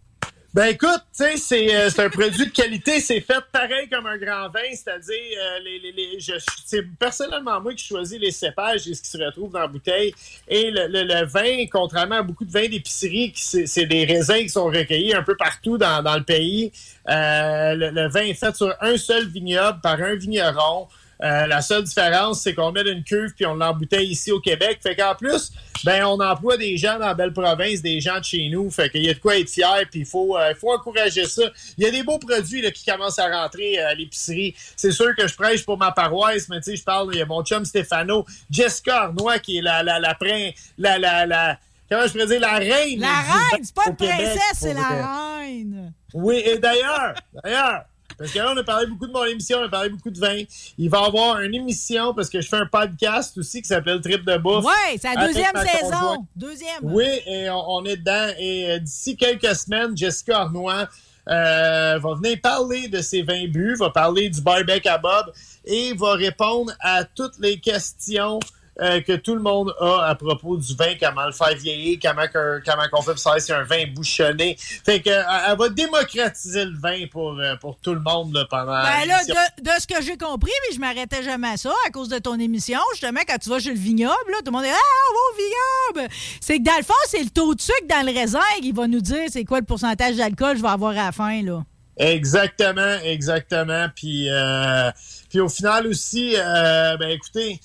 [0.53, 4.59] Ben écoute, c'est euh, un produit de qualité, c'est fait pareil comme un grand vin,
[4.73, 6.33] c'est-à-dire, euh, les, les, les- je-
[6.65, 10.13] c'est personnellement moi qui choisis les cépages et ce qui se retrouve dans la bouteille.
[10.49, 14.65] Et le, le- vin, contrairement à beaucoup de vins d'épicerie, c'est des raisins qui sont
[14.65, 16.73] recueillis un peu partout dans, dans le pays,
[17.09, 20.89] euh, le vin est fait sur un seul vignoble par un vigneron.
[21.23, 24.79] Euh, la seule différence, c'est qu'on met une cuve puis on l'embouteille ici au Québec.
[24.81, 25.51] Fait qu'en plus,
[25.83, 28.71] ben on emploie des gens dans la belle province, des gens de chez nous.
[28.71, 31.43] Fait qu'il y a de quoi être fier puis il faut, euh, faut encourager ça.
[31.77, 34.55] Il y a des beaux produits là, qui commencent à rentrer à l'épicerie.
[34.75, 37.21] C'est sûr que je prêche pour ma paroisse, mais tu sais, je parle, il y
[37.21, 40.49] a mon chum Stéphano, Jessica Arnois qui est la, la, la, prin-
[40.79, 42.99] la, la, la, comment je pourrais dire, la reine.
[42.99, 45.93] La reine, c'est pas une princesse, c'est la reine.
[46.13, 47.83] Oui, et d'ailleurs, d'ailleurs,
[48.17, 50.19] parce que là, on a parlé beaucoup de mon émission, on a parlé beaucoup de
[50.19, 50.43] vin.
[50.77, 54.01] Il va y avoir une émission, parce que je fais un podcast aussi qui s'appelle
[54.01, 54.65] Trip de bouffe.
[54.65, 55.91] Ouais, c'est la deuxième saison.
[55.91, 56.25] conjointe.
[56.35, 56.79] Deuxième.
[56.83, 58.29] Oui, et on, on est dedans.
[58.37, 60.87] Et euh, d'ici quelques semaines, Jessica Arnois
[61.27, 65.31] euh, va venir parler de ses vins bu, va parler du barbecue à Bob
[65.65, 68.39] et va répondre à toutes les questions
[68.81, 72.27] euh, que tout le monde a à propos du vin, comment le faire vieillir, comment,
[72.27, 74.55] que- comment on fait pour savoir si un vin bouchonné.
[74.85, 78.45] Fait que, euh, elle va démocratiser le vin pour, euh, pour tout le monde là,
[78.49, 81.71] pendant Ben là, de, de ce que j'ai compris, mais je m'arrêtais jamais à ça
[81.87, 82.79] à cause de ton émission.
[82.93, 85.19] Justement, quand tu vas chez le vignoble, là, tout le monde est Ah, on va
[85.31, 86.13] au vignoble!
[86.41, 88.87] C'est que dans le fond, c'est le taux de sucre dans le raisin qui va
[88.87, 91.63] nous dire c'est quoi le pourcentage d'alcool que je vais avoir à la fin, là.
[91.97, 93.87] Exactement, exactement.
[93.95, 94.91] Puis, euh,
[95.29, 97.59] puis au final aussi, euh, ben écoutez,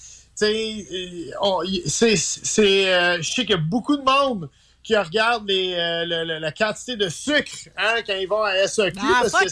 [1.40, 4.48] on- y- c'est, c'est, euh, je sais qu'il y a beaucoup de monde
[4.82, 8.54] qui regarde les, euh, le- le- la quantité de sucre hein, quand ils vont à
[8.68, 8.98] SEQ.
[9.02, 9.48] Ah, parce que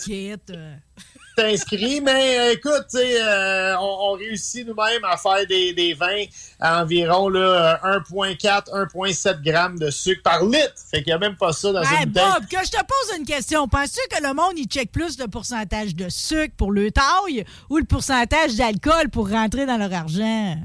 [1.36, 5.92] inscrit, mais euh, écoute, tu sais, euh, on, on réussit nous-mêmes à faire des, des
[5.92, 6.24] vins
[6.60, 10.74] à environ là, euh, 1,4, 1,7 grammes de sucre par litre.
[10.92, 12.24] Fait qu'il n'y a même pas ça dans une bouteille.
[12.38, 13.66] Bob, que je te pose une question.
[13.66, 17.78] Penses-tu que le monde, il check plus le pourcentage de sucre pour le taille ou
[17.78, 20.56] le pourcentage d'alcool pour rentrer dans leur argent?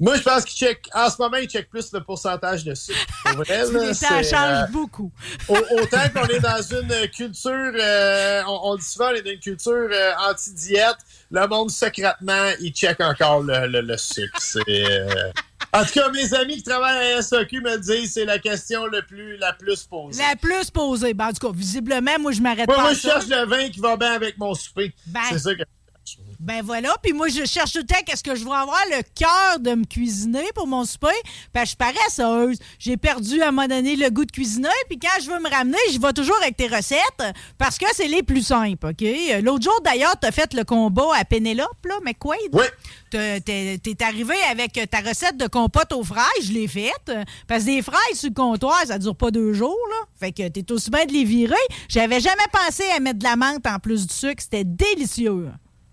[0.00, 0.88] Moi, je pense qu'il check.
[0.94, 2.98] En ce moment, il check plus le pourcentage de sucre.
[3.24, 5.12] Pour vrai, Les là, temps c'est, changent euh, beaucoup.
[5.48, 9.30] au- autant qu'on est dans une culture, euh, on, on dit souvent, on est dans
[9.30, 10.96] une culture euh, anti-diète.
[11.30, 14.38] Le monde, secrètement, il check encore le, le- le sucre.
[15.72, 19.02] En tout cas, mes amis qui travaillent à SAQ me disent c'est la question le
[19.02, 20.20] plus, la plus posée.
[20.20, 21.14] La plus posée.
[21.14, 23.10] Ben, en tout cas, visiblement, moi, je m'arrête pas moi, je ça.
[23.10, 24.92] cherche le vin qui va bien avec mon souper.
[25.06, 25.20] Ben.
[25.30, 25.62] C'est ça que.
[26.40, 29.02] Ben voilà, puis moi je cherche tout le temps qu'est-ce que je vais avoir le
[29.14, 31.08] cœur de me cuisiner pour mon souper.
[31.52, 32.58] Ben je suis paresseuse.
[32.78, 35.50] J'ai perdu à un moment donné le goût de cuisiner, puis quand je veux me
[35.50, 39.04] ramener, je vais toujours avec tes recettes parce que c'est les plus simples, OK?
[39.42, 42.54] L'autre jour d'ailleurs, t'as fait le combat à Pénélope, là, McQuaid.
[42.54, 42.64] Oui.
[43.10, 47.12] T'es t'es arrivé avec ta recette de compote aux fraises, je l'ai faite.
[47.48, 50.06] Parce que des fraises sur le comptoir, ça dure pas deux jours, là.
[50.18, 51.54] Fait que t'es aussi bien de les virer.
[51.88, 54.42] J'avais jamais pensé à mettre de la menthe en plus du sucre.
[54.42, 55.48] C'était délicieux.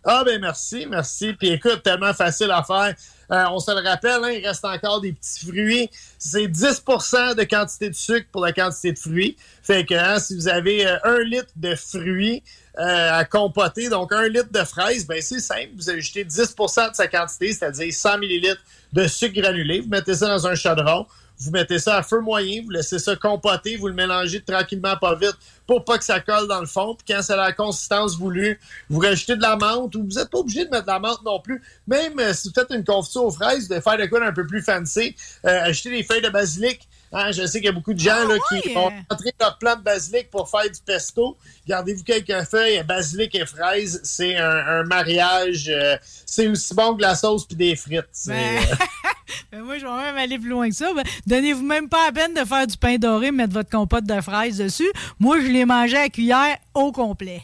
[0.10, 1.34] Ah ben merci, merci.
[1.34, 2.96] Puis écoute, tellement facile à faire.
[3.30, 5.90] Euh, on se le rappelle, hein, il reste encore des petits fruits.
[6.18, 9.36] C'est 10% de quantité de sucre pour la quantité de fruits.
[9.62, 12.42] Fait que hein, si vous avez euh, un litre de fruits
[12.80, 15.72] euh, à compoter, donc un litre de fraises, ben c'est simple.
[15.76, 18.64] Vous ajoutez 10% de sa quantité, c'est-à-dire 100 millilitres
[18.94, 19.82] de sucre granulé.
[19.82, 21.06] Vous mettez ça dans un chaudron.
[21.40, 25.16] Vous mettez ça à feu moyen, vous laissez ça compoter, vous le mélangez tranquillement, pas
[25.16, 25.36] vite,
[25.68, 26.96] pour pas que ça colle dans le fond.
[26.96, 28.60] Puis quand c'est la consistance voulue,
[28.90, 31.24] vous rajoutez de la menthe ou vous n'êtes pas obligé de mettre de la menthe
[31.24, 31.62] non plus.
[31.88, 34.48] Même euh, si vous faites une confiture aux fraises, de faire de quoi d'un peu
[34.48, 35.16] plus fancy,
[35.46, 36.88] euh, acheter des feuilles de basilic.
[37.14, 39.78] Hein, je sais qu'il y a beaucoup de gens là, qui vont rentrer leur plant
[39.78, 41.38] de basilic pour faire du pesto.
[41.66, 45.70] Gardez-vous quelques feuilles, basilic et fraises, c'est un, un mariage.
[45.70, 45.96] euh,
[46.26, 48.10] c'est aussi bon que la sauce puis des frites.
[48.12, 48.34] C'est,
[49.52, 50.94] Ben, moi, je vais même aller plus loin que ça.
[50.94, 54.22] Ben, Donnez-vous même pas la peine de faire du pain doré, mettre votre compote de
[54.22, 54.92] fraises dessus.
[55.20, 57.44] Moi, je l'ai mangé à cuillère au complet.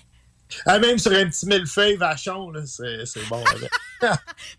[0.65, 3.43] Ah, même sur un petit millefeuille vachon, là, c'est c'est bon.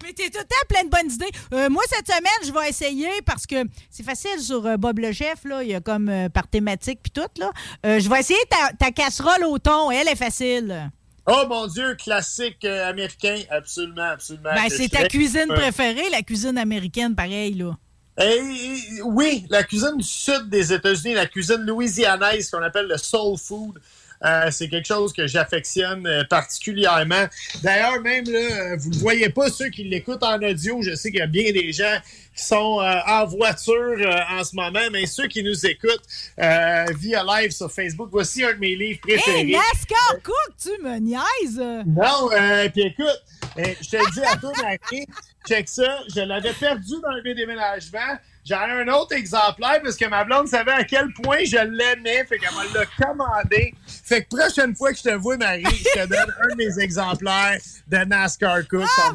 [0.02, 1.30] Mais t'es tout le temps plein de bonnes idées.
[1.52, 3.56] Euh, moi, cette semaine, je vais essayer parce que
[3.90, 5.44] c'est facile sur euh, Bob le Chef.
[5.44, 5.62] Là.
[5.62, 7.22] Il y a comme euh, par thématique puis tout.
[7.38, 7.52] Là.
[7.84, 9.90] Je vais essayer ta, ta casserole au thon.
[9.90, 10.90] Elle est facile.
[11.26, 14.50] Oh mon Dieu, classique euh, américain, absolument, absolument.
[14.54, 17.54] Ben, c'est ta cuisine préférée, la cuisine américaine, pareil.
[17.54, 17.76] là.
[18.20, 23.36] Eh, oui, la cuisine du sud des États-Unis, la cuisine louisianaise qu'on appelle le soul
[23.36, 23.80] food,
[24.24, 27.26] euh, c'est quelque chose que j'affectionne euh, particulièrement.
[27.62, 30.82] D'ailleurs, même là, euh, vous ne voyez pas ceux qui l'écoutent en audio.
[30.82, 31.98] Je sais qu'il y a bien des gens
[32.34, 36.02] qui sont euh, en voiture euh, en ce moment, mais ceux qui nous écoutent
[36.40, 39.40] euh, via live sur Facebook, voici un de mes livres préférés.
[39.40, 41.84] Hey, NASCAR Cook, tu me niaises?
[41.86, 42.28] Non,
[42.72, 43.22] puis écoute,
[43.56, 45.06] je te le dis à toi, Marie,
[45.46, 48.18] check ça, je l'avais perdu dans le déménagement.
[48.44, 52.24] J'en ai un autre exemplaire parce que ma blonde savait à quel point je l'aimais,
[52.26, 53.74] fait qu'elle me l'a commandé.
[53.86, 56.78] Fait que prochaine fois que je te vois, Marie, je te donne un de mes
[56.78, 57.58] exemplaires
[57.88, 58.82] de NASCAR Cook.
[58.98, 59.10] Ah,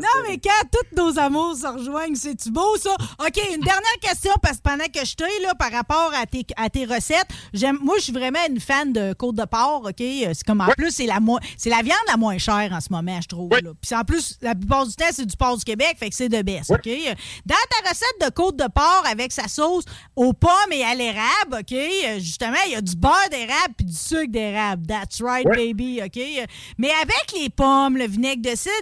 [0.00, 2.94] Non, mais quand tous nos amours se rejoignent, c'est-tu beau, ça?
[3.18, 6.46] OK, une dernière question, parce que pendant que je t'ai, là, par rapport à tes,
[6.56, 10.00] à tes recettes, j'aime, moi, je suis vraiment une fan de côte de porc, OK?
[10.00, 12.80] Euh, C'est comme, en plus, c'est la, mo- c'est la viande la moins chère en
[12.80, 13.50] ce moment, je trouve.
[13.50, 13.70] là.
[13.82, 16.28] Puis en plus, la plupart du temps, c'est du porc du Québec, fait que c'est
[16.30, 16.88] de baisse, OK?
[17.46, 19.84] Dans ta recette de côte de porc avec sa sauce
[20.16, 21.72] aux pommes et à l'érable, OK?
[21.72, 24.86] euh, Justement, il y a du beurre d'érable puis du sucre d'érable.
[24.86, 26.16] That's right, baby, OK?
[26.16, 26.46] Euh,
[26.78, 28.72] Mais avec les pommes, le vinaigre de cidre,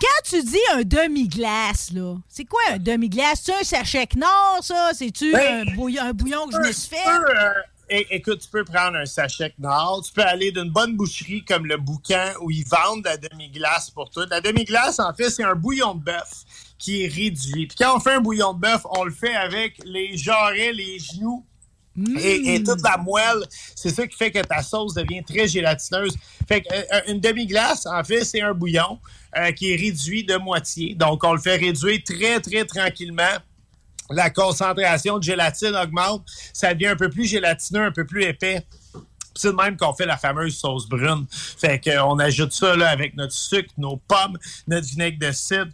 [0.00, 3.42] quand tu dis un demi-glace, là, c'est quoi un demi-glace?
[3.44, 4.90] C'est un sachet Knorr, ça?
[4.94, 7.08] C'est-tu Ben, un, bouillon, un bouillon que je me suis fait?
[7.08, 7.50] euh,
[7.88, 11.66] é- écoute, tu peux prendre un sachet Knorr, tu peux aller d'une bonne boucherie comme
[11.66, 14.24] le Boucan où ils vendent la demi-glace pour tout.
[14.30, 16.44] La demi-glace, en fait, c'est un bouillon de bœuf
[16.78, 17.66] qui est réduit.
[17.66, 20.98] Puis quand on fait un bouillon de bœuf, on le fait avec les jarrets, les
[20.98, 21.44] genoux
[22.18, 23.44] et, et toute la moelle.
[23.76, 26.14] C'est ça qui fait que ta sauce devient très gélatineuse.
[26.48, 28.98] Fait que, euh, une demi-glace, en fait, c'est un bouillon
[29.36, 30.94] euh, qui est réduit de moitié.
[30.94, 33.38] Donc, on le fait réduire très, très tranquillement
[34.10, 38.66] la concentration de gélatine augmente, ça devient un peu plus gélatineux, un peu plus épais.
[39.34, 41.26] C'est de même qu'on fait la fameuse sauce brune.
[41.30, 44.38] Fait qu'on ajoute ça là, avec notre sucre, nos pommes,
[44.68, 45.72] notre vinaigre de cidre.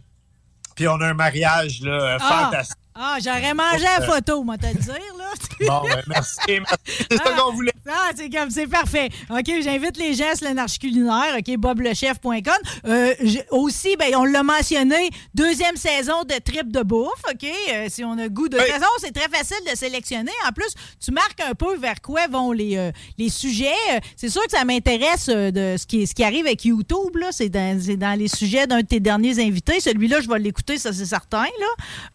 [0.75, 2.45] Puis on a un mariage là, euh, Ah!
[2.45, 2.77] fantastique.
[3.03, 5.31] Ah, j'aurais mangé la photo, moi, te le dire, là.
[5.67, 6.37] Bon, ben, merci.
[6.47, 7.05] merci.
[7.09, 7.73] C'est ça qu'on voulait.
[7.87, 9.09] Ah, c'est comme, c'est parfait.
[9.29, 12.41] OK, j'invite les gens sur l'anarchie culinaire, OK, boblechef.com.
[12.85, 13.13] Euh,
[13.51, 17.47] aussi, ben, on l'a mentionné, deuxième saison de Trip de bouffe, OK?
[17.73, 18.57] Euh, si on a goût de...
[18.57, 20.31] Toute façon, c'est très facile de sélectionner.
[20.47, 20.73] En plus,
[21.03, 23.71] tu marques un peu vers quoi vont les, euh, les sujets.
[24.15, 27.31] C'est sûr que ça m'intéresse de ce qui, ce qui arrive avec YouTube, là.
[27.31, 29.79] C'est dans, dans les sujets d'un de tes derniers invités.
[29.79, 31.47] Celui-là, je vais l'écouter, ça, c'est certain,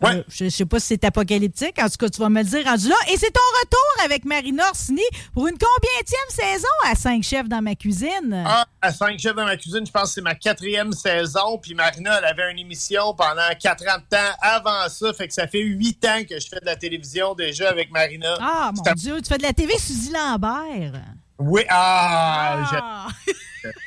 [0.03, 0.23] là.
[0.29, 1.79] Je, je sais pas si c'est apocalyptique.
[1.81, 2.95] En tout cas, tu vas me le dire rendu là.
[3.13, 5.03] Et c'est ton retour avec Marina Orsini
[5.35, 8.45] pour une combienième saison à 5 chefs dans ma cuisine?
[8.47, 11.59] Ah, à 5 chefs dans ma cuisine, je pense que c'est ma quatrième saison.
[11.59, 15.13] Puis Marina, elle avait une émission pendant 4 ans de temps avant ça.
[15.13, 18.35] Fait que ça fait 8 ans que je fais de la télévision déjà avec Marina.
[18.41, 21.01] Ah, mon Dieu, tu fais de la TV Suzy Lambert.
[21.39, 23.09] Oui, ah, Ah.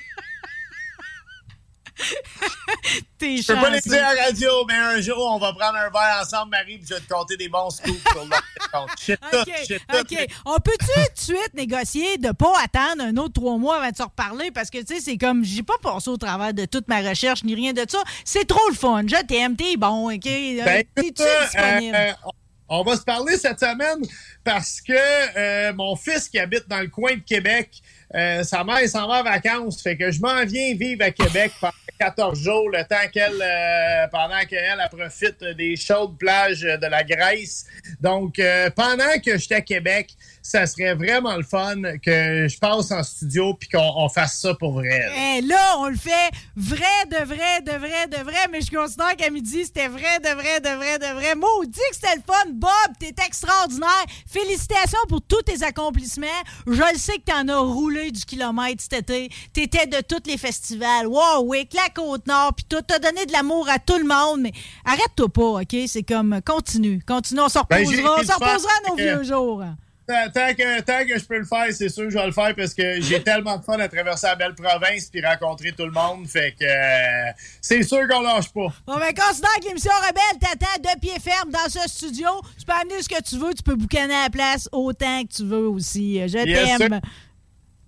[3.17, 5.76] T'es Je peux pas les dire à la radio, mais un jour, on va prendre
[5.77, 9.13] un verre ensemble, Marie, puis je vais te compter des bons scoops sur le tout,
[9.38, 9.97] OK, tout.
[9.99, 10.27] OK.
[10.45, 13.95] On peut-tu tout de suite négocier de pas attendre un autre trois mois avant de
[13.95, 14.51] se reparler?
[14.51, 17.43] Parce que, tu sais, c'est comme, j'ai pas passé au travers de toute ma recherche
[17.43, 18.01] ni rien de ça.
[18.23, 19.01] C'est trop le fun.
[19.05, 20.26] Je t'aime, t'es bon, OK?
[20.26, 21.95] Euh, Ben, T'es-tu écoute, euh, disponible?
[21.95, 22.31] euh, on-
[22.71, 23.97] on va se parler cette semaine
[24.43, 27.71] parce que euh, mon fils qui habite dans le coin de Québec,
[28.15, 29.81] euh, sa mère s'en va en vacances.
[29.81, 34.07] Fait que je m'en viens vivre à Québec pendant 14 jours, le temps qu'elle, euh,
[34.07, 37.65] pendant qu'elle elle profite des chaudes plages de la Grèce.
[37.99, 40.15] Donc, euh, pendant que j'étais à Québec,
[40.49, 44.53] ça serait vraiment le fun que je passe en studio puis qu'on on fasse ça
[44.55, 44.99] pour vrai.
[44.99, 45.38] là.
[45.38, 49.15] Eh, là, on le fait vrai, de vrai, de vrai, de vrai, mais je considère
[49.15, 51.35] qu'à midi, c'était vrai, de vrai, de vrai, de vrai.
[51.35, 52.49] Maudit que c'était le fun.
[52.53, 52.69] Bob,
[52.99, 54.05] t'es extraordinaire.
[54.27, 56.26] Félicitations pour tous tes accomplissements.
[56.65, 59.30] Je le sais que t'en as roulé du kilomètre cet été.
[59.53, 61.05] T'étais de tous les festivals.
[61.07, 62.81] Warwick, la Côte-Nord, puis tout.
[62.88, 64.51] T'as donné de l'amour à tout le monde, mais
[64.84, 65.76] arrête-toi pas, OK?
[65.88, 67.01] C'est comme, continue.
[67.07, 69.63] Continue, on se Ben, reposera, on se reposera à nos vieux jours.
[70.10, 72.56] Tant, que, tant que je peux le faire, c'est sûr que je vais le faire
[72.56, 75.91] parce que j'ai tellement de fun à traverser la belle province puis rencontrer tout le
[75.91, 76.27] monde.
[76.27, 77.31] Fait que euh,
[77.61, 78.73] c'est sûr qu'on lâche pas.
[78.88, 82.27] Bon, ben, considère que l'émission Rebelle t'attend de pied ferme dans ce studio.
[82.57, 85.31] Tu peux amener ce que tu veux, tu peux boucaner à la place autant que
[85.31, 86.27] tu veux aussi.
[86.27, 86.99] Je Yes, t'aime.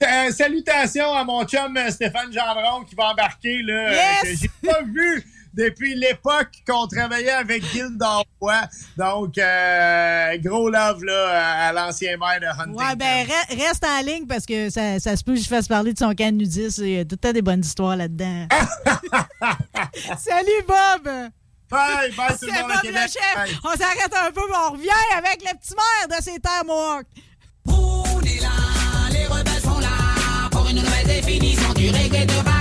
[0.04, 4.22] Euh, salutations à mon chum euh, Stéphane Gendron qui va embarquer là, Yes!
[4.24, 5.24] que j'ai pas vu
[5.54, 7.64] depuis l'époque qu'on travaillait avec
[8.40, 8.54] Roy.
[8.98, 12.78] Donc, euh, gros love là, à l'ancien maire de Huntington.
[12.78, 15.68] Ouais, ben re- reste en ligne parce que ça, ça se peut que je fasse
[15.68, 16.80] parler de son de nudiste.
[16.80, 18.48] Il y a tout le temps des bonnes histoires là-dedans.
[20.18, 21.10] Salut Bob!
[21.70, 23.36] Bye, bye tout C'est le monde Bob le chef!
[23.36, 23.58] Bye.
[23.64, 27.06] On s'arrête un peu, mais on revient avec le petit maire de ces terres Mohawk.
[27.68, 28.50] On est là,
[29.12, 32.61] les rebelles sont là pour une nouvelle définition du reggae de bagarre.